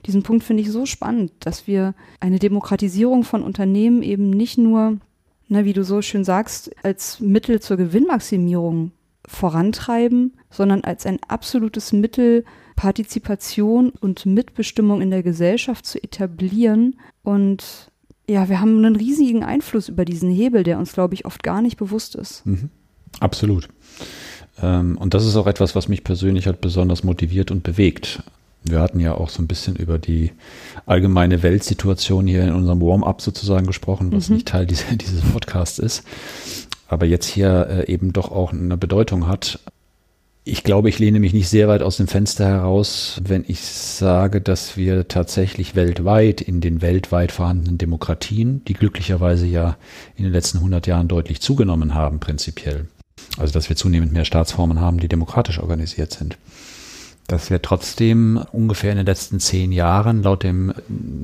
Diesen 0.05 0.23
Punkt 0.23 0.43
finde 0.43 0.63
ich 0.63 0.71
so 0.71 0.85
spannend, 0.85 1.31
dass 1.39 1.67
wir 1.67 1.93
eine 2.19 2.39
Demokratisierung 2.39 3.23
von 3.23 3.43
Unternehmen 3.43 4.03
eben 4.03 4.29
nicht 4.29 4.57
nur, 4.57 4.97
na, 5.47 5.65
wie 5.65 5.73
du 5.73 5.83
so 5.83 6.01
schön 6.01 6.25
sagst, 6.25 6.71
als 6.83 7.19
Mittel 7.19 7.59
zur 7.59 7.77
Gewinnmaximierung 7.77 8.91
vorantreiben, 9.25 10.33
sondern 10.49 10.83
als 10.83 11.05
ein 11.05 11.19
absolutes 11.27 11.93
Mittel, 11.93 12.43
Partizipation 12.77 13.89
und 13.89 14.25
Mitbestimmung 14.25 15.01
in 15.01 15.09
der 15.09 15.23
Gesellschaft 15.23 15.85
zu 15.85 16.01
etablieren. 16.01 16.95
Und 17.23 17.91
ja, 18.29 18.47
wir 18.47 18.61
haben 18.61 18.77
einen 18.77 18.95
riesigen 18.95 19.43
Einfluss 19.43 19.89
über 19.89 20.05
diesen 20.05 20.31
Hebel, 20.31 20.63
der 20.63 20.77
uns, 20.77 20.93
glaube 20.93 21.15
ich, 21.15 21.25
oft 21.25 21.43
gar 21.43 21.61
nicht 21.61 21.75
bewusst 21.75 22.15
ist. 22.15 22.45
Mhm. 22.45 22.69
Absolut. 23.19 23.67
Ähm, 24.61 24.97
und 24.97 25.13
das 25.15 25.25
ist 25.25 25.35
auch 25.35 25.47
etwas, 25.47 25.75
was 25.75 25.89
mich 25.89 26.03
persönlich 26.03 26.45
halt 26.45 26.61
besonders 26.61 27.03
motiviert 27.03 27.51
und 27.51 27.63
bewegt. 27.63 28.21
Wir 28.63 28.79
hatten 28.79 28.99
ja 28.99 29.15
auch 29.15 29.29
so 29.29 29.41
ein 29.41 29.47
bisschen 29.47 29.75
über 29.75 29.97
die 29.97 30.31
allgemeine 30.85 31.41
Weltsituation 31.41 32.27
hier 32.27 32.43
in 32.43 32.53
unserem 32.53 32.79
Warm-up 32.79 33.21
sozusagen 33.21 33.65
gesprochen, 33.65 34.11
was 34.11 34.29
mhm. 34.29 34.35
nicht 34.35 34.47
Teil 34.47 34.67
dieser, 34.67 34.95
dieses 34.95 35.21
Podcasts 35.21 35.79
ist, 35.79 36.03
aber 36.87 37.07
jetzt 37.07 37.25
hier 37.25 37.67
äh, 37.69 37.91
eben 37.91 38.13
doch 38.13 38.31
auch 38.31 38.53
eine 38.53 38.77
Bedeutung 38.77 39.27
hat. 39.27 39.59
Ich 40.49 40.63
glaube, 40.63 40.87
ich 40.87 40.97
lehne 40.97 41.19
mich 41.19 41.33
nicht 41.33 41.49
sehr 41.49 41.67
weit 41.67 41.81
aus 41.81 41.97
dem 41.97 42.07
Fenster 42.07 42.47
heraus, 42.47 43.19
wenn 43.21 43.43
ich 43.49 43.59
sage, 43.59 44.39
dass 44.39 44.77
wir 44.77 45.09
tatsächlich 45.09 45.75
weltweit 45.75 46.39
in 46.39 46.61
den 46.61 46.81
weltweit 46.81 47.33
vorhandenen 47.33 47.77
Demokratien, 47.77 48.63
die 48.63 48.73
glücklicherweise 48.73 49.45
ja 49.45 49.75
in 50.15 50.23
den 50.23 50.31
letzten 50.31 50.59
100 50.59 50.87
Jahren 50.87 51.09
deutlich 51.09 51.41
zugenommen 51.41 51.95
haben, 51.95 52.21
prinzipiell, 52.21 52.87
also 53.37 53.51
dass 53.51 53.67
wir 53.67 53.75
zunehmend 53.75 54.13
mehr 54.13 54.23
Staatsformen 54.23 54.79
haben, 54.79 55.01
die 55.01 55.09
demokratisch 55.09 55.59
organisiert 55.59 56.13
sind, 56.13 56.37
dass 57.27 57.49
wir 57.49 57.61
trotzdem 57.61 58.41
ungefähr 58.53 58.91
in 58.91 58.97
den 58.97 59.05
letzten 59.05 59.41
zehn 59.41 59.73
Jahren 59.73 60.23
laut 60.23 60.43
dem 60.43 60.73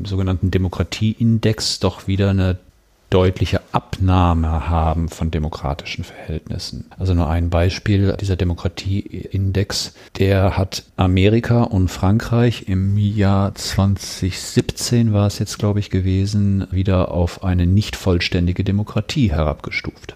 sogenannten 0.04 0.52
Demokratieindex 0.52 1.80
doch 1.80 2.08
wieder 2.08 2.32
eine 2.32 2.58
deutliche 3.14 3.62
Abnahme 3.72 4.70
haben 4.70 5.08
von 5.08 5.30
demokratischen 5.30 6.04
Verhältnissen. 6.04 6.86
Also 6.98 7.14
nur 7.14 7.30
ein 7.30 7.52
Beispiel, 7.52 8.18
dieser 8.20 8.36
Demokratieindex, 8.36 9.94
der 10.18 10.58
hat 10.58 10.84
Amerika 10.98 11.62
und 11.62 11.90
Frankreich 11.90 12.68
im 12.68 12.98
Jahr 12.98 13.54
2017 13.54 15.14
war 15.14 15.28
es 15.28 15.38
jetzt, 15.38 15.60
glaube 15.60 15.80
ich, 15.80 15.92
gewesen, 15.92 16.66
wieder 16.72 17.12
auf 17.12 17.44
eine 17.44 17.68
nicht 17.68 17.96
vollständige 17.96 18.64
Demokratie 18.64 19.32
herabgestuft. 19.32 20.16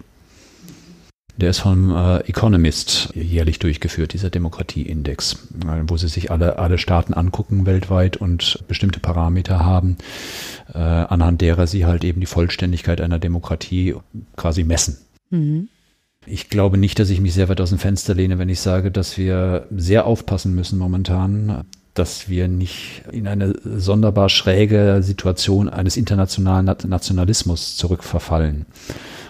Der 1.38 1.50
ist 1.50 1.60
vom 1.60 1.94
äh, 1.94 2.18
Economist 2.28 3.10
jährlich 3.14 3.60
durchgeführt, 3.60 4.12
dieser 4.12 4.28
Demokratieindex, 4.28 5.34
äh, 5.64 5.82
wo 5.86 5.96
sie 5.96 6.08
sich 6.08 6.32
alle, 6.32 6.58
alle 6.58 6.78
Staaten 6.78 7.14
angucken 7.14 7.64
weltweit 7.64 8.16
und 8.16 8.64
bestimmte 8.66 8.98
Parameter 8.98 9.64
haben, 9.64 9.98
äh, 10.74 10.78
anhand 10.78 11.40
derer 11.40 11.68
sie 11.68 11.86
halt 11.86 12.02
eben 12.02 12.20
die 12.20 12.26
Vollständigkeit 12.26 13.00
einer 13.00 13.20
Demokratie 13.20 13.94
quasi 14.36 14.64
messen. 14.64 14.98
Mhm. 15.30 15.68
Ich 16.26 16.50
glaube 16.50 16.76
nicht, 16.76 16.98
dass 16.98 17.08
ich 17.08 17.20
mich 17.20 17.34
sehr 17.34 17.48
weit 17.48 17.60
aus 17.60 17.70
dem 17.70 17.78
Fenster 17.78 18.14
lehne, 18.14 18.38
wenn 18.38 18.48
ich 18.48 18.60
sage, 18.60 18.90
dass 18.90 19.16
wir 19.16 19.68
sehr 19.70 20.06
aufpassen 20.06 20.56
müssen 20.56 20.76
momentan, 20.76 21.64
dass 21.98 22.28
wir 22.28 22.48
nicht 22.48 23.02
in 23.12 23.26
eine 23.26 23.54
sonderbar 23.64 24.28
schräge 24.28 24.98
Situation 25.02 25.68
eines 25.68 25.96
internationalen 25.96 26.66
Nationalismus 26.66 27.76
zurückverfallen. 27.76 28.66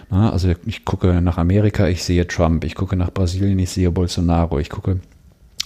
Also 0.09 0.53
ich 0.65 0.85
gucke 0.85 1.21
nach 1.21 1.37
Amerika, 1.37 1.87
ich 1.87 2.03
sehe 2.03 2.27
Trump, 2.27 2.63
ich 2.63 2.75
gucke 2.75 2.95
nach 2.95 3.11
Brasilien, 3.11 3.59
ich 3.59 3.69
sehe 3.69 3.91
Bolsonaro, 3.91 4.59
ich 4.59 4.69
gucke 4.69 4.99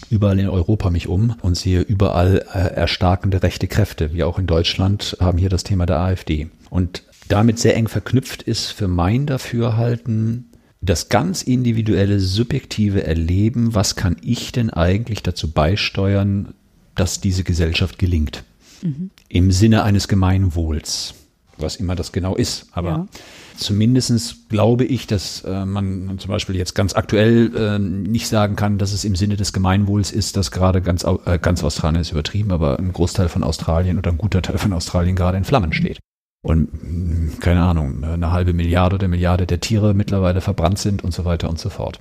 überall 0.09 0.39
in 0.39 0.49
Europa 0.49 0.89
mich 0.89 1.07
um 1.07 1.35
und 1.41 1.55
sehe 1.55 1.81
überall 1.81 2.45
äh, 2.53 2.73
erstarkende 2.75 3.41
rechte 3.41 3.67
Kräfte. 3.67 4.13
Wir 4.13 4.27
auch 4.27 4.37
in 4.37 4.47
Deutschland 4.47 5.17
haben 5.19 5.37
hier 5.37 5.49
das 5.49 5.63
Thema 5.63 5.85
der 5.85 5.99
AfD. 5.99 6.49
Und 6.69 7.03
damit 7.29 7.57
sehr 7.57 7.75
eng 7.75 7.87
verknüpft 7.87 8.43
ist 8.43 8.71
für 8.71 8.87
mein 8.87 9.25
Dafürhalten 9.25 10.51
das 10.81 11.07
ganz 11.07 11.41
individuelle, 11.41 12.19
subjektive 12.19 13.07
Erleben, 13.07 13.73
was 13.73 13.95
kann 13.95 14.17
ich 14.21 14.51
denn 14.51 14.69
eigentlich 14.69 15.23
dazu 15.23 15.51
beisteuern, 15.51 16.53
dass 16.95 17.21
diese 17.21 17.43
Gesellschaft 17.43 17.97
gelingt. 17.99 18.43
Mhm. 18.81 19.11
Im 19.29 19.51
Sinne 19.51 19.83
eines 19.83 20.07
Gemeinwohls, 20.07 21.13
was 21.57 21.75
immer 21.75 21.95
das 21.95 22.11
genau 22.11 22.35
ist. 22.35 22.67
Aber 22.73 22.89
ja. 22.89 23.07
Zumindest 23.55 24.49
glaube 24.49 24.83
ich, 24.85 25.07
dass 25.07 25.43
äh, 25.43 25.65
man 25.65 26.17
zum 26.17 26.29
Beispiel 26.29 26.55
jetzt 26.55 26.73
ganz 26.73 26.95
aktuell 26.95 27.55
äh, 27.55 27.79
nicht 27.79 28.27
sagen 28.27 28.55
kann, 28.55 28.77
dass 28.77 28.93
es 28.93 29.05
im 29.05 29.15
Sinne 29.15 29.35
des 29.35 29.53
Gemeinwohls 29.53 30.11
ist, 30.11 30.37
dass 30.37 30.51
gerade 30.51 30.81
ganz, 30.81 31.03
äh, 31.03 31.37
ganz 31.39 31.63
Australien 31.63 32.01
ist 32.01 32.11
übertrieben, 32.11 32.51
aber 32.51 32.79
ein 32.79 32.91
Großteil 32.93 33.29
von 33.29 33.43
Australien 33.43 33.97
oder 33.97 34.11
ein 34.11 34.17
guter 34.17 34.41
Teil 34.41 34.57
von 34.57 34.73
Australien 34.73 35.15
gerade 35.15 35.37
in 35.37 35.43
Flammen 35.43 35.73
steht. 35.73 35.99
Und 36.41 36.69
hm, 36.71 37.39
keine 37.39 37.61
Ahnung, 37.61 38.03
eine 38.03 38.31
halbe 38.31 38.53
Milliarde 38.53 38.95
oder 38.95 39.07
Milliarde 39.07 39.45
der 39.45 39.59
Tiere 39.59 39.93
mittlerweile 39.93 40.41
verbrannt 40.41 40.79
sind 40.79 41.03
und 41.03 41.13
so 41.13 41.23
weiter 41.23 41.49
und 41.49 41.59
so 41.59 41.69
fort. 41.69 41.99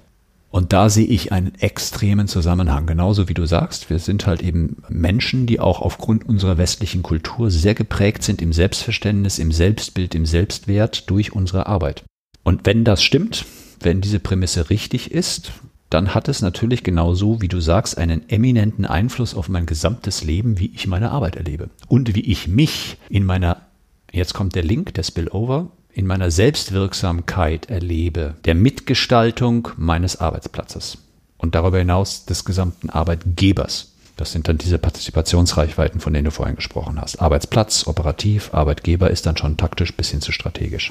Und 0.52 0.74
da 0.74 0.90
sehe 0.90 1.06
ich 1.06 1.32
einen 1.32 1.54
extremen 1.56 2.28
Zusammenhang. 2.28 2.86
Genauso 2.86 3.26
wie 3.26 3.34
du 3.34 3.46
sagst, 3.46 3.88
wir 3.88 3.98
sind 3.98 4.26
halt 4.26 4.42
eben 4.42 4.82
Menschen, 4.90 5.46
die 5.46 5.58
auch 5.58 5.80
aufgrund 5.80 6.28
unserer 6.28 6.58
westlichen 6.58 7.02
Kultur 7.02 7.50
sehr 7.50 7.74
geprägt 7.74 8.22
sind 8.22 8.42
im 8.42 8.52
Selbstverständnis, 8.52 9.38
im 9.38 9.50
Selbstbild, 9.50 10.14
im 10.14 10.26
Selbstwert 10.26 11.08
durch 11.08 11.32
unsere 11.32 11.66
Arbeit. 11.66 12.04
Und 12.44 12.66
wenn 12.66 12.84
das 12.84 13.02
stimmt, 13.02 13.46
wenn 13.80 14.02
diese 14.02 14.20
Prämisse 14.20 14.68
richtig 14.68 15.10
ist, 15.10 15.52
dann 15.88 16.14
hat 16.14 16.28
es 16.28 16.42
natürlich 16.42 16.82
genauso, 16.82 17.40
wie 17.40 17.48
du 17.48 17.60
sagst, 17.60 17.96
einen 17.96 18.28
eminenten 18.28 18.84
Einfluss 18.84 19.34
auf 19.34 19.48
mein 19.48 19.64
gesamtes 19.64 20.22
Leben, 20.22 20.58
wie 20.58 20.70
ich 20.74 20.86
meine 20.86 21.12
Arbeit 21.12 21.36
erlebe. 21.36 21.70
Und 21.88 22.14
wie 22.14 22.30
ich 22.30 22.46
mich 22.46 22.98
in 23.08 23.24
meiner, 23.24 23.62
jetzt 24.12 24.34
kommt 24.34 24.54
der 24.54 24.64
Link, 24.64 24.92
der 24.94 25.02
Spillover, 25.02 25.70
in 25.94 26.06
meiner 26.06 26.30
Selbstwirksamkeit 26.30 27.68
erlebe, 27.68 28.34
der 28.44 28.54
Mitgestaltung 28.54 29.68
meines 29.76 30.20
Arbeitsplatzes 30.20 30.98
und 31.36 31.54
darüber 31.54 31.78
hinaus 31.78 32.24
des 32.24 32.44
gesamten 32.44 32.90
Arbeitgebers. 32.90 33.92
Das 34.16 34.32
sind 34.32 34.48
dann 34.48 34.58
diese 34.58 34.78
Partizipationsreichweiten, 34.78 36.00
von 36.00 36.12
denen 36.12 36.26
du 36.26 36.30
vorhin 36.30 36.56
gesprochen 36.56 37.00
hast. 37.00 37.20
Arbeitsplatz, 37.20 37.86
operativ, 37.86 38.54
Arbeitgeber 38.54 39.10
ist 39.10 39.26
dann 39.26 39.36
schon 39.36 39.56
taktisch 39.56 39.96
bis 39.96 40.10
hin 40.10 40.20
zu 40.20 40.32
strategisch. 40.32 40.90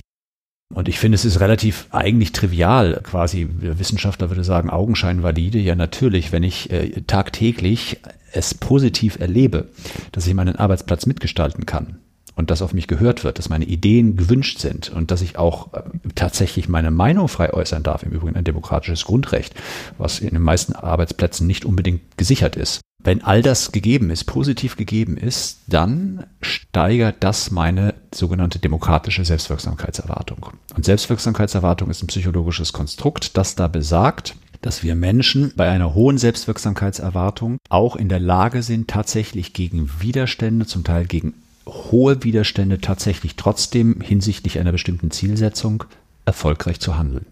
Und 0.74 0.88
ich 0.88 1.00
finde, 1.00 1.16
es 1.16 1.26
ist 1.26 1.40
relativ 1.40 1.88
eigentlich 1.92 2.32
trivial, 2.32 3.02
quasi, 3.04 3.46
der 3.46 3.78
Wissenschaftler 3.80 4.30
würde 4.30 4.44
sagen, 4.44 4.70
augenscheinvalide. 4.70 5.60
Ja, 5.60 5.76
natürlich, 5.76 6.32
wenn 6.32 6.44
ich 6.44 6.72
äh, 6.72 7.02
tagtäglich 7.08 8.00
es 8.32 8.54
positiv 8.54 9.20
erlebe, 9.20 9.70
dass 10.14 10.28
ich 10.28 10.34
meinen 10.34 10.56
Arbeitsplatz 10.56 11.06
mitgestalten 11.06 11.66
kann, 11.66 12.00
und 12.36 12.52
dass 12.52 12.62
auf 12.62 12.74
mich 12.74 12.88
gehört 12.88 13.24
wird, 13.24 13.38
dass 13.38 13.50
meine 13.50 13.66
Ideen 13.66 14.18
gewünscht 14.18 14.60
sind 14.60 14.90
und 14.90 15.12
dass 15.12 15.22
ich 15.22 15.38
auch 15.38 15.74
äh, 15.74 15.82
tatsächlich 16.16 16.70
meine 16.70 16.92
Meinung 16.92 17.28
frei 17.28 17.54
äußern 17.54 17.84
darf, 17.84 18.04
im 18.04 18.12
Übrigen 18.12 18.36
ein 18.36 18.44
demokratisches 18.44 19.06
Grundrecht, 19.06 19.54
was 19.98 20.20
in 20.20 20.32
den 20.32 20.42
meisten 20.42 20.74
Arbeitsplätzen 20.74 21.48
nicht 21.48 21.66
unbedingt 21.66 22.18
gesichert 22.18 22.56
ist. 22.56 22.82
Wenn 23.04 23.24
all 23.24 23.42
das 23.42 23.72
gegeben 23.72 24.12
ist, 24.12 24.26
positiv 24.26 24.76
gegeben 24.78 25.18
ist, 25.18 25.62
dann 25.68 26.26
steigert 26.42 27.18
das 27.22 27.50
meine 27.50 27.96
sogenannte 28.14 28.60
demokratische 28.60 29.26
Selbstwirksamkeitserwartung. 29.26 30.52
Und 30.76 30.86
Selbstwirksamkeitserwartung 30.86 31.90
ist 31.90 32.04
ein 32.04 32.08
psychologisches 32.08 32.74
Konstrukt, 32.74 33.38
das 33.38 33.56
da 33.56 33.68
besagt, 33.68 34.36
dass 34.62 34.84
wir 34.84 34.94
Menschen 34.94 35.54
bei 35.56 35.68
einer 35.70 35.96
hohen 35.96 36.20
Selbstwirksamkeitserwartung 36.20 37.58
auch 37.70 37.96
in 37.96 38.10
der 38.10 38.20
Lage 38.20 38.62
sind, 38.62 38.88
tatsächlich 38.88 39.54
gegen 39.54 39.90
Widerstände, 40.00 40.68
zum 40.68 40.84
Teil 40.84 41.06
gegen 41.06 41.34
hohe 41.72 42.24
Widerstände 42.24 42.80
tatsächlich 42.80 43.36
trotzdem 43.36 44.02
hinsichtlich 44.02 44.60
einer 44.60 44.72
bestimmten 44.72 45.12
Zielsetzung 45.12 45.86
erfolgreich 46.26 46.80
zu 46.80 46.98
handeln. 46.98 47.26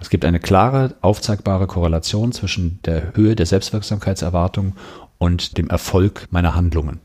Es 0.00 0.10
gibt 0.10 0.24
eine 0.24 0.40
klare, 0.40 0.96
aufzeigbare 1.00 1.66
Korrelation 1.66 2.32
zwischen 2.32 2.80
der 2.84 3.14
Höhe 3.14 3.36
der 3.36 3.46
Selbstwirksamkeitserwartung 3.46 4.74
und 5.18 5.58
dem 5.58 5.68
Erfolg 5.68 6.28
meiner 6.30 6.54
Handlungen. 6.54 7.00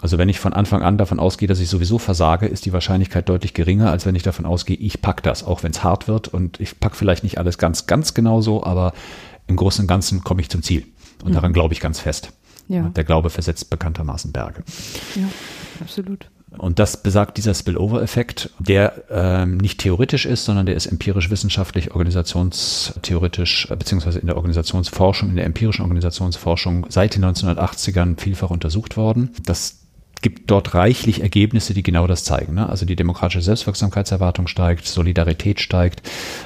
Also 0.00 0.18
wenn 0.18 0.28
ich 0.28 0.38
von 0.38 0.52
Anfang 0.52 0.82
an 0.82 0.98
davon 0.98 1.18
ausgehe, 1.18 1.48
dass 1.48 1.60
ich 1.60 1.68
sowieso 1.68 1.98
versage, 1.98 2.46
ist 2.46 2.64
die 2.64 2.72
Wahrscheinlichkeit 2.72 3.28
deutlich 3.28 3.54
geringer, 3.54 3.90
als 3.90 4.06
wenn 4.06 4.14
ich 4.14 4.22
davon 4.22 4.46
ausgehe, 4.46 4.76
ich 4.76 5.02
pack 5.02 5.22
das, 5.22 5.44
auch 5.44 5.62
wenn 5.62 5.72
es 5.72 5.82
hart 5.82 6.06
wird 6.08 6.28
und 6.28 6.60
ich 6.60 6.78
pack 6.78 6.94
vielleicht 6.94 7.24
nicht 7.24 7.38
alles 7.38 7.58
ganz, 7.58 7.86
ganz 7.86 8.14
genau 8.14 8.40
so, 8.40 8.62
aber 8.62 8.92
im 9.46 9.56
Großen 9.56 9.82
und 9.82 9.88
Ganzen 9.88 10.22
komme 10.22 10.40
ich 10.40 10.48
zum 10.48 10.62
Ziel. 10.62 10.86
Und 11.22 11.30
mhm. 11.30 11.34
daran 11.34 11.52
glaube 11.52 11.74
ich 11.74 11.80
ganz 11.80 11.98
fest. 12.00 12.32
Ja. 12.68 12.88
Der 12.88 13.04
Glaube 13.04 13.30
versetzt 13.30 13.70
bekanntermaßen 13.70 14.32
Berge. 14.32 14.62
Ja, 15.14 15.28
absolut. 15.80 16.28
Und 16.58 16.78
das 16.78 17.02
besagt 17.02 17.36
dieser 17.36 17.54
Spillover-Effekt, 17.54 18.50
der 18.58 19.04
ähm, 19.10 19.56
nicht 19.56 19.80
theoretisch 19.80 20.24
ist, 20.24 20.44
sondern 20.44 20.66
der 20.66 20.76
ist 20.76 20.86
empirisch 20.86 21.30
wissenschaftlich, 21.30 21.92
organisationstheoretisch, 21.92 23.70
äh, 23.70 23.76
beziehungsweise 23.76 24.20
in 24.20 24.26
der 24.26 24.36
Organisationsforschung, 24.36 25.30
in 25.30 25.36
der 25.36 25.46
empirischen 25.46 25.82
Organisationsforschung 25.82 26.86
seit 26.88 27.16
den 27.16 27.24
1980ern 27.24 28.20
vielfach 28.20 28.50
untersucht 28.50 28.96
worden. 28.96 29.30
Das 29.44 29.83
gibt 30.24 30.50
dort 30.50 30.74
reichlich 30.74 31.20
Ergebnisse, 31.20 31.74
die 31.74 31.82
genau 31.82 32.06
das 32.06 32.24
zeigen. 32.24 32.54
Ne? 32.54 32.66
Also 32.66 32.86
die 32.86 32.96
demokratische 32.96 33.42
Selbstwirksamkeitserwartung 33.42 34.46
steigt, 34.46 34.86
Solidarität 34.86 35.60
steigt, 35.60 36.00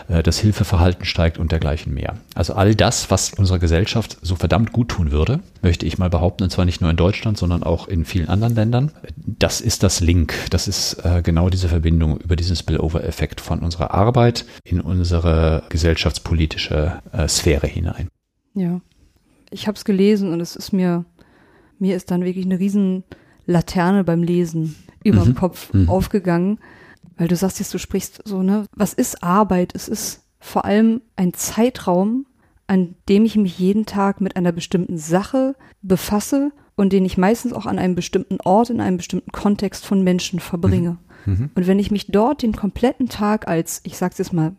äh, 0.09 0.21
das 0.25 0.41
Hilfeverhalten 0.41 1.05
steigt 1.05 1.39
und 1.39 1.53
dergleichen 1.53 1.95
mehr. 1.95 2.17
Also 2.35 2.55
all 2.55 2.75
das, 2.75 3.09
was 3.13 3.33
unserer 3.35 3.61
Gesellschaft 3.61 4.19
so 4.21 4.35
verdammt 4.35 4.73
gut 4.73 4.89
tun 4.89 5.13
würde, 5.13 5.39
möchte 5.63 5.87
ich 5.87 5.97
mal 5.97 6.11
behaupten, 6.11 6.43
und 6.43 6.51
zwar 6.51 6.65
nicht 6.65 6.81
nur 6.81 6.91
in 6.91 6.97
Deutschland, 6.97 7.39
sondern 7.39 7.63
auch 7.63 7.87
in 7.87 8.05
vielen 8.05 8.29
anderen 8.29 8.57
Ländern. 8.57 8.91
Das 9.15 9.61
ist 9.61 9.85
das 9.85 10.01
Link. 10.01 10.35
Das 10.51 10.67
ist 10.67 10.95
äh, 11.05 11.23
genau 11.23 11.49
diese 11.49 11.69
Verbindung 11.69 12.19
über 12.19 12.35
diesen 12.35 12.57
Spillover-Effekt 12.57 13.41
von 13.41 13.61
unserer 13.61 13.95
Arbeit 13.95 14.45
in 14.65 14.81
unsere 14.81 15.63
gesellschaftspolitische 15.69 17.01
äh, 17.13 17.29
Sphäre 17.29 17.69
hinein. 17.69 18.09
Ja, 18.55 18.81
ich 19.53 19.69
habe 19.69 19.77
es 19.77 19.85
gelesen 19.85 20.33
und 20.33 20.41
es 20.41 20.57
ist 20.57 20.73
mir, 20.73 21.05
mir 21.79 21.95
ist 21.95 22.11
dann 22.11 22.25
wirklich 22.25 22.45
eine 22.45 22.59
riesen 22.59 23.05
Laterne 23.49 24.05
beim 24.05 24.23
Lesen 24.23 24.77
über 25.03 25.25
dem 25.25 25.31
mhm. 25.31 25.37
Kopf 25.37 25.73
mhm. 25.73 25.89
aufgegangen, 25.89 26.59
weil 27.17 27.29
du 27.29 27.35
sagst 27.35 27.59
jetzt, 27.59 27.75
du 27.75 27.79
sprichst 27.79 28.23
so, 28.25 28.43
ne, 28.43 28.67
was 28.77 28.93
ist 28.93 29.23
Arbeit? 29.23 29.75
Es 29.75 29.89
ist 29.89 30.23
vor 30.39 30.65
allem 30.65 31.01
ein 31.17 31.35
Zeitraum, 31.35 32.27
an 32.67 32.95
dem 33.09 33.25
ich 33.25 33.37
mich 33.37 33.59
jeden 33.59 33.87
Tag 33.87 34.21
mit 34.21 34.37
einer 34.37 34.53
bestimmten 34.53 34.99
Sache 34.99 35.57
befasse 35.83 36.53
und 36.77 36.93
den 36.93 37.05
ich 37.05 37.17
meistens 37.17 37.53
auch 37.53 37.67
an 37.67 37.79
einem 37.79 37.95
bestimmten 37.95 38.39
Ort, 38.45 38.71
in 38.71 38.81
einem 38.81 38.99
bestimmten 38.99 39.33
Kontext 39.33 39.85
von 39.85 40.05
Menschen 40.05 40.39
verbringe. 40.39 40.99
Mhm. 41.25 41.33
mhm. 41.33 41.51
Und 41.55 41.67
wenn 41.67 41.79
ich 41.79 41.91
mich 41.91 42.09
dort 42.09 42.43
den 42.43 42.55
kompletten 42.55 43.09
Tag 43.09 43.49
als, 43.49 43.81
ich 43.85 43.97
sag's 43.97 44.19
jetzt 44.19 44.33
mal 44.33 44.53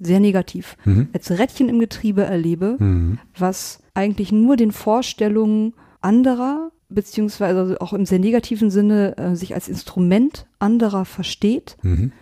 sehr 0.00 0.20
negativ, 0.20 0.76
mhm. 0.84 1.08
als 1.12 1.30
Rädchen 1.30 1.68
im 1.68 1.78
Getriebe 1.78 2.24
erlebe, 2.24 2.76
mhm. 2.78 3.18
was 3.36 3.80
eigentlich 3.94 4.32
nur 4.32 4.56
den 4.56 4.72
Vorstellungen 4.72 5.74
anderer 6.00 6.70
beziehungsweise 6.88 7.80
auch 7.80 7.92
im 7.92 8.06
sehr 8.06 8.18
negativen 8.18 8.70
Sinne 8.70 9.16
äh, 9.18 9.34
sich 9.36 9.54
als 9.54 9.68
Instrument 9.68 10.46
anderer 10.58 11.04
versteht. 11.04 11.76
Mhm. 11.82 12.12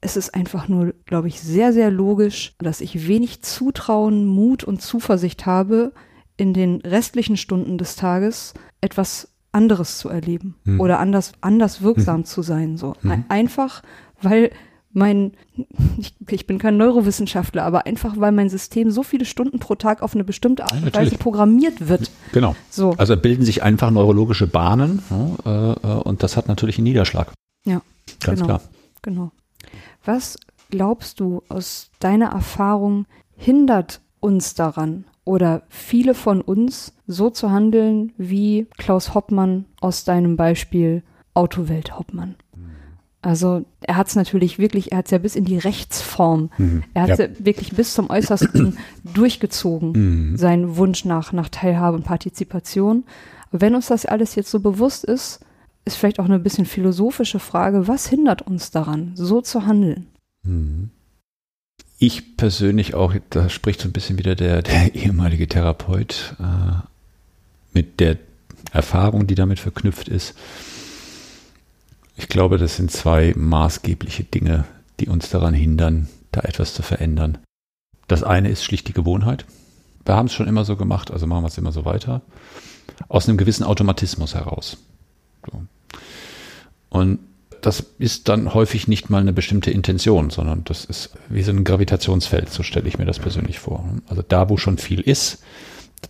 Es 0.00 0.16
ist 0.16 0.34
einfach 0.34 0.68
nur, 0.68 0.94
glaube 1.06 1.28
ich, 1.28 1.40
sehr, 1.40 1.72
sehr 1.72 1.90
logisch, 1.90 2.54
dass 2.58 2.80
ich 2.80 3.08
wenig 3.08 3.42
Zutrauen, 3.42 4.26
Mut 4.26 4.62
und 4.64 4.80
Zuversicht 4.80 5.46
habe, 5.46 5.92
in 6.36 6.52
den 6.52 6.80
restlichen 6.82 7.36
Stunden 7.36 7.78
des 7.78 7.96
Tages 7.96 8.54
etwas 8.80 9.28
anderes 9.52 9.98
zu 9.98 10.10
erleben 10.10 10.54
mhm. 10.64 10.80
oder 10.80 11.00
anders, 11.00 11.32
anders 11.40 11.80
wirksam 11.82 12.20
mhm. 12.20 12.24
zu 12.26 12.42
sein. 12.42 12.76
So. 12.76 12.94
Mhm. 13.02 13.24
Einfach, 13.28 13.82
weil 14.20 14.50
mein, 14.96 15.32
ich, 15.98 16.14
ich, 16.30 16.46
bin 16.46 16.58
kein 16.58 16.78
Neurowissenschaftler, 16.78 17.64
aber 17.64 17.84
einfach, 17.84 18.14
weil 18.16 18.32
mein 18.32 18.48
System 18.48 18.90
so 18.90 19.02
viele 19.02 19.26
Stunden 19.26 19.58
pro 19.58 19.74
Tag 19.74 20.02
auf 20.02 20.14
eine 20.14 20.24
bestimmte 20.24 20.64
Art 20.64 20.82
und 20.82 20.94
Weise 20.94 21.18
programmiert 21.18 21.88
wird. 21.88 22.10
Genau. 22.32 22.56
So. 22.70 22.94
Also 22.96 23.14
bilden 23.14 23.44
sich 23.44 23.62
einfach 23.62 23.90
neurologische 23.90 24.46
Bahnen 24.46 25.02
ja, 25.44 25.72
äh, 25.74 25.86
und 26.02 26.22
das 26.22 26.38
hat 26.38 26.48
natürlich 26.48 26.78
einen 26.78 26.84
Niederschlag. 26.84 27.30
Ja, 27.66 27.82
ganz 28.24 28.40
genau, 28.40 28.46
klar. 28.46 28.60
Genau. 29.02 29.32
Was 30.02 30.38
glaubst 30.70 31.20
du 31.20 31.42
aus 31.50 31.90
deiner 32.00 32.30
Erfahrung 32.30 33.04
hindert 33.36 34.00
uns 34.20 34.54
daran 34.54 35.04
oder 35.26 35.62
viele 35.68 36.14
von 36.14 36.40
uns 36.40 36.94
so 37.06 37.28
zu 37.28 37.50
handeln 37.50 38.12
wie 38.16 38.66
Klaus 38.78 39.12
Hoppmann 39.14 39.66
aus 39.78 40.04
deinem 40.04 40.36
Beispiel 40.36 41.02
Autowelt 41.34 41.98
Hoppmann? 41.98 42.36
Also 43.22 43.64
er 43.80 43.96
hat 43.96 44.08
es 44.08 44.14
natürlich 44.14 44.58
wirklich, 44.58 44.92
er 44.92 44.98
hat 44.98 45.06
es 45.06 45.10
ja 45.10 45.18
bis 45.18 45.36
in 45.36 45.44
die 45.44 45.58
Rechtsform, 45.58 46.50
mhm. 46.58 46.84
er 46.94 47.02
hat 47.02 47.10
es 47.10 47.18
ja. 47.18 47.24
ja. 47.24 47.30
wirklich 47.38 47.72
bis 47.72 47.94
zum 47.94 48.10
Äußersten 48.10 48.78
durchgezogen, 49.04 49.92
mhm. 49.92 50.36
seinen 50.36 50.76
Wunsch 50.76 51.04
nach, 51.04 51.32
nach 51.32 51.48
Teilhabe 51.48 51.96
und 51.96 52.04
Partizipation. 52.04 53.04
Wenn 53.50 53.74
uns 53.74 53.88
das 53.88 54.06
alles 54.06 54.34
jetzt 54.34 54.50
so 54.50 54.60
bewusst 54.60 55.04
ist, 55.04 55.40
ist 55.84 55.96
vielleicht 55.96 56.20
auch 56.20 56.26
eine 56.26 56.38
bisschen 56.38 56.66
philosophische 56.66 57.38
Frage, 57.38 57.88
was 57.88 58.06
hindert 58.06 58.42
uns 58.42 58.70
daran, 58.70 59.12
so 59.14 59.40
zu 59.40 59.66
handeln? 59.66 60.06
Mhm. 60.44 60.90
Ich 61.98 62.36
persönlich 62.36 62.94
auch, 62.94 63.14
da 63.30 63.48
spricht 63.48 63.80
so 63.80 63.88
ein 63.88 63.92
bisschen 63.92 64.18
wieder 64.18 64.34
der, 64.34 64.62
der 64.62 64.94
ehemalige 64.94 65.48
Therapeut 65.48 66.36
äh, 66.38 66.86
mit 67.72 67.98
der 67.98 68.18
Erfahrung, 68.72 69.26
die 69.26 69.34
damit 69.34 69.58
verknüpft 69.58 70.08
ist 70.08 70.34
ich 72.16 72.28
glaube, 72.28 72.58
das 72.58 72.76
sind 72.76 72.90
zwei 72.90 73.34
maßgebliche 73.36 74.24
Dinge, 74.24 74.64
die 75.00 75.08
uns 75.08 75.28
daran 75.30 75.54
hindern, 75.54 76.08
da 76.32 76.40
etwas 76.40 76.74
zu 76.74 76.82
verändern. 76.82 77.38
Das 78.08 78.22
eine 78.22 78.48
ist 78.48 78.64
schlicht 78.64 78.88
die 78.88 78.92
Gewohnheit. 78.92 79.44
Wir 80.04 80.14
haben 80.14 80.26
es 80.26 80.32
schon 80.32 80.48
immer 80.48 80.64
so 80.64 80.76
gemacht, 80.76 81.10
also 81.10 81.26
machen 81.26 81.42
wir 81.42 81.48
es 81.48 81.58
immer 81.58 81.72
so 81.72 81.84
weiter. 81.84 82.22
Aus 83.08 83.28
einem 83.28 83.36
gewissen 83.36 83.64
Automatismus 83.64 84.34
heraus. 84.34 84.78
So. 85.50 85.62
Und 86.88 87.18
das 87.60 87.84
ist 87.98 88.28
dann 88.28 88.54
häufig 88.54 88.86
nicht 88.86 89.10
mal 89.10 89.20
eine 89.20 89.32
bestimmte 89.32 89.70
Intention, 89.70 90.30
sondern 90.30 90.62
das 90.64 90.84
ist 90.84 91.10
wie 91.28 91.42
so 91.42 91.50
ein 91.50 91.64
Gravitationsfeld, 91.64 92.50
so 92.50 92.62
stelle 92.62 92.88
ich 92.88 92.96
mir 92.96 93.06
das 93.06 93.18
persönlich 93.18 93.58
vor. 93.58 93.84
Also 94.06 94.22
da, 94.22 94.48
wo 94.48 94.56
schon 94.56 94.78
viel 94.78 95.00
ist, 95.00 95.42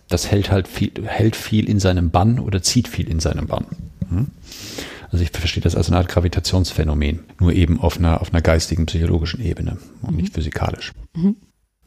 das 0.07 0.29
hält 0.29 0.51
halt 0.51 0.67
viel, 0.67 0.91
hält 1.05 1.35
viel 1.35 1.67
in 1.67 1.79
seinem 1.79 2.11
Bann 2.11 2.39
oder 2.39 2.61
zieht 2.61 2.87
viel 2.87 3.09
in 3.09 3.19
seinem 3.19 3.47
Bann. 3.47 3.65
Hm? 4.09 4.27
Also 5.11 5.23
ich 5.23 5.31
verstehe 5.31 5.63
das 5.63 5.75
als 5.75 5.87
eine 5.87 5.97
Art 5.97 6.09
Gravitationsphänomen, 6.09 7.21
nur 7.39 7.53
eben 7.53 7.79
auf 7.79 7.97
einer, 7.97 8.21
auf 8.21 8.33
einer 8.33 8.41
geistigen, 8.41 8.85
psychologischen 8.85 9.41
Ebene 9.41 9.77
und 10.01 10.11
mhm. 10.11 10.17
nicht 10.17 10.33
physikalisch. 10.33 10.93
Mhm. 11.15 11.37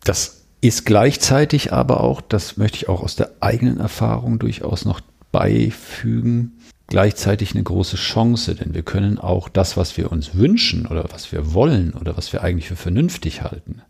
Das 0.05 0.47
ist 0.61 0.87
gleichzeitig 0.87 1.73
aber 1.73 2.03
auch, 2.03 2.21
das 2.21 2.57
möchte 2.57 2.77
ich 2.77 2.89
auch 2.89 3.03
aus 3.03 3.17
der 3.17 3.31
eigenen 3.41 3.79
Erfahrung 3.79 4.39
durchaus 4.39 4.85
noch 4.85 5.01
beifügen, 5.33 6.59
gleichzeitig 6.87 7.55
eine 7.55 7.63
große 7.63 7.97
Chance, 7.97 8.55
denn 8.55 8.75
wir 8.75 8.83
können 8.83 9.19
auch 9.19 9.49
das, 9.49 9.77
was 9.77 9.97
wir 9.97 10.11
uns 10.11 10.35
wünschen 10.35 10.87
oder 10.87 11.07
was 11.13 11.33
wir 11.33 11.55
wollen 11.55 11.95
oder 11.95 12.17
was 12.17 12.33
wir 12.33 12.43
eigentlich 12.43 12.69
für 12.69 12.77
vernünftig 12.77 13.43
halten, 13.43 13.83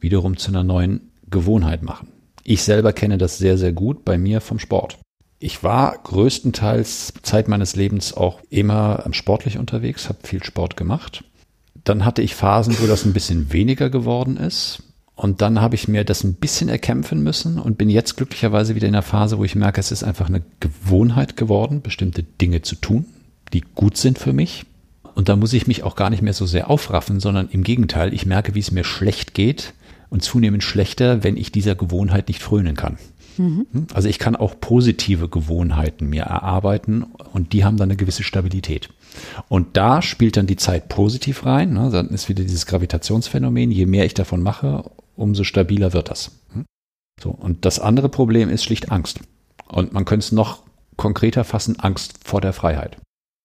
wiederum 0.00 0.36
zu 0.36 0.50
einer 0.50 0.64
neuen 0.64 1.10
Gewohnheit 1.30 1.82
machen. 1.82 2.08
Ich 2.44 2.62
selber 2.62 2.92
kenne 2.92 3.18
das 3.18 3.38
sehr, 3.38 3.58
sehr 3.58 3.72
gut 3.72 4.04
bei 4.04 4.18
mir 4.18 4.40
vom 4.40 4.58
Sport. 4.58 4.98
Ich 5.44 5.62
war 5.62 5.98
größtenteils 6.02 7.12
Zeit 7.20 7.48
meines 7.48 7.76
Lebens 7.76 8.14
auch 8.14 8.40
immer 8.48 9.04
sportlich 9.10 9.58
unterwegs, 9.58 10.08
habe 10.08 10.26
viel 10.26 10.42
Sport 10.42 10.74
gemacht. 10.74 11.22
Dann 11.84 12.06
hatte 12.06 12.22
ich 12.22 12.34
Phasen, 12.34 12.74
wo 12.80 12.86
das 12.86 13.04
ein 13.04 13.12
bisschen 13.12 13.52
weniger 13.52 13.90
geworden 13.90 14.38
ist. 14.38 14.82
Und 15.14 15.42
dann 15.42 15.60
habe 15.60 15.74
ich 15.74 15.86
mir 15.86 16.02
das 16.02 16.24
ein 16.24 16.32
bisschen 16.32 16.70
erkämpfen 16.70 17.22
müssen 17.22 17.58
und 17.58 17.76
bin 17.76 17.90
jetzt 17.90 18.16
glücklicherweise 18.16 18.74
wieder 18.74 18.86
in 18.86 18.94
der 18.94 19.02
Phase, 19.02 19.36
wo 19.36 19.44
ich 19.44 19.54
merke, 19.54 19.80
es 19.80 19.92
ist 19.92 20.02
einfach 20.02 20.30
eine 20.30 20.40
Gewohnheit 20.60 21.36
geworden, 21.36 21.82
bestimmte 21.82 22.22
Dinge 22.22 22.62
zu 22.62 22.76
tun, 22.76 23.04
die 23.52 23.60
gut 23.74 23.98
sind 23.98 24.18
für 24.18 24.32
mich. 24.32 24.64
Und 25.14 25.28
da 25.28 25.36
muss 25.36 25.52
ich 25.52 25.66
mich 25.66 25.82
auch 25.82 25.94
gar 25.94 26.08
nicht 26.08 26.22
mehr 26.22 26.32
so 26.32 26.46
sehr 26.46 26.70
aufraffen, 26.70 27.20
sondern 27.20 27.50
im 27.50 27.64
Gegenteil, 27.64 28.14
ich 28.14 28.24
merke, 28.24 28.54
wie 28.54 28.60
es 28.60 28.72
mir 28.72 28.82
schlecht 28.82 29.34
geht 29.34 29.74
und 30.08 30.22
zunehmend 30.22 30.64
schlechter, 30.64 31.22
wenn 31.22 31.36
ich 31.36 31.52
dieser 31.52 31.74
Gewohnheit 31.74 32.28
nicht 32.28 32.42
frönen 32.42 32.76
kann. 32.76 32.96
Mhm. 33.36 33.66
Also 33.92 34.08
ich 34.08 34.18
kann 34.18 34.36
auch 34.36 34.58
positive 34.60 35.28
Gewohnheiten 35.28 36.08
mir 36.08 36.22
erarbeiten 36.22 37.04
und 37.32 37.52
die 37.52 37.64
haben 37.64 37.76
dann 37.76 37.90
eine 37.90 37.96
gewisse 37.96 38.22
Stabilität. 38.22 38.88
Und 39.48 39.76
da 39.76 40.02
spielt 40.02 40.36
dann 40.36 40.46
die 40.46 40.56
Zeit 40.56 40.88
positiv 40.88 41.44
rein. 41.44 41.72
Ne? 41.72 41.90
Dann 41.90 42.08
ist 42.08 42.28
wieder 42.28 42.42
dieses 42.42 42.66
Gravitationsphänomen. 42.66 43.70
Je 43.70 43.86
mehr 43.86 44.04
ich 44.04 44.14
davon 44.14 44.42
mache, 44.42 44.90
umso 45.16 45.44
stabiler 45.44 45.92
wird 45.92 46.10
das. 46.10 46.32
Hm? 46.52 46.64
So. 47.22 47.30
Und 47.30 47.64
das 47.64 47.78
andere 47.78 48.08
Problem 48.08 48.48
ist 48.48 48.64
schlicht 48.64 48.90
Angst. 48.90 49.20
Und 49.68 49.92
man 49.92 50.04
könnte 50.04 50.24
es 50.24 50.32
noch 50.32 50.62
konkreter 50.96 51.44
fassen, 51.44 51.78
Angst 51.78 52.18
vor 52.24 52.40
der 52.40 52.52
Freiheit. 52.52 52.96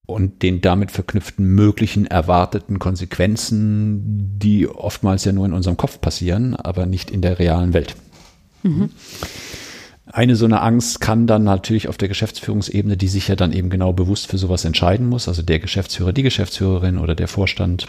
Und 0.05 0.41
den 0.41 0.61
damit 0.61 0.91
verknüpften 0.91 1.45
möglichen 1.45 2.07
erwarteten 2.07 2.79
Konsequenzen, 2.79 4.39
die 4.39 4.67
oftmals 4.67 5.23
ja 5.23 5.31
nur 5.31 5.45
in 5.45 5.53
unserem 5.53 5.77
Kopf 5.77 6.01
passieren, 6.01 6.55
aber 6.55 6.87
nicht 6.87 7.11
in 7.11 7.21
der 7.21 7.37
realen 7.37 7.73
Welt. 7.73 7.95
Mhm. 8.63 8.89
Eine 10.11 10.35
so 10.35 10.45
eine 10.45 10.61
Angst 10.61 11.01
kann 11.01 11.27
dann 11.27 11.43
natürlich 11.43 11.87
auf 11.87 11.97
der 11.97 12.07
Geschäftsführungsebene, 12.07 12.97
die 12.97 13.07
sich 13.07 13.27
ja 13.27 13.35
dann 13.35 13.53
eben 13.53 13.69
genau 13.69 13.93
bewusst 13.93 14.27
für 14.27 14.39
sowas 14.39 14.65
entscheiden 14.65 15.07
muss, 15.07 15.27
also 15.27 15.43
der 15.43 15.59
Geschäftsführer, 15.59 16.13
die 16.13 16.23
Geschäftsführerin 16.23 16.97
oder 16.97 17.13
der 17.13 17.27
Vorstand 17.27 17.87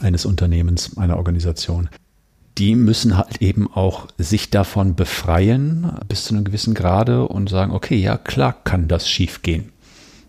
eines 0.00 0.24
Unternehmens, 0.24 0.96
einer 0.96 1.18
Organisation, 1.18 1.90
die 2.58 2.74
müssen 2.74 3.18
halt 3.18 3.42
eben 3.42 3.70
auch 3.70 4.08
sich 4.16 4.48
davon 4.48 4.94
befreien 4.94 5.92
bis 6.08 6.24
zu 6.24 6.34
einem 6.34 6.44
gewissen 6.44 6.74
Grade 6.74 7.28
und 7.28 7.50
sagen, 7.50 7.72
okay, 7.72 7.96
ja 7.96 8.16
klar 8.16 8.54
kann 8.64 8.88
das 8.88 9.08
schiefgehen, 9.08 9.72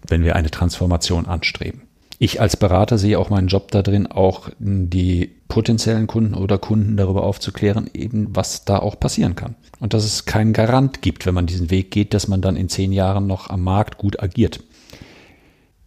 wenn 0.08 0.26
wir 0.26 0.36
eine 0.36 0.52
Transformation 0.52 1.26
anstreben. 1.26 1.84
Ich 2.20 2.42
als 2.42 2.58
Berater 2.58 2.98
sehe 2.98 3.18
auch 3.18 3.30
meinen 3.30 3.48
Job 3.48 3.72
da 3.72 3.82
drin, 3.82 4.08
auch 4.08 4.50
die 4.60 5.37
potenziellen 5.48 6.08
Kunden 6.08 6.34
oder 6.34 6.58
Kunden 6.58 6.98
darüber 6.98 7.24
aufzuklären, 7.24 7.90
eben 7.94 8.36
was 8.36 8.66
da 8.66 8.80
auch 8.80 9.00
passieren 9.00 9.36
kann. 9.36 9.56
Und 9.80 9.94
dass 9.94 10.04
es 10.04 10.26
keinen 10.26 10.54
Garant 10.54 11.02
gibt, 11.02 11.26
wenn 11.26 11.34
man 11.34 11.46
diesen 11.46 11.72
Weg 11.72 11.92
geht, 11.92 12.14
dass 12.14 12.28
man 12.28 12.42
dann 12.42 12.56
in 12.56 12.70
zehn 12.70 12.92
Jahren 12.92 13.28
noch 13.28 13.50
am 13.50 13.64
Markt 13.64 13.98
gut 13.98 14.22
agiert. 14.22 14.62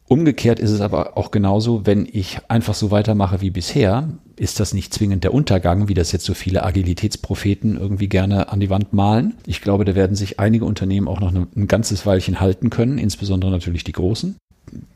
Umgekehrt 0.09 0.59
ist 0.59 0.71
es 0.71 0.81
aber 0.81 1.17
auch 1.17 1.31
genauso, 1.31 1.87
wenn 1.87 2.05
ich 2.11 2.39
einfach 2.49 2.75
so 2.75 2.91
weitermache 2.91 3.41
wie 3.43 3.51
bisher, 3.51 4.09
ist 4.35 4.59
das 4.59 4.75
nicht 4.75 4.93
zwingend 4.93 5.23
der 5.23 5.33
Untergang, 5.33 5.87
wie 5.87 5.95
das 5.95 6.11
jetzt 6.11 6.25
so 6.25 6.35
viele 6.35 6.65
Agilitätspropheten 6.65 7.77
irgendwie 7.77 8.09
gerne 8.09 8.49
an 8.49 8.59
die 8.59 8.71
Wand 8.71 8.93
malen. 8.93 9.35
Ich 9.47 9.61
glaube, 9.61 9.85
da 9.85 9.95
werden 9.95 10.17
sich 10.17 10.41
einige 10.41 10.65
Unternehmen 10.65 11.07
auch 11.07 11.21
noch 11.21 11.33
ein 11.33 11.69
ganzes 11.69 12.07
Weilchen 12.07 12.41
halten 12.41 12.71
können, 12.71 12.99
insbesondere 12.99 13.53
natürlich 13.53 13.85
die 13.85 13.93
großen. 13.93 14.37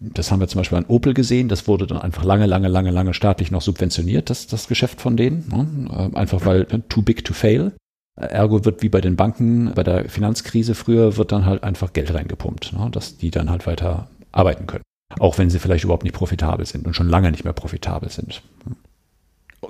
Das 0.00 0.30
haben 0.30 0.40
wir 0.40 0.48
zum 0.48 0.60
Beispiel 0.60 0.78
an 0.78 0.86
Opel 0.86 1.14
gesehen. 1.14 1.48
Das 1.48 1.66
wurde 1.66 1.86
dann 1.86 1.98
einfach 1.98 2.24
lange, 2.24 2.46
lange, 2.46 2.68
lange, 2.68 2.90
lange 2.90 3.14
staatlich 3.14 3.50
noch 3.50 3.62
subventioniert, 3.62 4.30
das, 4.30 4.46
das 4.46 4.68
Geschäft 4.68 5.00
von 5.00 5.16
denen. 5.16 5.48
Ne? 5.48 6.10
Einfach 6.14 6.44
weil 6.46 6.64
too 6.88 7.02
big 7.02 7.24
to 7.24 7.34
fail. 7.34 7.72
Ergo 8.16 8.64
wird 8.64 8.82
wie 8.82 8.88
bei 8.88 9.00
den 9.00 9.16
Banken, 9.16 9.72
bei 9.74 9.82
der 9.82 10.08
Finanzkrise 10.08 10.74
früher, 10.74 11.16
wird 11.16 11.32
dann 11.32 11.46
halt 11.46 11.64
einfach 11.64 11.92
Geld 11.92 12.14
reingepumpt, 12.14 12.72
ne? 12.72 12.88
dass 12.92 13.16
die 13.16 13.30
dann 13.30 13.50
halt 13.50 13.66
weiter 13.66 14.08
arbeiten 14.30 14.66
können. 14.66 14.84
Auch 15.18 15.38
wenn 15.38 15.50
sie 15.50 15.58
vielleicht 15.58 15.84
überhaupt 15.84 16.04
nicht 16.04 16.14
profitabel 16.14 16.64
sind 16.64 16.86
und 16.86 16.94
schon 16.94 17.08
lange 17.08 17.30
nicht 17.30 17.44
mehr 17.44 17.52
profitabel 17.52 18.10
sind. 18.10 18.42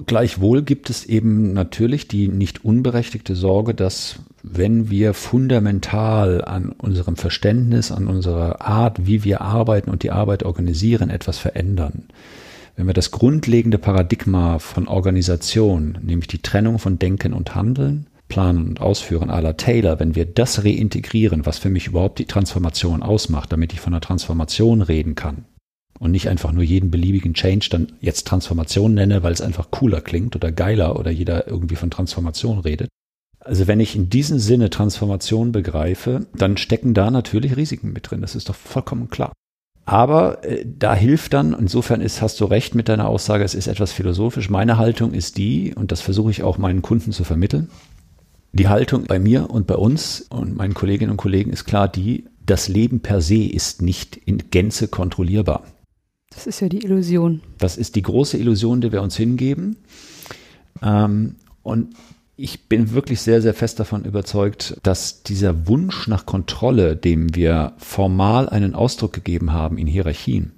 Gleichwohl 0.07 0.63
gibt 0.63 0.91
es 0.91 1.05
eben 1.05 1.53
natürlich 1.53 2.09
die 2.09 2.29
nicht 2.29 2.65
unberechtigte 2.65 3.35
Sorge, 3.35 3.75
dass 3.75 4.21
wenn 4.43 4.91
wir 4.91 5.15
fundamental 5.15 6.45
an 6.45 6.73
unserem 6.73 7.17
Verständnis, 7.17 7.91
an 7.91 8.09
unserer 8.09 8.61
Art, 8.61 9.07
wie 9.07 9.25
wir 9.25 9.41
arbeiten 9.41 9.91
und 9.91 10.03
die 10.03 10.11
Arbeit 10.11 10.43
organisieren, 10.43 11.11
etwas 11.11 11.39
verändern, 11.39 12.05
wenn 12.77 12.87
wir 12.87 12.95
das 12.95 13.11
grundlegende 13.11 13.79
Paradigma 13.79 14.59
von 14.59 14.89
Organisation, 14.89 15.99
nämlich 16.03 16.29
die 16.29 16.43
Trennung 16.43 16.79
von 16.79 16.99
Denken 16.99 17.33
und 17.33 17.55
Handeln, 17.55 18.07
Planen 18.29 18.69
und 18.69 18.81
Ausführen 18.81 19.31
aller 19.31 19.57
Taylor, 19.57 20.01
wenn 20.01 20.15
wir 20.15 20.25
das 20.25 20.65
reintegrieren, 20.65 21.47
was 21.47 21.59
für 21.59 21.71
mich 21.71 21.87
überhaupt 21.87 22.19
die 22.19 22.25
Transformation 22.25 23.03
ausmacht, 23.03 23.53
damit 23.53 23.73
ich 23.73 23.81
von 23.81 23.93
einer 23.93 24.01
Transformation 24.01 24.83
reden 24.83 25.15
kann 25.15 25.45
und 25.99 26.11
nicht 26.11 26.29
einfach 26.29 26.53
nur 26.53 26.63
jeden 26.63 26.91
beliebigen 26.91 27.35
Change 27.35 27.69
dann 27.71 27.93
jetzt 28.01 28.27
Transformation 28.27 28.95
nenne, 28.95 29.23
weil 29.23 29.33
es 29.33 29.41
einfach 29.41 29.71
cooler 29.71 30.01
klingt 30.01 30.37
oder 30.37 30.53
geiler 30.53 30.99
oder 30.99 31.11
jeder 31.11 31.47
irgendwie 31.47 31.77
von 31.77 31.91
Transformation 31.91 32.59
redet. 32.59 32.89
Also 33.41 33.67
wenn 33.67 33.81
ich 33.81 33.95
in 33.95 34.09
diesem 34.09 34.39
Sinne 34.39 34.71
Transformation 34.71 35.53
begreife, 35.53 36.27
dann 36.35 36.57
stecken 36.57 36.95
da 36.95 37.11
natürlich 37.11 37.57
Risiken 37.57 37.93
mit 37.93 38.11
drin. 38.11 38.23
Das 38.23 38.35
ist 38.35 38.49
doch 38.49 38.55
vollkommen 38.55 39.11
klar. 39.11 39.33
Aber 39.85 40.43
äh, 40.45 40.65
da 40.67 40.95
hilft 40.95 41.35
dann, 41.35 41.53
insofern 41.53 42.01
ist, 42.01 42.23
hast 42.23 42.41
du 42.41 42.47
recht 42.47 42.75
mit 42.75 42.89
deiner 42.89 43.07
Aussage, 43.07 43.45
es 43.45 43.55
ist 43.55 43.67
etwas 43.67 43.93
philosophisch. 43.93 44.49
Meine 44.49 44.79
Haltung 44.79 45.13
ist 45.13 45.37
die, 45.37 45.75
und 45.75 45.93
das 45.93 46.01
versuche 46.01 46.31
ich 46.31 46.43
auch 46.43 46.57
meinen 46.57 46.81
Kunden 46.81 47.13
zu 47.13 47.23
vermitteln, 47.23 47.69
die 48.53 48.69
Haltung 48.69 49.05
bei 49.05 49.19
mir 49.19 49.51
und 49.51 49.67
bei 49.67 49.75
uns 49.75 50.23
und 50.31 50.57
meinen 50.57 50.75
Kolleginnen 50.75 51.11
und 51.11 51.17
Kollegen 51.17 51.51
ist 51.51 51.65
klar 51.65 51.89
die, 51.89 52.27
das 52.47 52.69
Leben 52.69 53.01
per 53.01 53.21
se 53.21 53.43
ist 53.43 53.83
nicht 53.83 54.17
in 54.17 54.51
Gänze 54.51 54.89
kontrollierbar. 54.89 55.65
Das 56.35 56.47
ist 56.47 56.61
ja 56.61 56.69
die 56.69 56.85
Illusion. 56.85 57.41
Das 57.59 57.77
ist 57.77 57.95
die 57.97 58.03
große 58.03 58.37
Illusion, 58.37 58.81
der 58.81 58.93
wir 58.93 59.03
uns 59.03 59.17
hingeben. 59.17 59.77
Ähm, 60.83 61.37
und 61.63 61.95
ich 62.37 62.69
bin 62.69 62.93
wirklich 62.93 63.21
sehr, 63.21 63.41
sehr 63.41 63.55
fest 63.55 63.79
davon 63.79 64.05
überzeugt, 64.05 64.77
dass 64.83 65.23
dieser 65.23 65.69
Wunsch 65.69 66.09
nach 66.09 66.27
Kontrolle, 66.27 66.97
dem 66.97 67.35
wir 67.35 67.75
formal 67.79 68.49
einen 68.49 68.75
Ausdruck 68.75 69.13
gegeben 69.13 69.53
haben 69.53 69.79
in 69.79 69.87
Hierarchien, 69.87 70.53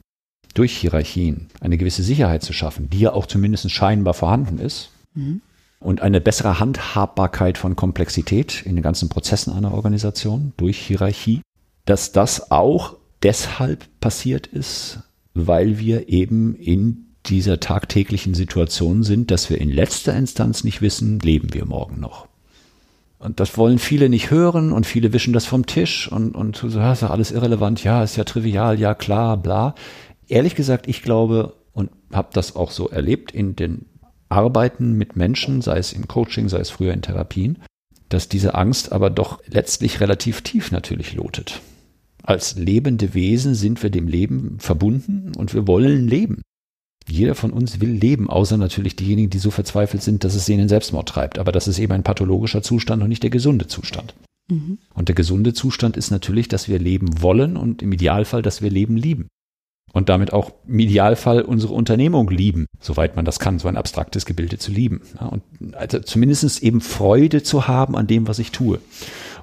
durch 0.55 0.75
Hierarchien 0.75 1.49
eine 1.61 1.77
gewisse 1.77 2.03
Sicherheit 2.03 2.43
zu 2.43 2.55
schaffen, 2.55 2.89
die 2.89 3.01
ja 3.01 3.13
auch 3.13 3.27
zumindest 3.27 3.71
scheinbar 3.71 4.15
vorhanden 4.15 4.59
ist, 4.59 4.91
mhm. 5.15 5.43
und 5.81 6.01
eine 6.01 6.23
bessere 6.23 6.59
Handhabbarkeit 6.59 7.59
von 7.59 7.77
Komplexität 7.77 8.63
in 8.65 8.75
den 8.75 8.83
ganzen 8.83 9.11
Prozessen 9.11 9.53
einer 9.53 9.75
Organisation 9.75 10.55
durch 10.57 10.79
Hierarchie, 10.79 11.43
dass 11.85 12.13
das 12.13 12.51
auch 12.51 12.97
deshalb 13.23 13.87
passiert 14.01 14.47
ist, 14.47 15.01
weil 15.37 15.79
wir 15.79 16.09
eben 16.09 16.55
in 16.55 17.07
dieser 17.27 17.61
tagtäglichen 17.61 18.35
Situation 18.35 19.03
sind, 19.03 19.31
dass 19.31 19.51
wir 19.51 19.61
in 19.61 19.71
letzter 19.71 20.17
Instanz 20.17 20.65
nicht 20.65 20.81
wissen, 20.81 21.19
leben 21.19 21.53
wir 21.53 21.67
morgen 21.67 22.01
noch. 22.01 22.29
Und 23.19 23.41
das 23.41 23.57
wollen 23.57 23.79
viele 23.79 24.09
nicht 24.09 24.31
hören 24.31 24.73
und 24.73 24.87
viele 24.87 25.13
wischen 25.13 25.33
das 25.33 25.47
vom 25.47 25.67
Tisch 25.67 26.11
und, 26.11 26.35
und 26.35 26.57
so, 26.57 26.69
ja, 26.69 26.93
ist 26.93 27.03
doch 27.03 27.11
alles 27.11 27.33
irrelevant, 27.33 27.83
ja, 27.83 28.03
ist 28.03 28.17
ja 28.17 28.25
trivial, 28.25 28.79
ja 28.79 28.95
klar, 28.95 29.37
bla. 29.37 29.75
Ehrlich 30.29 30.55
gesagt, 30.55 30.87
ich 30.89 31.03
glaube 31.03 31.55
und 31.73 31.91
habe 32.13 32.29
das 32.33 32.57
auch 32.57 32.71
so 32.71 32.89
erlebt 32.89 33.33
in 33.33 33.57
den 33.57 33.87
Arbeiten 34.29 34.93
mit 34.93 35.17
Menschen, 35.17 35.63
sei 35.63 35.79
es 35.79 35.93
im 35.93 36.09
Coaching, 36.09 36.49
sei 36.49 36.59
es 36.59 36.71
früher 36.71 36.93
in 36.93 37.03
Therapien, 37.03 37.59
dass 38.09 38.29
diese 38.29 38.55
Angst 38.55 38.93
aber 38.93 39.11
doch 39.11 39.41
letztlich 39.47 40.01
relativ 40.01 40.43
tief 40.43 40.71
natürlich 40.71 41.15
lotet. 41.15 41.61
Als 42.27 42.57
lebende 42.57 43.15
Wesen 43.15 43.55
sind 43.55 43.83
wir 43.83 43.91
dem 43.91 44.09
Leben 44.09 44.57
verbunden 44.59 45.33
und 45.37 45.55
wir 45.55 45.67
wollen 45.67 46.09
leben. 46.09 46.43
Jeder 47.09 47.37
von 47.37 47.53
uns 47.53 47.81
will 47.81 47.91
leben, 47.91 48.29
außer 48.29 48.57
natürlich 48.57 48.97
diejenigen, 48.97 49.31
die 49.31 49.39
so 49.39 49.53
verzweifelt 49.53 50.03
sind, 50.03 50.25
dass 50.25 50.35
es 50.35 50.45
sie 50.45 50.55
in 50.55 50.59
den 50.59 50.69
Selbstmord 50.69 51.09
treibt. 51.09 51.39
Aber 51.39 51.53
das 51.53 51.69
ist 51.69 51.79
eben 51.79 51.93
ein 51.93 52.03
pathologischer 52.03 52.63
Zustand 52.63 53.01
und 53.01 53.09
nicht 53.09 53.23
der 53.23 53.31
gesunde 53.31 53.69
Zustand. 53.69 54.15
Mhm. 54.51 54.79
Und 54.93 55.09
der 55.09 55.15
gesunde 55.15 55.55
Zustand 55.55 55.97
ist 55.97 56.11
natürlich, 56.11 56.49
dass 56.49 56.69
wir 56.69 56.81
leben 56.81 57.23
wollen 57.23 57.57
und 57.57 57.81
im 57.81 57.93
Idealfall, 57.93 58.43
dass 58.43 58.61
wir 58.61 58.71
Leben 58.71 58.97
lieben. 58.97 59.29
Und 59.93 60.09
damit 60.09 60.33
auch 60.33 60.53
im 60.67 60.81
Idealfall 60.81 61.43
unsere 61.43 61.75
Unternehmung 61.75 62.29
lieben, 62.29 62.67
soweit 62.81 63.15
man 63.15 63.25
das 63.25 63.39
kann, 63.39 63.61
so 63.61 63.69
ein 63.69 63.77
abstraktes 63.77 64.27
Gebilde 64.27 64.59
zu 64.59 64.73
lieben. 64.73 65.03
und 65.31 65.77
also 65.77 66.01
zumindest 66.01 66.61
eben 66.63 66.81
Freude 66.81 67.45
zu 67.45 67.69
haben 67.69 67.97
an 67.97 68.09
dem, 68.09 68.27
was 68.27 68.41
ich 68.41 68.51
tue. 68.51 68.81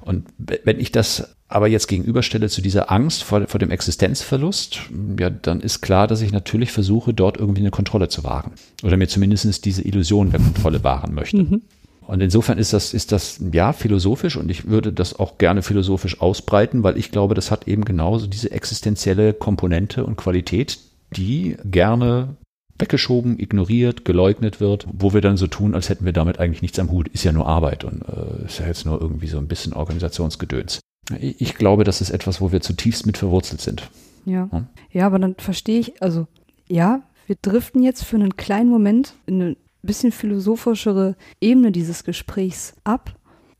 Und 0.04 0.26
wenn 0.38 0.78
ich 0.78 0.92
das 0.92 1.34
aber 1.48 1.68
jetzt 1.68 1.88
gegenüberstelle 1.88 2.48
zu 2.48 2.60
dieser 2.60 2.90
Angst 2.90 3.22
vor, 3.22 3.46
vor 3.46 3.58
dem 3.58 3.70
Existenzverlust, 3.70 4.80
ja, 5.18 5.30
dann 5.30 5.60
ist 5.60 5.80
klar, 5.80 6.06
dass 6.06 6.20
ich 6.20 6.32
natürlich 6.32 6.72
versuche, 6.72 7.14
dort 7.14 7.38
irgendwie 7.38 7.62
eine 7.62 7.70
Kontrolle 7.70 8.08
zu 8.08 8.24
wahren. 8.24 8.52
Oder 8.82 8.96
mir 8.96 9.08
zumindest 9.08 9.64
diese 9.64 9.82
Illusion 9.82 10.30
der 10.30 10.40
Kontrolle 10.40 10.84
wahren 10.84 11.14
möchte. 11.14 11.38
Mhm. 11.44 11.62
Und 12.06 12.20
insofern 12.20 12.58
ist 12.58 12.74
das, 12.74 12.92
ist 12.92 13.12
das 13.12 13.40
ja 13.52 13.72
philosophisch 13.72 14.36
und 14.36 14.50
ich 14.50 14.66
würde 14.66 14.92
das 14.92 15.18
auch 15.18 15.38
gerne 15.38 15.62
philosophisch 15.62 16.20
ausbreiten, 16.20 16.82
weil 16.82 16.98
ich 16.98 17.10
glaube, 17.10 17.34
das 17.34 17.50
hat 17.50 17.66
eben 17.66 17.86
genauso 17.86 18.26
diese 18.26 18.50
existenzielle 18.50 19.32
Komponente 19.32 20.04
und 20.04 20.16
Qualität, 20.16 20.78
die 21.16 21.56
gerne 21.64 22.36
weggeschoben, 22.78 23.38
ignoriert, 23.38 24.04
geleugnet 24.04 24.60
wird, 24.60 24.86
wo 24.92 25.12
wir 25.14 25.20
dann 25.20 25.36
so 25.36 25.46
tun, 25.46 25.74
als 25.74 25.88
hätten 25.88 26.04
wir 26.04 26.12
damit 26.12 26.38
eigentlich 26.38 26.62
nichts 26.62 26.78
am 26.78 26.90
Hut. 26.90 27.08
Ist 27.08 27.24
ja 27.24 27.32
nur 27.32 27.46
Arbeit 27.46 27.84
und 27.84 28.02
äh, 28.02 28.46
ist 28.46 28.58
ja 28.58 28.66
jetzt 28.66 28.84
nur 28.84 29.00
irgendwie 29.00 29.28
so 29.28 29.38
ein 29.38 29.48
bisschen 29.48 29.72
Organisationsgedöns. 29.72 30.80
Ich 31.20 31.54
glaube, 31.54 31.84
das 31.84 32.00
ist 32.00 32.10
etwas, 32.10 32.40
wo 32.40 32.50
wir 32.50 32.60
zutiefst 32.60 33.06
mit 33.06 33.18
verwurzelt 33.18 33.60
sind. 33.60 33.90
Ja. 34.24 34.48
Hm? 34.50 34.66
Ja, 34.90 35.06
aber 35.06 35.18
dann 35.18 35.34
verstehe 35.36 35.78
ich, 35.78 36.02
also 36.02 36.26
ja, 36.66 37.02
wir 37.26 37.36
driften 37.40 37.82
jetzt 37.82 38.04
für 38.04 38.16
einen 38.16 38.36
kleinen 38.36 38.70
Moment 38.70 39.14
in 39.26 39.40
eine 39.40 39.56
bisschen 39.82 40.12
philosophischere 40.12 41.16
Ebene 41.40 41.72
dieses 41.72 42.04
Gesprächs 42.04 42.74
ab. 42.84 43.14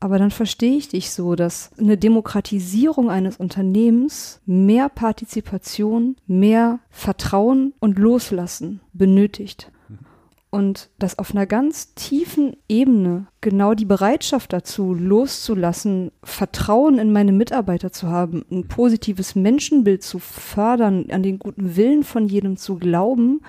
Aber 0.05 0.19
dann 0.19 0.29
verstehe 0.29 0.77
ich 0.77 0.87
dich 0.87 1.09
so, 1.09 1.33
dass 1.33 1.71
eine 1.79 1.97
Demokratisierung 1.97 3.09
eines 3.09 3.37
Unternehmens 3.37 4.39
mehr 4.45 4.87
Partizipation, 4.87 6.15
mehr 6.27 6.77
Vertrauen 6.91 7.73
und 7.79 7.97
Loslassen 7.97 8.81
benötigt. 8.93 9.71
Und 10.51 10.91
dass 10.99 11.17
auf 11.17 11.31
einer 11.31 11.47
ganz 11.47 11.95
tiefen 11.95 12.55
Ebene 12.69 13.25
genau 13.41 13.73
die 13.73 13.85
Bereitschaft 13.85 14.53
dazu, 14.53 14.93
loszulassen, 14.93 16.11
Vertrauen 16.21 16.99
in 16.99 17.11
meine 17.11 17.31
Mitarbeiter 17.31 17.91
zu 17.91 18.07
haben, 18.07 18.45
ein 18.51 18.67
positives 18.67 19.33
Menschenbild 19.33 20.03
zu 20.03 20.19
fördern, 20.19 21.07
an 21.09 21.23
den 21.23 21.39
guten 21.39 21.75
Willen 21.75 22.03
von 22.03 22.27
jedem 22.27 22.57
zu 22.57 22.75
glauben 22.75 23.41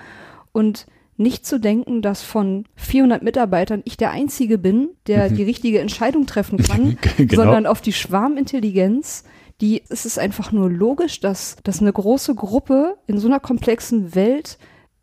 und 0.53 0.87
nicht 1.17 1.45
zu 1.45 1.59
denken, 1.59 2.01
dass 2.01 2.21
von 2.21 2.65
400 2.75 3.23
Mitarbeitern 3.23 3.81
ich 3.85 3.97
der 3.97 4.11
Einzige 4.11 4.57
bin, 4.57 4.89
der 5.07 5.29
mhm. 5.29 5.35
die 5.35 5.43
richtige 5.43 5.79
Entscheidung 5.79 6.25
treffen 6.25 6.57
kann, 6.63 6.97
genau. 7.17 7.35
sondern 7.35 7.65
auf 7.65 7.81
die 7.81 7.93
Schwarmintelligenz, 7.93 9.23
die, 9.59 9.81
es 9.89 10.05
ist 10.05 10.19
einfach 10.19 10.51
nur 10.51 10.69
logisch, 10.69 11.19
dass, 11.19 11.57
dass 11.63 11.81
eine 11.81 11.91
große 11.91 12.35
Gruppe 12.35 12.97
in 13.07 13.17
so 13.17 13.27
einer 13.27 13.39
komplexen 13.39 14.13
Welt 14.13 14.59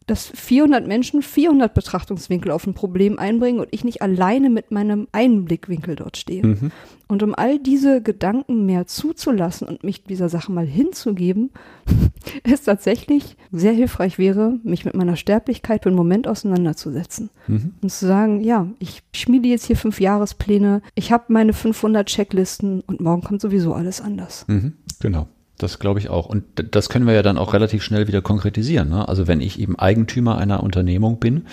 dass 0.07 0.27
400 0.27 0.87
Menschen 0.87 1.23
400 1.23 1.73
Betrachtungswinkel 1.73 2.51
auf 2.51 2.67
ein 2.67 2.75
Problem 2.75 3.19
einbringen 3.19 3.61
und 3.61 3.69
ich 3.71 3.85
nicht 3.85 4.03
alleine 4.03 4.51
mit 4.51 4.71
meinem 4.71 5.09
einen 5.13 5.45
Blickwinkel 5.45 5.97
dort 5.97 6.17
stehe. 6.17 6.47
Mhm. 6.47 6.71
Und 7.07 7.23
um 7.23 7.35
all 7.35 7.59
diese 7.59 8.03
Gedanken 8.03 8.67
mehr 8.67 8.87
zuzulassen 8.87 9.69
und 9.69 9.85
mich 9.85 10.05
dieser 10.05 10.29
Sache 10.29 10.53
mal 10.53 10.67
hinzugeben, 10.67 11.51
es 12.43 12.63
tatsächlich 12.63 13.37
sehr 13.53 13.73
hilfreich 13.73 14.19
wäre, 14.19 14.59
mich 14.63 14.85
mit 14.85 14.95
meiner 14.95 15.17
Sterblichkeit 15.17 15.83
für 15.83 15.91
einen 15.91 15.97
Moment 15.97 16.27
auseinanderzusetzen. 16.29 17.31
Mhm. 17.47 17.75
Und 17.81 17.91
zu 17.91 18.07
sagen, 18.07 18.41
ja, 18.41 18.69
ich 18.79 19.03
schmiede 19.15 19.49
jetzt 19.49 19.67
hier 19.67 19.77
fünf 19.77 20.01
Jahrespläne, 20.01 20.83
ich 20.95 21.13
habe 21.13 21.25
meine 21.29 21.53
500 21.53 22.07
Checklisten 22.07 22.81
und 22.81 23.01
morgen 23.01 23.23
kommt 23.23 23.41
sowieso 23.41 23.75
alles 23.75 24.01
anders. 24.01 24.45
Mhm. 24.49 24.75
Genau. 25.01 25.29
Das 25.59 25.79
glaube 25.79 26.01
ich 26.01 26.09
auch. 26.09 26.27
Und 26.27 26.45
das 26.73 26.89
können 26.89 27.07
wir 27.07 27.15
ja 27.15 27.23
dann 27.23 27.39
auch 27.39 27.55
relativ 27.55 27.83
schnell 27.83 28.09
wieder 28.09 28.23
konkretisieren. 28.23 28.89
Ne? 28.89 29.09
Also 29.09 29.29
wenn 29.29 29.41
ich 29.41 29.61
eben 29.61 29.79
Eigentümer 29.79 30.37
einer 30.37 30.63
Unternehmung 30.63 31.21
bin, 31.21 31.47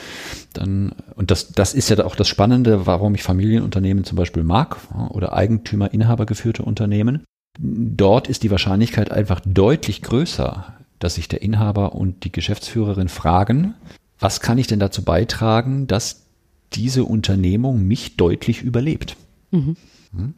dann, 0.54 0.93
und 1.16 1.30
das, 1.30 1.52
das 1.52 1.74
ist 1.74 1.89
ja 1.89 2.04
auch 2.04 2.16
das 2.16 2.28
Spannende, 2.28 2.88
warum 2.88 3.14
ich 3.14 3.22
Familienunternehmen 3.22 4.04
zum 4.04 4.16
Beispiel 4.16 4.43
mag 4.43 4.78
oder 5.10 5.34
Eigentümer, 5.34 5.93
Inhaber 5.93 6.26
geführte 6.26 6.64
Unternehmen. 6.64 7.24
Dort 7.60 8.28
ist 8.28 8.43
die 8.43 8.52
Wahrscheinlichkeit 8.52 9.12
einfach 9.12 9.39
deutlich 9.45 10.02
größer, 10.02 10.74
dass 10.97 11.16
sich 11.16 11.28
der 11.28 11.41
Inhaber 11.41 11.93
und 11.93 12.24
die 12.24 12.32
Geschäftsführerin 12.32 13.10
fragen, 13.10 13.76
was 14.20 14.39
kann 14.39 14.58
ich 14.58 14.68
denn 14.68 14.80
dazu 14.80 15.04
beitragen, 15.04 15.88
dass 15.88 16.28
diese 16.74 17.04
Unternehmung 17.04 17.84
mich 17.84 18.18
deutlich 18.18 18.62
überlebt? 18.62 19.18
Mhm. 19.52 19.76
Hm? 20.16 20.34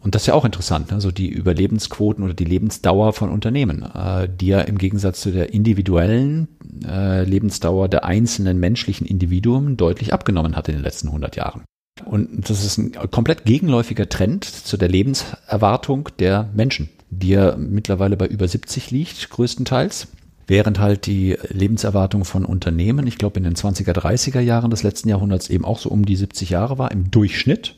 Und 0.00 0.14
das 0.14 0.22
ist 0.22 0.26
ja 0.26 0.34
auch 0.34 0.44
interessant, 0.44 0.92
also 0.92 1.10
die 1.10 1.28
Überlebensquoten 1.28 2.24
oder 2.24 2.34
die 2.34 2.44
Lebensdauer 2.44 3.12
von 3.12 3.30
Unternehmen, 3.30 3.82
äh, 3.82 4.28
die 4.28 4.48
ja 4.48 4.60
im 4.60 4.78
Gegensatz 4.78 5.20
zu 5.20 5.32
der 5.32 5.52
individuellen 5.52 6.48
äh, 6.86 7.24
Lebensdauer 7.24 7.88
der 7.88 8.04
einzelnen 8.04 8.58
menschlichen 8.58 9.06
Individuen 9.06 9.76
deutlich 9.76 10.12
abgenommen 10.12 10.56
hat 10.56 10.68
in 10.68 10.74
den 10.74 10.84
letzten 10.84 11.08
100 11.08 11.36
Jahren. 11.36 11.64
Und 12.04 12.50
das 12.50 12.64
ist 12.64 12.76
ein 12.76 12.92
komplett 13.10 13.44
gegenläufiger 13.44 14.08
Trend 14.08 14.44
zu 14.44 14.76
der 14.76 14.88
Lebenserwartung 14.88 16.10
der 16.18 16.50
Menschen, 16.54 16.90
die 17.10 17.28
ja 17.28 17.56
mittlerweile 17.56 18.16
bei 18.16 18.26
über 18.26 18.46
70 18.46 18.90
liegt, 18.90 19.30
größtenteils. 19.30 20.08
Während 20.48 20.78
halt 20.78 21.06
die 21.06 21.36
Lebenserwartung 21.48 22.24
von 22.24 22.44
Unternehmen, 22.44 23.06
ich 23.08 23.18
glaube 23.18 23.38
in 23.38 23.44
den 23.44 23.56
20er, 23.56 23.92
30er 23.92 24.38
Jahren 24.38 24.70
des 24.70 24.84
letzten 24.84 25.08
Jahrhunderts 25.08 25.50
eben 25.50 25.64
auch 25.64 25.80
so 25.80 25.88
um 25.88 26.06
die 26.06 26.14
70 26.14 26.50
Jahre 26.50 26.78
war, 26.78 26.92
im 26.92 27.10
Durchschnitt. 27.10 27.74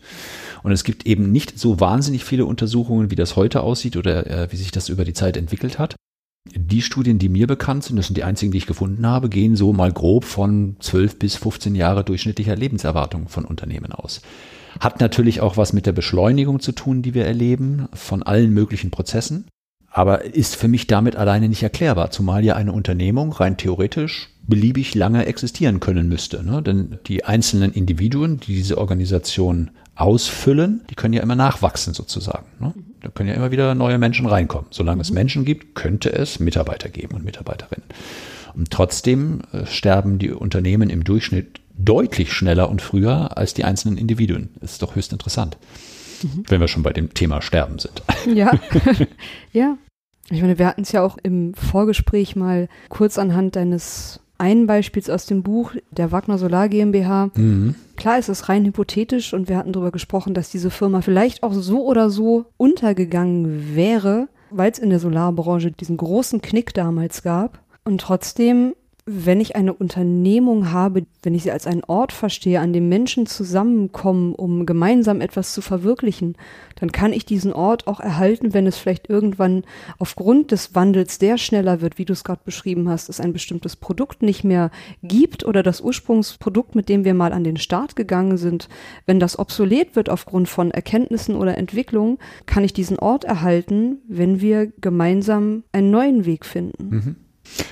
Und 0.62 0.72
es 0.72 0.84
gibt 0.84 1.06
eben 1.06 1.30
nicht 1.30 1.58
so 1.58 1.80
wahnsinnig 1.80 2.24
viele 2.24 2.46
Untersuchungen, 2.46 3.10
wie 3.10 3.16
das 3.16 3.36
heute 3.36 3.62
aussieht 3.62 3.96
oder 3.96 4.26
äh, 4.26 4.52
wie 4.52 4.56
sich 4.56 4.70
das 4.70 4.88
über 4.88 5.04
die 5.04 5.12
Zeit 5.12 5.36
entwickelt 5.36 5.78
hat. 5.78 5.96
Die 6.54 6.82
Studien, 6.82 7.18
die 7.18 7.28
mir 7.28 7.46
bekannt 7.46 7.84
sind, 7.84 7.96
das 7.96 8.06
sind 8.06 8.16
die 8.16 8.24
einzigen, 8.24 8.52
die 8.52 8.58
ich 8.58 8.66
gefunden 8.66 9.06
habe, 9.06 9.28
gehen 9.28 9.56
so 9.56 9.72
mal 9.72 9.92
grob 9.92 10.24
von 10.24 10.76
12 10.80 11.18
bis 11.18 11.36
15 11.36 11.74
Jahre 11.74 12.04
durchschnittlicher 12.04 12.56
Lebenserwartung 12.56 13.28
von 13.28 13.44
Unternehmen 13.44 13.92
aus. 13.92 14.22
Hat 14.80 15.00
natürlich 15.00 15.40
auch 15.40 15.56
was 15.56 15.72
mit 15.72 15.86
der 15.86 15.92
Beschleunigung 15.92 16.60
zu 16.60 16.72
tun, 16.72 17.02
die 17.02 17.14
wir 17.14 17.26
erleben, 17.26 17.88
von 17.92 18.22
allen 18.22 18.52
möglichen 18.52 18.90
Prozessen, 18.90 19.46
aber 19.90 20.24
ist 20.24 20.56
für 20.56 20.68
mich 20.68 20.86
damit 20.86 21.16
alleine 21.16 21.48
nicht 21.48 21.62
erklärbar, 21.62 22.10
zumal 22.10 22.44
ja 22.44 22.54
eine 22.54 22.72
Unternehmung 22.72 23.32
rein 23.32 23.56
theoretisch 23.56 24.30
beliebig 24.46 24.94
lange 24.94 25.26
existieren 25.26 25.78
können 25.80 26.08
müsste. 26.08 26.42
Ne? 26.42 26.62
Denn 26.62 26.98
die 27.06 27.24
einzelnen 27.24 27.72
Individuen, 27.72 28.40
die 28.40 28.54
diese 28.54 28.78
Organisation 28.78 29.70
ausfüllen, 29.98 30.82
die 30.90 30.94
können 30.94 31.12
ja 31.12 31.22
immer 31.22 31.34
nachwachsen 31.34 31.92
sozusagen. 31.92 32.46
Ne? 32.60 32.72
Da 33.00 33.08
können 33.08 33.28
ja 33.28 33.34
immer 33.34 33.50
wieder 33.50 33.74
neue 33.74 33.98
Menschen 33.98 34.26
reinkommen. 34.26 34.68
Solange 34.70 35.02
es 35.02 35.10
Menschen 35.10 35.44
gibt, 35.44 35.74
könnte 35.74 36.12
es 36.12 36.38
Mitarbeiter 36.38 36.88
geben 36.88 37.16
und 37.16 37.24
Mitarbeiterinnen. 37.24 37.86
Und 38.54 38.70
trotzdem 38.70 39.42
äh, 39.52 39.66
sterben 39.66 40.18
die 40.18 40.30
Unternehmen 40.30 40.88
im 40.88 41.04
Durchschnitt 41.04 41.60
deutlich 41.76 42.32
schneller 42.32 42.68
und 42.70 42.80
früher 42.80 43.36
als 43.36 43.54
die 43.54 43.64
einzelnen 43.64 43.98
Individuen. 43.98 44.50
Das 44.60 44.72
ist 44.72 44.82
doch 44.82 44.94
höchst 44.94 45.12
interessant. 45.12 45.58
Mhm. 46.22 46.44
Wenn 46.48 46.60
wir 46.60 46.68
schon 46.68 46.82
bei 46.82 46.92
dem 46.92 47.12
Thema 47.14 47.42
Sterben 47.42 47.78
sind. 47.78 48.02
Ja, 48.32 48.52
ja. 49.52 49.76
Ich 50.30 50.42
meine, 50.42 50.58
wir 50.58 50.66
hatten 50.66 50.82
es 50.82 50.92
ja 50.92 51.02
auch 51.02 51.16
im 51.22 51.54
Vorgespräch 51.54 52.36
mal 52.36 52.68
kurz 52.88 53.18
anhand 53.18 53.56
deines 53.56 54.20
einen 54.38 54.66
Beispiels 54.66 55.10
aus 55.10 55.26
dem 55.26 55.42
Buch 55.42 55.72
der 55.90 56.12
Wagner 56.12 56.38
Solar 56.38 56.68
GmbH. 56.68 57.30
Mhm. 57.34 57.74
Klar 57.96 58.18
ist 58.18 58.28
es 58.28 58.48
rein 58.48 58.64
hypothetisch 58.64 59.34
und 59.34 59.48
wir 59.48 59.56
hatten 59.56 59.72
darüber 59.72 59.90
gesprochen, 59.90 60.34
dass 60.34 60.50
diese 60.50 60.70
Firma 60.70 61.00
vielleicht 61.00 61.42
auch 61.42 61.52
so 61.52 61.84
oder 61.84 62.10
so 62.10 62.46
untergegangen 62.56 63.74
wäre, 63.74 64.28
weil 64.50 64.70
es 64.70 64.78
in 64.78 64.90
der 64.90 65.00
Solarbranche 65.00 65.72
diesen 65.72 65.96
großen 65.96 66.40
Knick 66.40 66.72
damals 66.74 67.22
gab. 67.22 67.60
Und 67.84 68.00
trotzdem 68.00 68.74
wenn 69.10 69.40
ich 69.40 69.56
eine 69.56 69.72
Unternehmung 69.72 70.70
habe, 70.70 71.06
wenn 71.22 71.34
ich 71.34 71.44
sie 71.44 71.50
als 71.50 71.66
einen 71.66 71.82
Ort 71.84 72.12
verstehe, 72.12 72.60
an 72.60 72.74
dem 72.74 72.90
Menschen 72.90 73.24
zusammenkommen, 73.24 74.34
um 74.34 74.66
gemeinsam 74.66 75.22
etwas 75.22 75.54
zu 75.54 75.62
verwirklichen, 75.62 76.36
dann 76.76 76.92
kann 76.92 77.14
ich 77.14 77.24
diesen 77.24 77.54
Ort 77.54 77.86
auch 77.86 78.00
erhalten, 78.00 78.52
wenn 78.52 78.66
es 78.66 78.76
vielleicht 78.76 79.08
irgendwann 79.08 79.64
aufgrund 79.98 80.52
des 80.52 80.74
Wandels 80.74 81.18
der 81.18 81.38
schneller 81.38 81.80
wird, 81.80 81.96
wie 81.96 82.04
du 82.04 82.12
es 82.12 82.22
gerade 82.22 82.42
beschrieben 82.44 82.88
hast, 82.90 83.08
es 83.08 83.18
ein 83.18 83.32
bestimmtes 83.32 83.76
Produkt 83.76 84.20
nicht 84.20 84.44
mehr 84.44 84.70
gibt 85.02 85.44
oder 85.44 85.62
das 85.62 85.80
Ursprungsprodukt, 85.80 86.74
mit 86.74 86.90
dem 86.90 87.04
wir 87.04 87.14
mal 87.14 87.32
an 87.32 87.44
den 87.44 87.56
Start 87.56 87.96
gegangen 87.96 88.36
sind, 88.36 88.68
wenn 89.06 89.20
das 89.20 89.38
obsolet 89.38 89.96
wird 89.96 90.10
aufgrund 90.10 90.50
von 90.50 90.70
Erkenntnissen 90.70 91.34
oder 91.34 91.56
Entwicklungen, 91.56 92.18
kann 92.44 92.62
ich 92.62 92.74
diesen 92.74 92.98
Ort 92.98 93.24
erhalten, 93.24 94.02
wenn 94.06 94.42
wir 94.42 94.66
gemeinsam 94.82 95.64
einen 95.72 95.90
neuen 95.90 96.26
Weg 96.26 96.44
finden. 96.44 96.88
Mhm. 96.90 97.16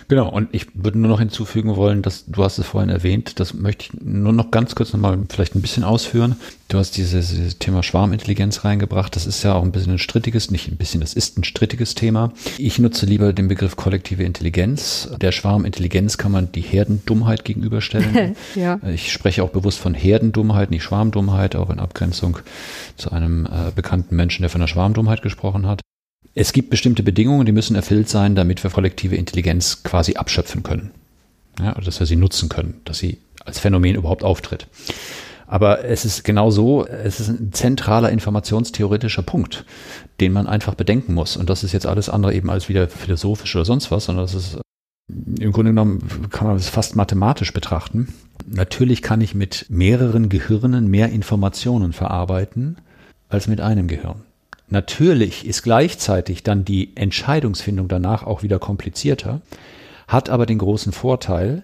Genau, 0.09 0.29
und 0.29 0.49
ich 0.53 0.67
würde 0.75 0.99
nur 0.99 1.11
noch 1.11 1.19
hinzufügen 1.19 1.77
wollen, 1.77 2.03
dass 2.03 2.27
du 2.27 2.45
hast 2.45 2.59
es 2.59 2.67
vorhin 2.67 2.91
erwähnt, 2.91 3.41
das 3.41 3.55
möchte 3.55 3.87
ich 3.87 4.01
nur 4.01 4.33
noch 4.33 4.51
ganz 4.51 4.75
kurz 4.75 4.93
nochmal 4.93 5.19
vielleicht 5.29 5.55
ein 5.55 5.63
bisschen 5.63 5.85
ausführen. 5.85 6.37
Du 6.69 6.79
hast 6.79 6.97
dieses, 6.97 7.31
dieses, 7.31 7.59
Thema 7.59 7.83
Schwarmintelligenz 7.83 8.65
reingebracht. 8.65 9.15
Das 9.15 9.27
ist 9.27 9.43
ja 9.45 9.55
auch 9.55 9.63
ein 9.63 9.71
bisschen 9.71 9.95
ein 9.95 9.99
strittiges, 9.99 10.51
nicht 10.51 10.69
ein 10.69 10.77
bisschen, 10.77 11.01
das 11.01 11.15
ist 11.15 11.39
ein 11.39 11.45
strittiges 11.45 11.95
Thema. 11.95 12.33
Ich 12.59 12.79
nutze 12.79 13.07
lieber 13.07 13.33
den 13.33 13.49
Begriff 13.49 13.77
kollektive 13.77 14.25
Intelligenz. 14.25 15.09
Der 15.21 15.31
Schwarmintelligenz 15.31 16.19
kann 16.19 16.33
man 16.33 16.51
die 16.51 16.63
Herdendummheit 16.63 17.45
gegenüberstellen. 17.45 18.37
ja. 18.55 18.81
Ich 18.93 19.13
spreche 19.13 19.45
auch 19.45 19.51
bewusst 19.51 19.79
von 19.79 19.95
Herdendummheit, 19.95 20.71
nicht 20.71 20.83
Schwarmdummheit, 20.83 21.55
auch 21.55 21.71
in 21.71 21.79
Abgrenzung 21.79 22.39
zu 22.97 23.13
einem 23.13 23.47
äh, 23.47 23.71
bekannten 23.75 24.17
Menschen, 24.17 24.43
der 24.43 24.51
von 24.51 24.61
der 24.61 24.69
Schwarmdummheit 24.69 25.23
gesprochen 25.23 25.67
hat. 25.67 25.81
Es 26.39 26.53
gibt 26.53 26.69
bestimmte 26.69 27.03
Bedingungen, 27.03 27.47
die 27.47 27.53
müssen 27.53 27.77
erfüllt 27.77 28.11
sein, 28.11 28.35
damit 28.35 28.63
wir 28.63 28.71
kollektive 28.71 29.17
Intelligenz 29.17 29.83
quasi 29.83 30.17
abschöpfen 30.17 30.63
können. 30.63 30.91
Ja, 31.59 31.73
dass 31.73 31.99
wir 31.99 32.07
sie 32.07 32.15
nutzen 32.15 32.51
können, 32.51 32.83
dass 32.85 32.99
sie 32.99 33.19
als 33.47 33.59
Phänomen 33.59 33.97
überhaupt 33.97 34.23
auftritt. 34.23 34.67
Aber 35.47 35.87
es 35.87 36.05
ist 36.05 36.25
genau 36.25 36.51
so, 36.51 36.87
es 36.87 37.21
ist 37.21 37.29
ein 37.29 37.53
zentraler 37.55 38.11
informationstheoretischer 38.11 39.23
Punkt, 39.23 39.65
den 40.21 40.35
man 40.35 40.47
einfach 40.47 40.75
bedenken 40.75 41.15
muss. 41.15 41.39
Und 41.39 41.49
das 41.49 41.65
ist 41.65 41.73
jetzt 41.73 41.87
alles 41.87 42.11
andere 42.11 42.35
eben 42.35 42.51
als 42.51 42.69
wieder 42.69 42.87
philosophisch 42.87 43.57
oder 43.57 43.65
sonst 43.65 43.91
was, 43.91 44.05
sondern 44.05 44.27
das 44.27 44.35
ist 44.35 44.59
im 45.09 45.53
Grunde 45.53 45.71
genommen 45.71 46.29
kann 46.31 46.49
man 46.49 46.57
es 46.57 46.69
fast 46.69 46.97
mathematisch 46.97 47.55
betrachten. 47.55 48.13
Natürlich 48.47 49.01
kann 49.01 49.23
ich 49.23 49.35
mit 49.35 49.67
mehreren 49.71 50.29
Gehirnen 50.29 50.89
mehr 50.89 51.09
Informationen 51.09 51.95
verarbeiten 51.95 52.77
als 53.31 53.49
mit 53.49 53.63
einem 53.63 53.89
Gehirn. 53.89 54.26
Natürlich 54.69 55.47
ist 55.47 55.63
gleichzeitig 55.63 56.43
dann 56.43 56.65
die 56.65 56.97
Entscheidungsfindung 56.97 57.89
danach 57.89 58.25
auch 58.25 58.43
wieder 58.43 58.59
komplizierter, 58.59 59.41
hat 60.09 60.29
aber 60.29 60.47
den 60.47 60.59
großen 60.59 60.93
Vorteil, 60.93 61.63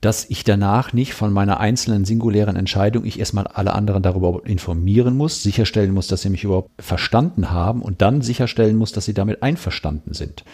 dass 0.00 0.24
ich 0.30 0.44
danach 0.44 0.94
nicht 0.94 1.12
von 1.12 1.32
meiner 1.32 1.60
einzelnen 1.60 2.06
singulären 2.06 2.56
Entscheidung 2.56 3.04
ich 3.04 3.18
erstmal 3.18 3.46
alle 3.46 3.74
anderen 3.74 4.02
darüber 4.02 4.40
informieren 4.46 5.14
muss, 5.14 5.42
sicherstellen 5.42 5.92
muss, 5.92 6.06
dass 6.06 6.22
sie 6.22 6.30
mich 6.30 6.44
überhaupt 6.44 6.70
verstanden 6.82 7.50
haben 7.50 7.82
und 7.82 8.00
dann 8.00 8.22
sicherstellen 8.22 8.76
muss, 8.76 8.92
dass 8.92 9.04
sie 9.04 9.12
damit 9.12 9.42
einverstanden 9.42 10.14
sind 10.14 10.44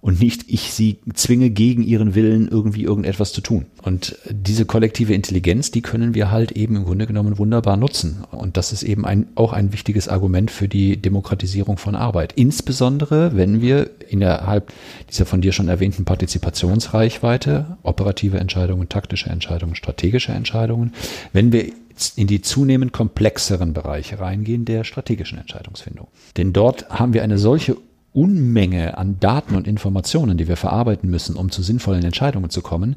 und 0.00 0.20
nicht 0.20 0.44
ich 0.46 0.72
sie 0.72 0.98
zwinge 1.14 1.50
gegen 1.50 1.82
ihren 1.82 2.14
Willen 2.14 2.48
irgendwie 2.48 2.84
irgendetwas 2.84 3.32
zu 3.32 3.40
tun. 3.40 3.66
Und 3.82 4.16
diese 4.30 4.64
kollektive 4.64 5.12
Intelligenz, 5.12 5.70
die 5.70 5.82
können 5.82 6.14
wir 6.14 6.30
halt 6.30 6.52
eben 6.52 6.76
im 6.76 6.84
Grunde 6.84 7.06
genommen 7.06 7.38
wunderbar 7.38 7.76
nutzen. 7.76 8.24
Und 8.30 8.56
das 8.56 8.72
ist 8.72 8.84
eben 8.84 9.04
ein, 9.04 9.26
auch 9.34 9.52
ein 9.52 9.72
wichtiges 9.72 10.08
Argument 10.08 10.50
für 10.50 10.68
die 10.68 10.96
Demokratisierung 10.96 11.78
von 11.78 11.96
Arbeit. 11.96 12.32
Insbesondere, 12.36 13.36
wenn 13.36 13.60
wir 13.60 13.90
innerhalb 14.08 14.72
dieser 15.10 15.26
von 15.26 15.40
dir 15.40 15.52
schon 15.52 15.68
erwähnten 15.68 16.04
Partizipationsreichweite, 16.04 17.78
operative 17.82 18.38
Entscheidungen, 18.38 18.88
taktische 18.88 19.30
Entscheidungen, 19.30 19.74
strategische 19.74 20.32
Entscheidungen, 20.32 20.92
wenn 21.32 21.50
wir 21.50 21.72
in 22.14 22.28
die 22.28 22.40
zunehmend 22.40 22.92
komplexeren 22.92 23.72
Bereiche 23.72 24.20
reingehen 24.20 24.64
der 24.64 24.84
strategischen 24.84 25.38
Entscheidungsfindung. 25.38 26.06
Denn 26.36 26.52
dort 26.52 26.88
haben 26.90 27.12
wir 27.12 27.24
eine 27.24 27.38
solche 27.38 27.76
Unmenge 28.12 28.96
an 28.98 29.20
Daten 29.20 29.54
und 29.54 29.66
Informationen, 29.66 30.38
die 30.38 30.48
wir 30.48 30.56
verarbeiten 30.56 31.10
müssen, 31.10 31.36
um 31.36 31.50
zu 31.50 31.62
sinnvollen 31.62 32.04
Entscheidungen 32.04 32.50
zu 32.50 32.62
kommen, 32.62 32.96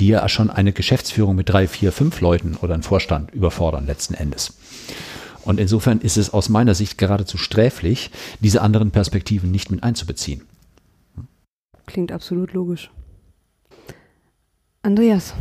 die 0.00 0.08
ja 0.08 0.28
schon 0.28 0.50
eine 0.50 0.72
Geschäftsführung 0.72 1.36
mit 1.36 1.48
drei, 1.48 1.66
vier, 1.68 1.92
fünf 1.92 2.20
Leuten 2.20 2.56
oder 2.60 2.74
einen 2.74 2.82
Vorstand 2.82 3.32
überfordern 3.32 3.86
letzten 3.86 4.14
Endes. 4.14 4.54
Und 5.44 5.58
insofern 5.58 6.00
ist 6.00 6.16
es 6.16 6.32
aus 6.32 6.48
meiner 6.48 6.74
Sicht 6.74 6.98
geradezu 6.98 7.36
sträflich, 7.36 8.10
diese 8.40 8.62
anderen 8.62 8.92
Perspektiven 8.92 9.50
nicht 9.50 9.70
mit 9.70 9.82
einzubeziehen. 9.82 10.42
Klingt 11.86 12.12
absolut 12.12 12.52
logisch. 12.52 12.90
Andreas, 14.82 15.34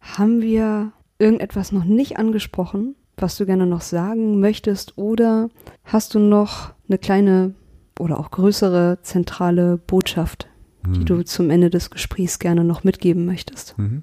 haben 0.00 0.40
wir 0.40 0.92
irgendetwas 1.18 1.72
noch 1.72 1.84
nicht 1.84 2.18
angesprochen, 2.18 2.96
was 3.16 3.36
du 3.36 3.46
gerne 3.46 3.66
noch 3.66 3.82
sagen 3.82 4.40
möchtest? 4.40 4.96
Oder 4.96 5.50
hast 5.84 6.14
du 6.14 6.18
noch 6.18 6.72
eine 6.88 6.98
kleine 6.98 7.54
oder 8.00 8.18
auch 8.18 8.30
größere 8.30 8.98
zentrale 9.02 9.76
Botschaft, 9.76 10.48
mhm. 10.86 10.92
die 10.94 11.04
du 11.04 11.22
zum 11.22 11.50
Ende 11.50 11.70
des 11.70 11.90
Gesprächs 11.90 12.38
gerne 12.38 12.64
noch 12.64 12.84
mitgeben 12.84 13.26
möchtest? 13.26 13.78
Mhm. 13.78 14.02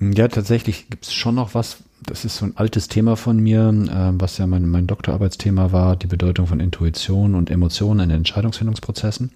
Ja, 0.00 0.28
tatsächlich 0.28 0.90
gibt 0.90 1.06
es 1.06 1.12
schon 1.12 1.34
noch 1.34 1.54
was, 1.54 1.78
das 2.06 2.24
ist 2.24 2.36
so 2.36 2.46
ein 2.46 2.56
altes 2.56 2.86
Thema 2.86 3.16
von 3.16 3.38
mir, 3.38 3.68
äh, 3.68 4.20
was 4.20 4.38
ja 4.38 4.46
mein, 4.46 4.68
mein 4.68 4.86
Doktorarbeitsthema 4.86 5.72
war, 5.72 5.96
die 5.96 6.06
Bedeutung 6.06 6.46
von 6.46 6.60
Intuition 6.60 7.34
und 7.34 7.50
Emotionen 7.50 8.08
in 8.08 8.16
Entscheidungsfindungsprozessen. 8.16 9.32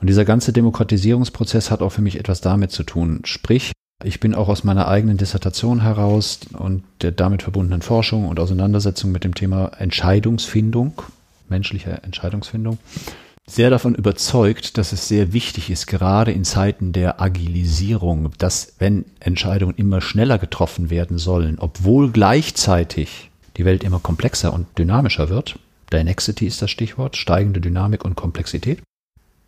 Und 0.00 0.06
dieser 0.06 0.26
ganze 0.26 0.52
Demokratisierungsprozess 0.52 1.70
hat 1.70 1.80
auch 1.80 1.90
für 1.90 2.02
mich 2.02 2.18
etwas 2.18 2.42
damit 2.42 2.70
zu 2.70 2.82
tun. 2.82 3.22
Sprich, 3.24 3.72
ich 4.02 4.20
bin 4.20 4.34
auch 4.34 4.48
aus 4.48 4.64
meiner 4.64 4.88
eigenen 4.88 5.16
Dissertation 5.16 5.80
heraus 5.80 6.40
und 6.52 6.84
der 7.00 7.12
damit 7.12 7.42
verbundenen 7.42 7.80
Forschung 7.80 8.28
und 8.28 8.38
Auseinandersetzung 8.38 9.10
mit 9.10 9.24
dem 9.24 9.34
Thema 9.34 9.68
Entscheidungsfindung 9.78 11.00
menschlicher 11.48 12.04
Entscheidungsfindung, 12.04 12.78
sehr 13.46 13.68
davon 13.68 13.94
überzeugt, 13.94 14.78
dass 14.78 14.92
es 14.92 15.06
sehr 15.06 15.32
wichtig 15.34 15.68
ist, 15.68 15.86
gerade 15.86 16.32
in 16.32 16.44
Zeiten 16.44 16.92
der 16.92 17.20
Agilisierung, 17.20 18.30
dass 18.38 18.74
wenn 18.78 19.04
Entscheidungen 19.20 19.74
immer 19.76 20.00
schneller 20.00 20.38
getroffen 20.38 20.88
werden 20.88 21.18
sollen, 21.18 21.58
obwohl 21.58 22.10
gleichzeitig 22.10 23.30
die 23.58 23.66
Welt 23.66 23.84
immer 23.84 24.00
komplexer 24.00 24.52
und 24.52 24.66
dynamischer 24.78 25.28
wird, 25.28 25.58
Dynexity 25.92 26.46
ist 26.46 26.62
das 26.62 26.70
Stichwort, 26.70 27.16
steigende 27.16 27.60
Dynamik 27.60 28.04
und 28.04 28.16
Komplexität, 28.16 28.80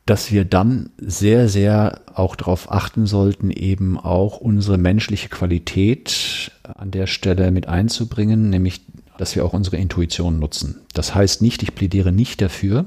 dass 0.05 0.31
wir 0.31 0.45
dann 0.45 0.91
sehr, 0.99 1.49
sehr 1.49 2.01
auch 2.15 2.37
darauf 2.37 2.71
achten 2.71 3.07
sollten, 3.07 3.51
eben 3.51 3.99
auch 3.99 4.39
unsere 4.39 4.79
menschliche 4.79 5.29
Qualität 5.29 6.53
an 6.63 6.93
der 6.93 7.09
Stelle 7.09 7.51
mit 7.51 7.67
einzubringen, 7.67 8.51
nämlich 8.51 8.83
dass 9.19 9.37
wir 9.37 9.45
auch 9.45 9.53
unsere 9.53 9.77
Intuition 9.77 10.39
nutzen. 10.39 10.83
Das 10.95 11.15
heißt 11.15 11.43
nicht, 11.43 11.63
ich 11.63 11.75
plädiere 11.75 12.13
nicht 12.13 12.41
dafür, 12.41 12.87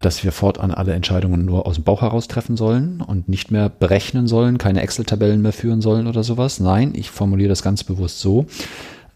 dass 0.00 0.24
wir 0.24 0.32
fortan 0.32 0.72
alle 0.72 0.92
Entscheidungen 0.92 1.44
nur 1.44 1.66
aus 1.66 1.76
dem 1.76 1.84
Bauch 1.84 2.02
heraus 2.02 2.28
treffen 2.28 2.56
sollen 2.56 3.00
und 3.00 3.28
nicht 3.28 3.50
mehr 3.50 3.68
berechnen 3.68 4.26
sollen, 4.26 4.58
keine 4.58 4.82
Excel-Tabellen 4.82 5.40
mehr 5.40 5.52
führen 5.52 5.80
sollen 5.80 6.06
oder 6.06 6.24
sowas. 6.24 6.60
Nein, 6.60 6.92
ich 6.94 7.10
formuliere 7.10 7.48
das 7.48 7.62
ganz 7.62 7.84
bewusst 7.84 8.20
so. 8.20 8.46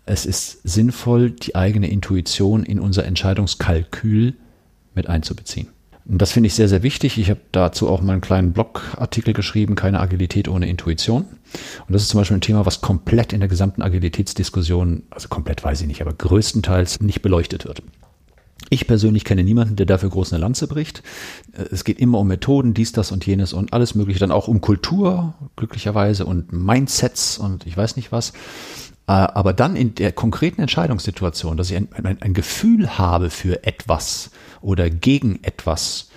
Es 0.04 0.24
ist 0.24 0.60
sinnvoll, 0.62 1.32
die 1.32 1.56
eigene 1.56 1.90
Intuition 1.90 2.62
in 2.62 2.78
unser 2.78 3.04
Entscheidungskalkül 3.04 4.34
mit 4.94 5.08
einzubeziehen. 5.08 5.68
Und 6.08 6.22
das 6.22 6.32
finde 6.32 6.46
ich 6.46 6.54
sehr, 6.54 6.68
sehr 6.68 6.82
wichtig. 6.82 7.18
Ich 7.18 7.30
habe 7.30 7.40
dazu 7.50 7.88
auch 7.88 8.00
mal 8.00 8.12
einen 8.12 8.20
kleinen 8.20 8.52
Blogartikel 8.52 9.34
geschrieben, 9.34 9.74
keine 9.74 10.00
Agilität 10.00 10.48
ohne 10.48 10.68
Intuition. 10.68 11.22
Und 11.22 11.92
das 11.92 12.02
ist 12.02 12.10
zum 12.10 12.20
Beispiel 12.20 12.36
ein 12.36 12.42
Thema, 12.42 12.64
was 12.64 12.80
komplett 12.80 13.32
in 13.32 13.40
der 13.40 13.48
gesamten 13.48 13.82
Agilitätsdiskussion, 13.82 15.02
also 15.10 15.28
komplett 15.28 15.64
weiß 15.64 15.80
ich 15.80 15.86
nicht, 15.88 16.02
aber 16.02 16.12
größtenteils 16.12 17.00
nicht 17.00 17.22
beleuchtet 17.22 17.64
wird. 17.64 17.82
Ich 18.68 18.86
persönlich 18.86 19.24
kenne 19.24 19.44
niemanden, 19.44 19.76
der 19.76 19.86
dafür 19.86 20.08
groß 20.10 20.32
eine 20.32 20.40
Lanze 20.40 20.66
bricht. 20.66 21.02
Es 21.52 21.84
geht 21.84 22.00
immer 22.00 22.18
um 22.18 22.26
Methoden, 22.26 22.74
dies, 22.74 22.92
das 22.92 23.12
und 23.12 23.24
jenes 23.26 23.52
und 23.52 23.72
alles 23.72 23.94
Mögliche, 23.94 24.18
dann 24.18 24.32
auch 24.32 24.48
um 24.48 24.60
Kultur, 24.60 25.34
glücklicherweise, 25.56 26.24
und 26.24 26.52
Mindsets 26.52 27.38
und 27.38 27.66
ich 27.66 27.76
weiß 27.76 27.96
nicht 27.96 28.10
was. 28.12 28.32
Äh, 29.08 29.12
aber 29.12 29.52
dann 29.52 29.76
in 29.76 29.94
der 29.94 30.12
konkreten 30.12 30.60
Entscheidungssituation, 30.60 31.56
dass 31.56 31.70
ich 31.70 31.76
ein, 31.76 31.88
ein, 31.92 32.20
ein 32.20 32.34
Gefühl 32.34 32.98
habe 32.98 33.30
für 33.30 33.64
etwas 33.64 34.30
oder 34.60 34.90
gegen 34.90 35.42
etwas, 35.42 36.10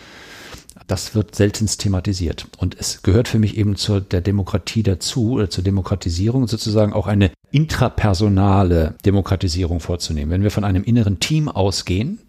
das 0.89 1.13
wird 1.13 1.35
seltenst 1.35 1.81
thematisiert. 1.81 2.47
Und 2.57 2.75
es 2.79 3.03
gehört 3.03 3.27
für 3.27 3.37
mich 3.37 3.55
eben 3.57 3.75
zur 3.75 4.01
der 4.01 4.21
Demokratie 4.21 4.81
dazu 4.81 5.33
oder 5.33 5.49
zur 5.49 5.63
Demokratisierung 5.63 6.47
sozusagen 6.47 6.93
auch 6.93 7.05
eine 7.05 7.31
intrapersonale 7.51 8.95
Demokratisierung 9.05 9.79
vorzunehmen. 9.79 10.31
Wenn 10.31 10.43
wir 10.43 10.51
von 10.51 10.63
einem 10.63 10.83
inneren 10.83 11.19
Team 11.19 11.47
ausgehen, 11.47 12.19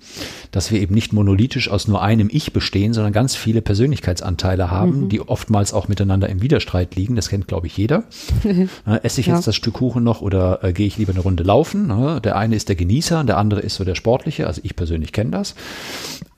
dass 0.50 0.70
wir 0.70 0.80
eben 0.80 0.94
nicht 0.94 1.12
monolithisch 1.12 1.70
aus 1.70 1.88
nur 1.88 2.02
einem 2.02 2.28
Ich 2.30 2.52
bestehen, 2.52 2.92
sondern 2.92 3.12
ganz 3.12 3.34
viele 3.34 3.62
Persönlichkeitsanteile 3.62 4.70
haben, 4.70 5.04
mhm. 5.04 5.08
die 5.08 5.20
oftmals 5.20 5.72
auch 5.72 5.88
miteinander 5.88 6.28
im 6.28 6.42
Widerstreit 6.42 6.96
liegen. 6.96 7.16
Das 7.16 7.30
kennt, 7.30 7.48
glaube 7.48 7.66
ich, 7.66 7.76
jeder. 7.76 8.04
äh, 8.44 9.00
esse 9.02 9.20
ich 9.20 9.28
ja. 9.28 9.36
jetzt 9.36 9.46
das 9.46 9.56
Stück 9.56 9.74
Kuchen 9.74 10.04
noch 10.04 10.20
oder 10.20 10.62
äh, 10.62 10.74
gehe 10.74 10.86
ich 10.86 10.98
lieber 10.98 11.12
eine 11.12 11.20
Runde 11.20 11.44
laufen? 11.44 11.86
Ne? 11.86 12.20
Der 12.22 12.36
eine 12.36 12.56
ist 12.56 12.68
der 12.68 12.76
Genießer, 12.76 13.24
der 13.24 13.38
andere 13.38 13.60
ist 13.60 13.76
so 13.76 13.84
der 13.84 13.94
Sportliche. 13.94 14.46
Also 14.46 14.60
ich 14.64 14.76
persönlich 14.76 15.12
kenne 15.12 15.30
das. 15.30 15.54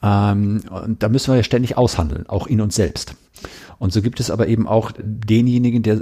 Ähm, 0.02 0.62
und 0.70 1.02
da 1.02 1.08
müssen 1.08 1.32
wir 1.32 1.36
ja 1.36 1.42
ständig 1.42 1.76
aushandeln, 1.76 2.28
auch 2.28 2.46
in 2.46 2.60
uns 2.60 2.74
selbst. 2.74 3.14
Und 3.82 3.92
so 3.92 4.00
gibt 4.00 4.20
es 4.20 4.30
aber 4.30 4.46
eben 4.46 4.68
auch 4.68 4.92
denjenigen, 4.96 5.82
der 5.82 6.00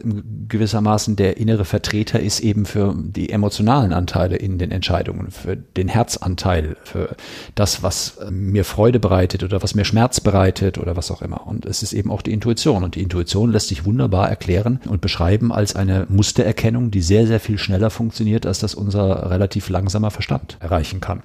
gewissermaßen 0.48 1.16
der 1.16 1.38
innere 1.38 1.64
Vertreter 1.64 2.20
ist 2.20 2.40
eben 2.40 2.66
für 2.66 2.94
die 2.94 3.30
emotionalen 3.30 3.94
Anteile 3.94 4.36
in 4.36 4.58
den 4.58 4.70
Entscheidungen, 4.70 5.30
für 5.30 5.56
den 5.56 5.88
Herzanteil, 5.88 6.76
für 6.84 7.16
das, 7.54 7.82
was 7.82 8.18
mir 8.30 8.66
Freude 8.66 9.00
bereitet 9.00 9.44
oder 9.44 9.62
was 9.62 9.74
mir 9.74 9.86
Schmerz 9.86 10.20
bereitet 10.20 10.76
oder 10.76 10.94
was 10.94 11.10
auch 11.10 11.22
immer. 11.22 11.46
Und 11.46 11.64
es 11.64 11.82
ist 11.82 11.94
eben 11.94 12.10
auch 12.10 12.20
die 12.20 12.34
Intuition. 12.34 12.84
Und 12.84 12.96
die 12.96 13.02
Intuition 13.02 13.50
lässt 13.50 13.68
sich 13.68 13.86
wunderbar 13.86 14.28
erklären 14.28 14.80
und 14.86 15.00
beschreiben 15.00 15.50
als 15.50 15.74
eine 15.74 16.04
Mustererkennung, 16.10 16.90
die 16.90 17.00
sehr, 17.00 17.26
sehr 17.26 17.40
viel 17.40 17.56
schneller 17.56 17.88
funktioniert, 17.88 18.44
als 18.44 18.58
das 18.58 18.74
unser 18.74 19.30
relativ 19.30 19.70
langsamer 19.70 20.10
Verstand 20.10 20.58
erreichen 20.60 21.00
kann. 21.00 21.22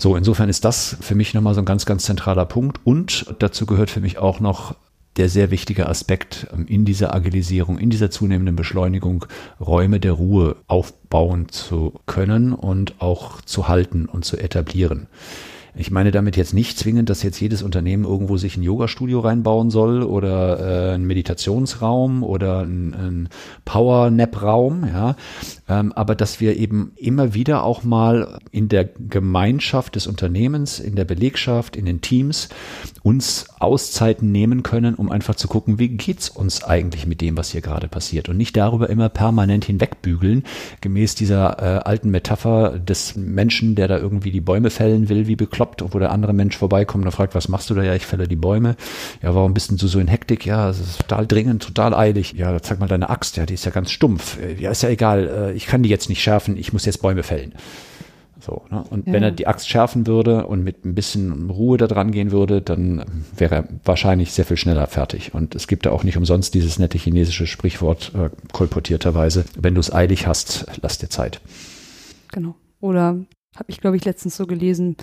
So, 0.00 0.16
insofern 0.16 0.48
ist 0.48 0.64
das 0.64 0.96
für 1.02 1.14
mich 1.14 1.34
nochmal 1.34 1.52
so 1.52 1.60
ein 1.60 1.66
ganz, 1.66 1.84
ganz 1.84 2.04
zentraler 2.04 2.46
Punkt. 2.46 2.80
Und 2.84 3.34
dazu 3.38 3.66
gehört 3.66 3.90
für 3.90 4.00
mich 4.00 4.16
auch 4.16 4.40
noch 4.40 4.74
der 5.18 5.28
sehr 5.28 5.50
wichtige 5.50 5.90
Aspekt 5.90 6.46
ähm, 6.54 6.66
in 6.66 6.86
dieser 6.86 7.12
Agilisierung, 7.12 7.78
in 7.78 7.90
dieser 7.90 8.10
zunehmenden 8.10 8.56
Beschleunigung, 8.56 9.26
Räume 9.60 10.00
der 10.00 10.12
Ruhe 10.12 10.56
aufbauen 10.68 11.50
zu 11.50 11.92
können 12.06 12.54
und 12.54 13.02
auch 13.02 13.42
zu 13.42 13.68
halten 13.68 14.06
und 14.06 14.24
zu 14.24 14.38
etablieren. 14.38 15.06
Ich 15.74 15.90
meine 15.90 16.10
damit 16.10 16.36
jetzt 16.36 16.54
nicht 16.54 16.78
zwingend, 16.78 17.10
dass 17.10 17.22
jetzt 17.22 17.40
jedes 17.40 17.62
Unternehmen 17.62 18.04
irgendwo 18.04 18.36
sich 18.36 18.56
ein 18.56 18.62
Yoga-Studio 18.62 19.20
reinbauen 19.20 19.70
soll 19.70 20.02
oder 20.02 20.90
äh, 20.90 20.94
ein 20.94 21.04
Meditationsraum 21.04 22.22
oder 22.22 22.60
ein, 22.60 22.94
ein 22.94 23.28
Power-Nap-Raum, 23.64 24.86
ja. 24.86 25.16
Ähm, 25.68 25.92
aber 25.92 26.14
dass 26.14 26.40
wir 26.40 26.56
eben 26.56 26.92
immer 26.96 27.34
wieder 27.34 27.62
auch 27.62 27.84
mal 27.84 28.38
in 28.50 28.68
der 28.68 28.84
Gemeinschaft 28.84 29.94
des 29.94 30.06
Unternehmens, 30.06 30.80
in 30.80 30.96
der 30.96 31.04
Belegschaft, 31.04 31.76
in 31.76 31.84
den 31.84 32.00
Teams 32.00 32.48
uns 33.02 33.46
Auszeiten 33.58 34.32
nehmen 34.32 34.62
können, 34.62 34.94
um 34.96 35.10
einfach 35.10 35.36
zu 35.36 35.46
gucken, 35.46 35.78
wie 35.78 35.88
geht's 35.88 36.28
uns 36.28 36.64
eigentlich 36.64 37.06
mit 37.06 37.20
dem, 37.20 37.36
was 37.36 37.50
hier 37.50 37.60
gerade 37.60 37.88
passiert 37.88 38.28
und 38.28 38.36
nicht 38.36 38.56
darüber 38.56 38.90
immer 38.90 39.08
permanent 39.08 39.64
hinwegbügeln, 39.64 40.44
gemäß 40.80 41.14
dieser 41.14 41.58
äh, 41.58 41.80
alten 41.84 42.10
Metapher 42.10 42.78
des 42.78 43.14
Menschen, 43.16 43.74
der 43.76 43.86
da 43.86 43.98
irgendwie 43.98 44.32
die 44.32 44.40
Bäume 44.40 44.70
fällen 44.70 45.08
will, 45.08 45.28
wie 45.28 45.36
bekloppt, 45.36 45.59
wo 45.60 45.98
der 45.98 46.10
andere 46.10 46.32
Mensch 46.32 46.56
vorbeikommt 46.56 47.04
und 47.04 47.12
fragt, 47.12 47.34
was 47.34 47.48
machst 47.48 47.70
du 47.70 47.74
da? 47.74 47.82
Ja, 47.82 47.94
ich 47.94 48.06
fälle 48.06 48.26
die 48.26 48.36
Bäume. 48.36 48.76
Ja, 49.22 49.34
warum 49.34 49.54
bist 49.54 49.70
du 49.70 49.86
so 49.86 50.00
in 50.00 50.08
Hektik? 50.08 50.46
Ja, 50.46 50.70
es 50.70 50.80
ist 50.80 50.98
total 51.00 51.26
dringend, 51.26 51.62
total 51.62 51.94
eilig. 51.94 52.32
Ja, 52.32 52.60
zeig 52.60 52.80
mal 52.80 52.88
deine 52.88 53.10
Axt. 53.10 53.36
Ja, 53.36 53.46
die 53.46 53.54
ist 53.54 53.64
ja 53.64 53.70
ganz 53.70 53.90
stumpf. 53.90 54.38
Ja, 54.58 54.70
ist 54.70 54.82
ja 54.82 54.88
egal. 54.88 55.28
Äh, 55.28 55.52
ich 55.52 55.66
kann 55.66 55.82
die 55.82 55.88
jetzt 55.88 56.08
nicht 56.08 56.22
schärfen. 56.22 56.56
Ich 56.56 56.72
muss 56.72 56.84
jetzt 56.84 57.02
Bäume 57.02 57.22
fällen. 57.22 57.54
So, 58.40 58.62
ne? 58.70 58.82
Und 58.88 59.06
ja. 59.06 59.12
wenn 59.12 59.22
er 59.22 59.30
die 59.30 59.46
Axt 59.46 59.68
schärfen 59.68 60.06
würde 60.06 60.46
und 60.46 60.64
mit 60.64 60.84
ein 60.84 60.94
bisschen 60.94 61.50
Ruhe 61.50 61.76
da 61.76 61.86
dran 61.86 62.10
gehen 62.10 62.30
würde, 62.30 62.62
dann 62.62 63.04
wäre 63.36 63.54
er 63.54 63.68
wahrscheinlich 63.84 64.32
sehr 64.32 64.44
viel 64.44 64.56
schneller 64.56 64.86
fertig. 64.86 65.34
Und 65.34 65.54
es 65.54 65.68
gibt 65.68 65.86
da 65.86 65.90
auch 65.90 66.04
nicht 66.04 66.16
umsonst 66.16 66.54
dieses 66.54 66.78
nette 66.78 66.98
chinesische 66.98 67.46
Sprichwort 67.46 68.12
äh, 68.14 68.30
kolportierterweise, 68.52 69.44
wenn 69.58 69.74
du 69.74 69.80
es 69.80 69.92
eilig 69.92 70.26
hast, 70.26 70.66
lass 70.80 70.98
dir 70.98 71.10
Zeit. 71.10 71.40
Genau. 72.32 72.54
Oder 72.80 73.18
habe 73.56 73.68
ich, 73.68 73.80
glaube 73.80 73.96
ich, 73.96 74.04
letztens 74.04 74.36
so 74.36 74.46
gelesen, 74.46 74.96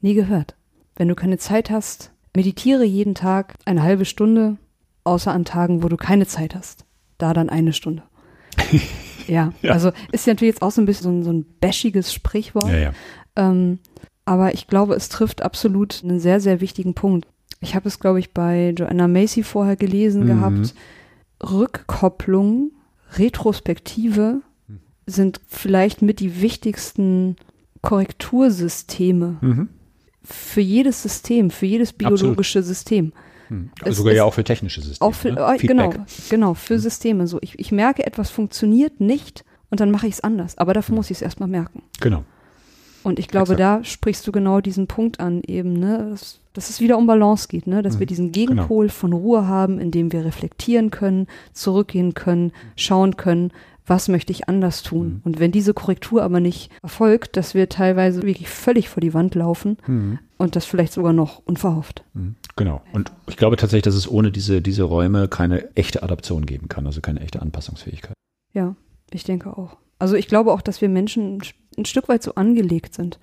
nie 0.00 0.14
gehört. 0.14 0.56
Wenn 0.96 1.08
du 1.08 1.14
keine 1.14 1.38
Zeit 1.38 1.70
hast, 1.70 2.12
meditiere 2.34 2.84
jeden 2.84 3.14
Tag 3.14 3.54
eine 3.64 3.82
halbe 3.82 4.04
Stunde, 4.04 4.56
außer 5.04 5.32
an 5.32 5.44
Tagen, 5.44 5.82
wo 5.82 5.88
du 5.88 5.96
keine 5.96 6.26
Zeit 6.26 6.54
hast. 6.54 6.84
Da 7.18 7.32
dann 7.34 7.50
eine 7.50 7.72
Stunde. 7.72 8.02
Ja, 9.26 9.52
ja, 9.62 9.72
also 9.72 9.92
ist 10.10 10.26
ja 10.26 10.32
natürlich 10.32 10.54
jetzt 10.54 10.62
auch 10.62 10.72
so 10.72 10.80
ein 10.82 10.86
bisschen 10.86 11.04
so 11.04 11.10
ein, 11.10 11.22
so 11.22 11.32
ein 11.32 11.46
bashiges 11.60 12.12
Sprichwort. 12.12 12.68
Ja, 12.68 12.76
ja. 12.76 12.92
Ähm, 13.36 13.78
aber 14.24 14.54
ich 14.54 14.66
glaube, 14.66 14.94
es 14.94 15.08
trifft 15.08 15.42
absolut 15.42 16.02
einen 16.02 16.18
sehr, 16.18 16.40
sehr 16.40 16.60
wichtigen 16.60 16.94
Punkt. 16.94 17.28
Ich 17.60 17.76
habe 17.76 17.86
es, 17.86 18.00
glaube 18.00 18.18
ich, 18.18 18.32
bei 18.32 18.74
Joanna 18.76 19.06
Macy 19.06 19.44
vorher 19.44 19.76
gelesen 19.76 20.24
mhm. 20.24 20.26
gehabt. 20.26 20.74
Rückkopplung, 21.42 22.72
Retrospektive 23.12 24.40
sind 25.06 25.40
vielleicht 25.46 26.02
mit 26.02 26.18
die 26.20 26.40
wichtigsten 26.42 27.36
Korrektursysteme 27.82 29.36
mhm. 29.40 29.68
Für 30.22 30.60
jedes 30.60 31.02
System, 31.02 31.50
für 31.50 31.66
jedes 31.66 31.92
biologische 31.92 32.60
Absolut. 32.60 32.66
System. 32.66 33.12
Hm. 33.48 33.70
Also 33.82 33.98
sogar 33.98 34.14
ja 34.14 34.24
auch 34.24 34.34
für 34.34 34.44
technische 34.44 34.80
Systeme. 34.80 35.08
Auch 35.08 35.14
für, 35.14 35.32
ne? 35.32 35.56
genau, 35.60 35.92
genau, 36.28 36.54
für 36.54 36.74
hm. 36.74 36.80
Systeme. 36.80 37.26
So, 37.26 37.38
ich, 37.42 37.58
ich 37.58 37.72
merke, 37.72 38.06
etwas 38.06 38.30
funktioniert 38.30 39.00
nicht 39.00 39.44
und 39.70 39.80
dann 39.80 39.90
mache 39.90 40.06
ich 40.06 40.14
es 40.14 40.20
anders. 40.20 40.56
Aber 40.58 40.72
dafür 40.72 40.92
hm. 40.92 40.96
muss 40.96 41.10
ich 41.10 41.18
es 41.18 41.22
erstmal 41.22 41.48
merken. 41.48 41.82
Genau. 42.00 42.24
Und 43.02 43.18
ich 43.18 43.28
glaube, 43.28 43.54
Exakt. 43.54 43.60
da 43.60 43.84
sprichst 43.84 44.26
du 44.26 44.32
genau 44.32 44.60
diesen 44.60 44.86
Punkt 44.86 45.20
an, 45.20 45.42
eben, 45.46 45.72
ne, 45.72 46.08
dass, 46.10 46.40
dass 46.52 46.68
es 46.68 46.80
wieder 46.80 46.98
um 46.98 47.06
Balance 47.06 47.48
geht, 47.48 47.66
ne, 47.66 47.82
dass 47.82 47.94
mhm. 47.94 48.00
wir 48.00 48.06
diesen 48.06 48.32
Gegenpol 48.32 48.86
genau. 48.86 48.94
von 48.94 49.12
Ruhe 49.12 49.46
haben, 49.46 49.78
in 49.78 49.90
dem 49.90 50.12
wir 50.12 50.24
reflektieren 50.24 50.90
können, 50.90 51.26
zurückgehen 51.52 52.12
können, 52.12 52.52
schauen 52.76 53.16
können, 53.16 53.52
was 53.86 54.08
möchte 54.08 54.32
ich 54.32 54.48
anders 54.48 54.82
tun. 54.82 55.06
Mhm. 55.06 55.20
Und 55.24 55.40
wenn 55.40 55.52
diese 55.52 55.74
Korrektur 55.74 56.22
aber 56.22 56.40
nicht 56.40 56.70
erfolgt, 56.82 57.36
dass 57.36 57.54
wir 57.54 57.68
teilweise 57.68 58.22
wirklich 58.22 58.48
völlig 58.48 58.88
vor 58.88 59.00
die 59.00 59.14
Wand 59.14 59.34
laufen 59.34 59.78
mhm. 59.86 60.18
und 60.38 60.56
das 60.56 60.64
vielleicht 60.64 60.92
sogar 60.92 61.12
noch 61.12 61.42
unverhofft. 61.44 62.04
Mhm. 62.14 62.36
Genau. 62.56 62.82
Und 62.92 63.12
ich 63.28 63.36
glaube 63.36 63.56
tatsächlich, 63.56 63.84
dass 63.84 63.94
es 63.94 64.10
ohne 64.10 64.30
diese, 64.30 64.62
diese 64.62 64.84
Räume 64.84 65.28
keine 65.28 65.74
echte 65.76 66.02
Adaption 66.02 66.46
geben 66.46 66.68
kann, 66.68 66.86
also 66.86 67.00
keine 67.00 67.20
echte 67.20 67.42
Anpassungsfähigkeit. 67.42 68.14
Ja, 68.52 68.74
ich 69.12 69.24
denke 69.24 69.56
auch. 69.56 69.76
Also 69.98 70.16
ich 70.16 70.28
glaube 70.28 70.52
auch, 70.52 70.62
dass 70.62 70.80
wir 70.80 70.88
Menschen 70.88 71.42
ein 71.76 71.84
Stück 71.84 72.08
weit 72.08 72.22
so 72.22 72.34
angelegt 72.34 72.94
sind. 72.94 73.18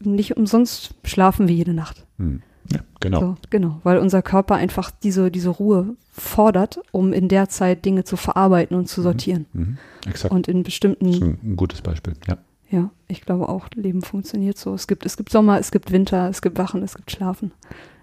Mhm. 0.00 0.14
Nicht 0.14 0.36
umsonst 0.36 0.94
schlafen 1.04 1.48
wir 1.48 1.54
jede 1.54 1.74
Nacht. 1.74 2.06
Mhm. 2.18 2.42
Ja, 2.72 2.80
genau. 3.00 3.20
So, 3.20 3.36
genau, 3.50 3.80
weil 3.82 3.98
unser 3.98 4.22
Körper 4.22 4.54
einfach 4.54 4.90
diese, 4.90 5.30
diese 5.30 5.48
Ruhe 5.48 5.96
fordert, 6.12 6.80
um 6.92 7.12
in 7.12 7.28
der 7.28 7.48
Zeit 7.48 7.84
Dinge 7.84 8.04
zu 8.04 8.16
verarbeiten 8.16 8.76
und 8.76 8.88
zu 8.88 9.00
mhm. 9.00 9.04
sortieren. 9.04 9.46
Mhm. 9.52 9.78
Exakt. 10.06 10.32
Und 10.32 10.48
in 10.48 10.62
bestimmten. 10.62 11.06
Das 11.06 11.16
ist 11.16 11.22
ein 11.22 11.56
gutes 11.56 11.82
Beispiel, 11.82 12.14
ja. 12.28 12.38
Ja, 12.70 12.90
ich 13.08 13.22
glaube 13.22 13.48
auch, 13.48 13.68
Leben 13.74 14.02
funktioniert 14.02 14.56
so. 14.56 14.72
Es 14.74 14.86
gibt, 14.86 15.04
es 15.04 15.16
gibt 15.16 15.30
Sommer, 15.30 15.58
es 15.58 15.72
gibt 15.72 15.90
Winter, 15.90 16.28
es 16.28 16.40
gibt 16.40 16.56
Wachen, 16.56 16.84
es 16.84 16.94
gibt 16.94 17.10
Schlafen. 17.10 17.50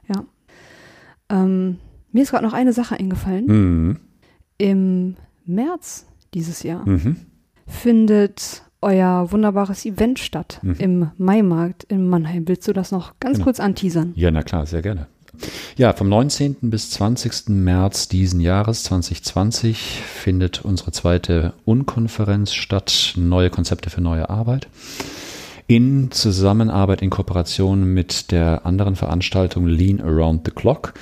Ja. 0.09 0.26
Ähm, 1.30 1.78
mir 2.11 2.24
ist 2.24 2.32
gerade 2.32 2.45
noch 2.45 2.53
eine 2.53 2.74
Sache 2.74 2.99
eingefallen. 2.99 3.45
Mhm. 3.45 3.99
Im 4.57 5.15
März 5.45 6.05
dieses 6.34 6.63
Jahr 6.63 6.88
mhm. 6.88 7.15
findet 7.65 8.63
euer 8.88 9.31
wunderbares 9.31 9.85
Event 9.85 10.17
statt 10.19 10.59
mhm. 10.61 10.75
im 10.79 11.11
Maimarkt 11.17 11.83
in 11.83 12.07
Mannheim. 12.07 12.47
Willst 12.47 12.67
du 12.67 12.73
das 12.73 12.91
noch 12.91 13.13
ganz 13.19 13.35
genau. 13.35 13.45
kurz 13.45 13.59
anteasern? 13.59 14.13
Ja, 14.15 14.31
na 14.31 14.43
klar, 14.43 14.65
sehr 14.65 14.81
gerne. 14.81 15.07
Ja, 15.75 15.93
vom 15.93 16.09
19. 16.09 16.55
bis 16.61 16.89
20. 16.91 17.49
März 17.49 18.07
diesen 18.07 18.39
Jahres 18.39 18.83
2020 18.83 19.77
findet 20.01 20.65
unsere 20.65 20.91
zweite 20.91 21.53
Unkonferenz 21.65 22.53
statt, 22.53 23.13
neue 23.15 23.51
Konzepte 23.51 23.89
für 23.89 24.01
neue 24.01 24.29
Arbeit 24.29 24.67
in 25.68 26.11
Zusammenarbeit, 26.11 27.01
in 27.01 27.09
Kooperation 27.09 27.93
mit 27.93 28.32
der 28.32 28.65
anderen 28.65 28.95
Veranstaltung 28.95 29.68
Lean 29.68 29.99
Around 29.99 30.43
the 30.45 30.51
Clock. 30.51 30.93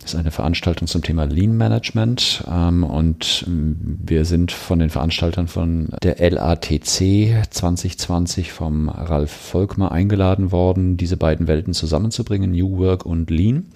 Das 0.00 0.14
ist 0.14 0.18
eine 0.18 0.30
Veranstaltung 0.30 0.88
zum 0.88 1.02
Thema 1.02 1.24
Lean 1.24 1.58
Management 1.58 2.42
ähm, 2.50 2.84
und 2.84 3.44
ähm, 3.46 3.98
wir 4.02 4.24
sind 4.24 4.50
von 4.50 4.78
den 4.78 4.88
Veranstaltern 4.88 5.46
von 5.46 5.90
der 6.02 6.18
LATC 6.30 7.44
2020 7.50 8.50
vom 8.50 8.88
Ralf 8.88 9.30
Volkmar 9.30 9.92
eingeladen 9.92 10.52
worden, 10.52 10.96
diese 10.96 11.18
beiden 11.18 11.46
Welten 11.46 11.74
zusammenzubringen, 11.74 12.52
New 12.52 12.78
Work 12.78 13.04
und 13.04 13.30
Lean. 13.30 13.66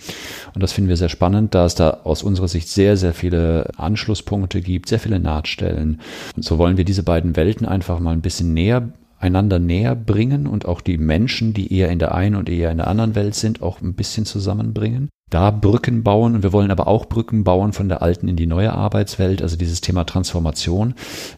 Und 0.55 0.62
das 0.62 0.72
finden 0.72 0.88
wir 0.88 0.96
sehr 0.96 1.11
spannend, 1.11 1.55
da 1.55 1.66
es 1.66 1.74
da 1.74 2.01
aus 2.05 2.22
unserer 2.22 2.49
Sicht 2.49 2.70
sehr, 2.70 2.96
sehr 2.96 3.12
viele 3.12 3.70
Anschlusspunkte 3.76 4.62
gibt, 4.62 4.88
sehr 4.88 4.99
viele 4.99 5.20
Nahtstellen. 5.20 6.01
Und 6.36 6.42
so 6.42 6.57
wollen 6.57 6.78
wir 6.78 6.86
diese 6.86 7.03
beiden 7.03 7.36
Welten 7.36 7.66
einfach 7.66 8.01
mal 8.01 8.12
ein 8.12 8.22
bisschen 8.22 8.55
näher 8.55 8.88
einander 9.18 9.58
näher 9.58 9.94
bringen 9.94 10.46
und 10.46 10.66
auch 10.66 10.80
die 10.80 10.98
Menschen, 10.98 11.52
die 11.52 11.72
eher 11.72 11.90
in 11.90 11.98
der 11.98 12.14
einen 12.14 12.36
und 12.36 12.48
eher 12.48 12.70
in 12.70 12.78
der 12.78 12.88
anderen 12.88 13.14
Welt 13.14 13.34
sind, 13.34 13.62
auch 13.62 13.80
ein 13.80 13.94
bisschen 13.94 14.24
zusammenbringen. 14.24 15.08
Da 15.30 15.50
Brücken 15.50 16.04
bauen 16.04 16.34
und 16.34 16.42
wir 16.42 16.54
wollen 16.54 16.70
aber 16.70 16.86
auch 16.86 17.04
Brücken 17.04 17.44
bauen 17.44 17.74
von 17.74 17.88
der 17.90 18.00
alten 18.00 18.28
in 18.28 18.36
die 18.36 18.46
neue 18.46 18.72
Arbeitswelt, 18.72 19.42
also 19.42 19.56
dieses 19.56 19.82
Thema 19.82 20.04
Transformation 20.04 20.94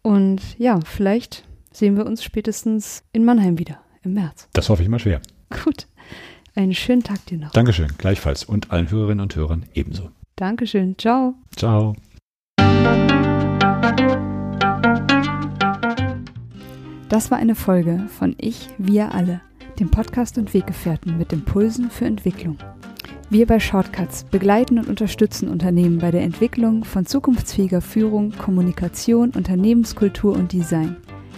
Und 0.03 0.41
ja, 0.59 0.79
vielleicht 0.85 1.46
sehen 1.77 1.97
wir 1.97 2.07
uns 2.07 2.25
spätestens 2.25 3.05
in 3.13 3.25
Mannheim 3.25 3.59
wieder 3.59 3.81
im 4.03 4.15
März. 4.15 4.49
Das 4.55 4.69
hoffe 4.69 4.83
ich 4.83 4.89
mal 4.89 4.99
schwer. 4.99 5.21
Gut. 5.65 5.87
Einen 6.55 6.75
schönen 6.75 7.03
Tag 7.03 7.25
dir 7.27 7.37
noch. 7.37 7.51
Dankeschön, 7.51 7.89
gleichfalls. 7.99 8.45
Und 8.45 8.71
allen 8.71 8.91
Hörerinnen 8.91 9.21
und 9.21 9.37
Hörern 9.37 9.67
ebenso. 9.75 10.11
Dankeschön. 10.37 10.97
Ciao. 10.97 11.35
Ciao. 11.55 11.95
Das 17.11 17.31
war 17.31 17.39
eine 17.39 17.55
Folge 17.55 18.07
von 18.09 18.35
Ich, 18.39 18.69
wir 18.79 19.15
alle, 19.15 19.43
dem 19.79 19.91
Podcast 19.91 20.39
und 20.39 20.55
Weggefährten 20.55 21.19
mit 21.19 21.33
Impulsen 21.33 21.91
für 21.91 22.07
Entwicklung. 22.07 22.57
Wir 23.29 23.47
bei 23.47 23.61
Shortcuts 23.61 24.25
begleiten 24.25 24.79
und 24.79 24.89
unterstützen 24.89 25.49
Unternehmen 25.49 25.99
bei 25.99 26.11
der 26.11 26.23
Entwicklung 26.23 26.85
von 26.85 27.05
zukunftsfähiger 27.05 27.83
Führung, 27.83 28.33
Kommunikation, 28.33 29.31
Unternehmenskultur 29.31 30.33
und 30.35 30.53
Design. 30.53 30.97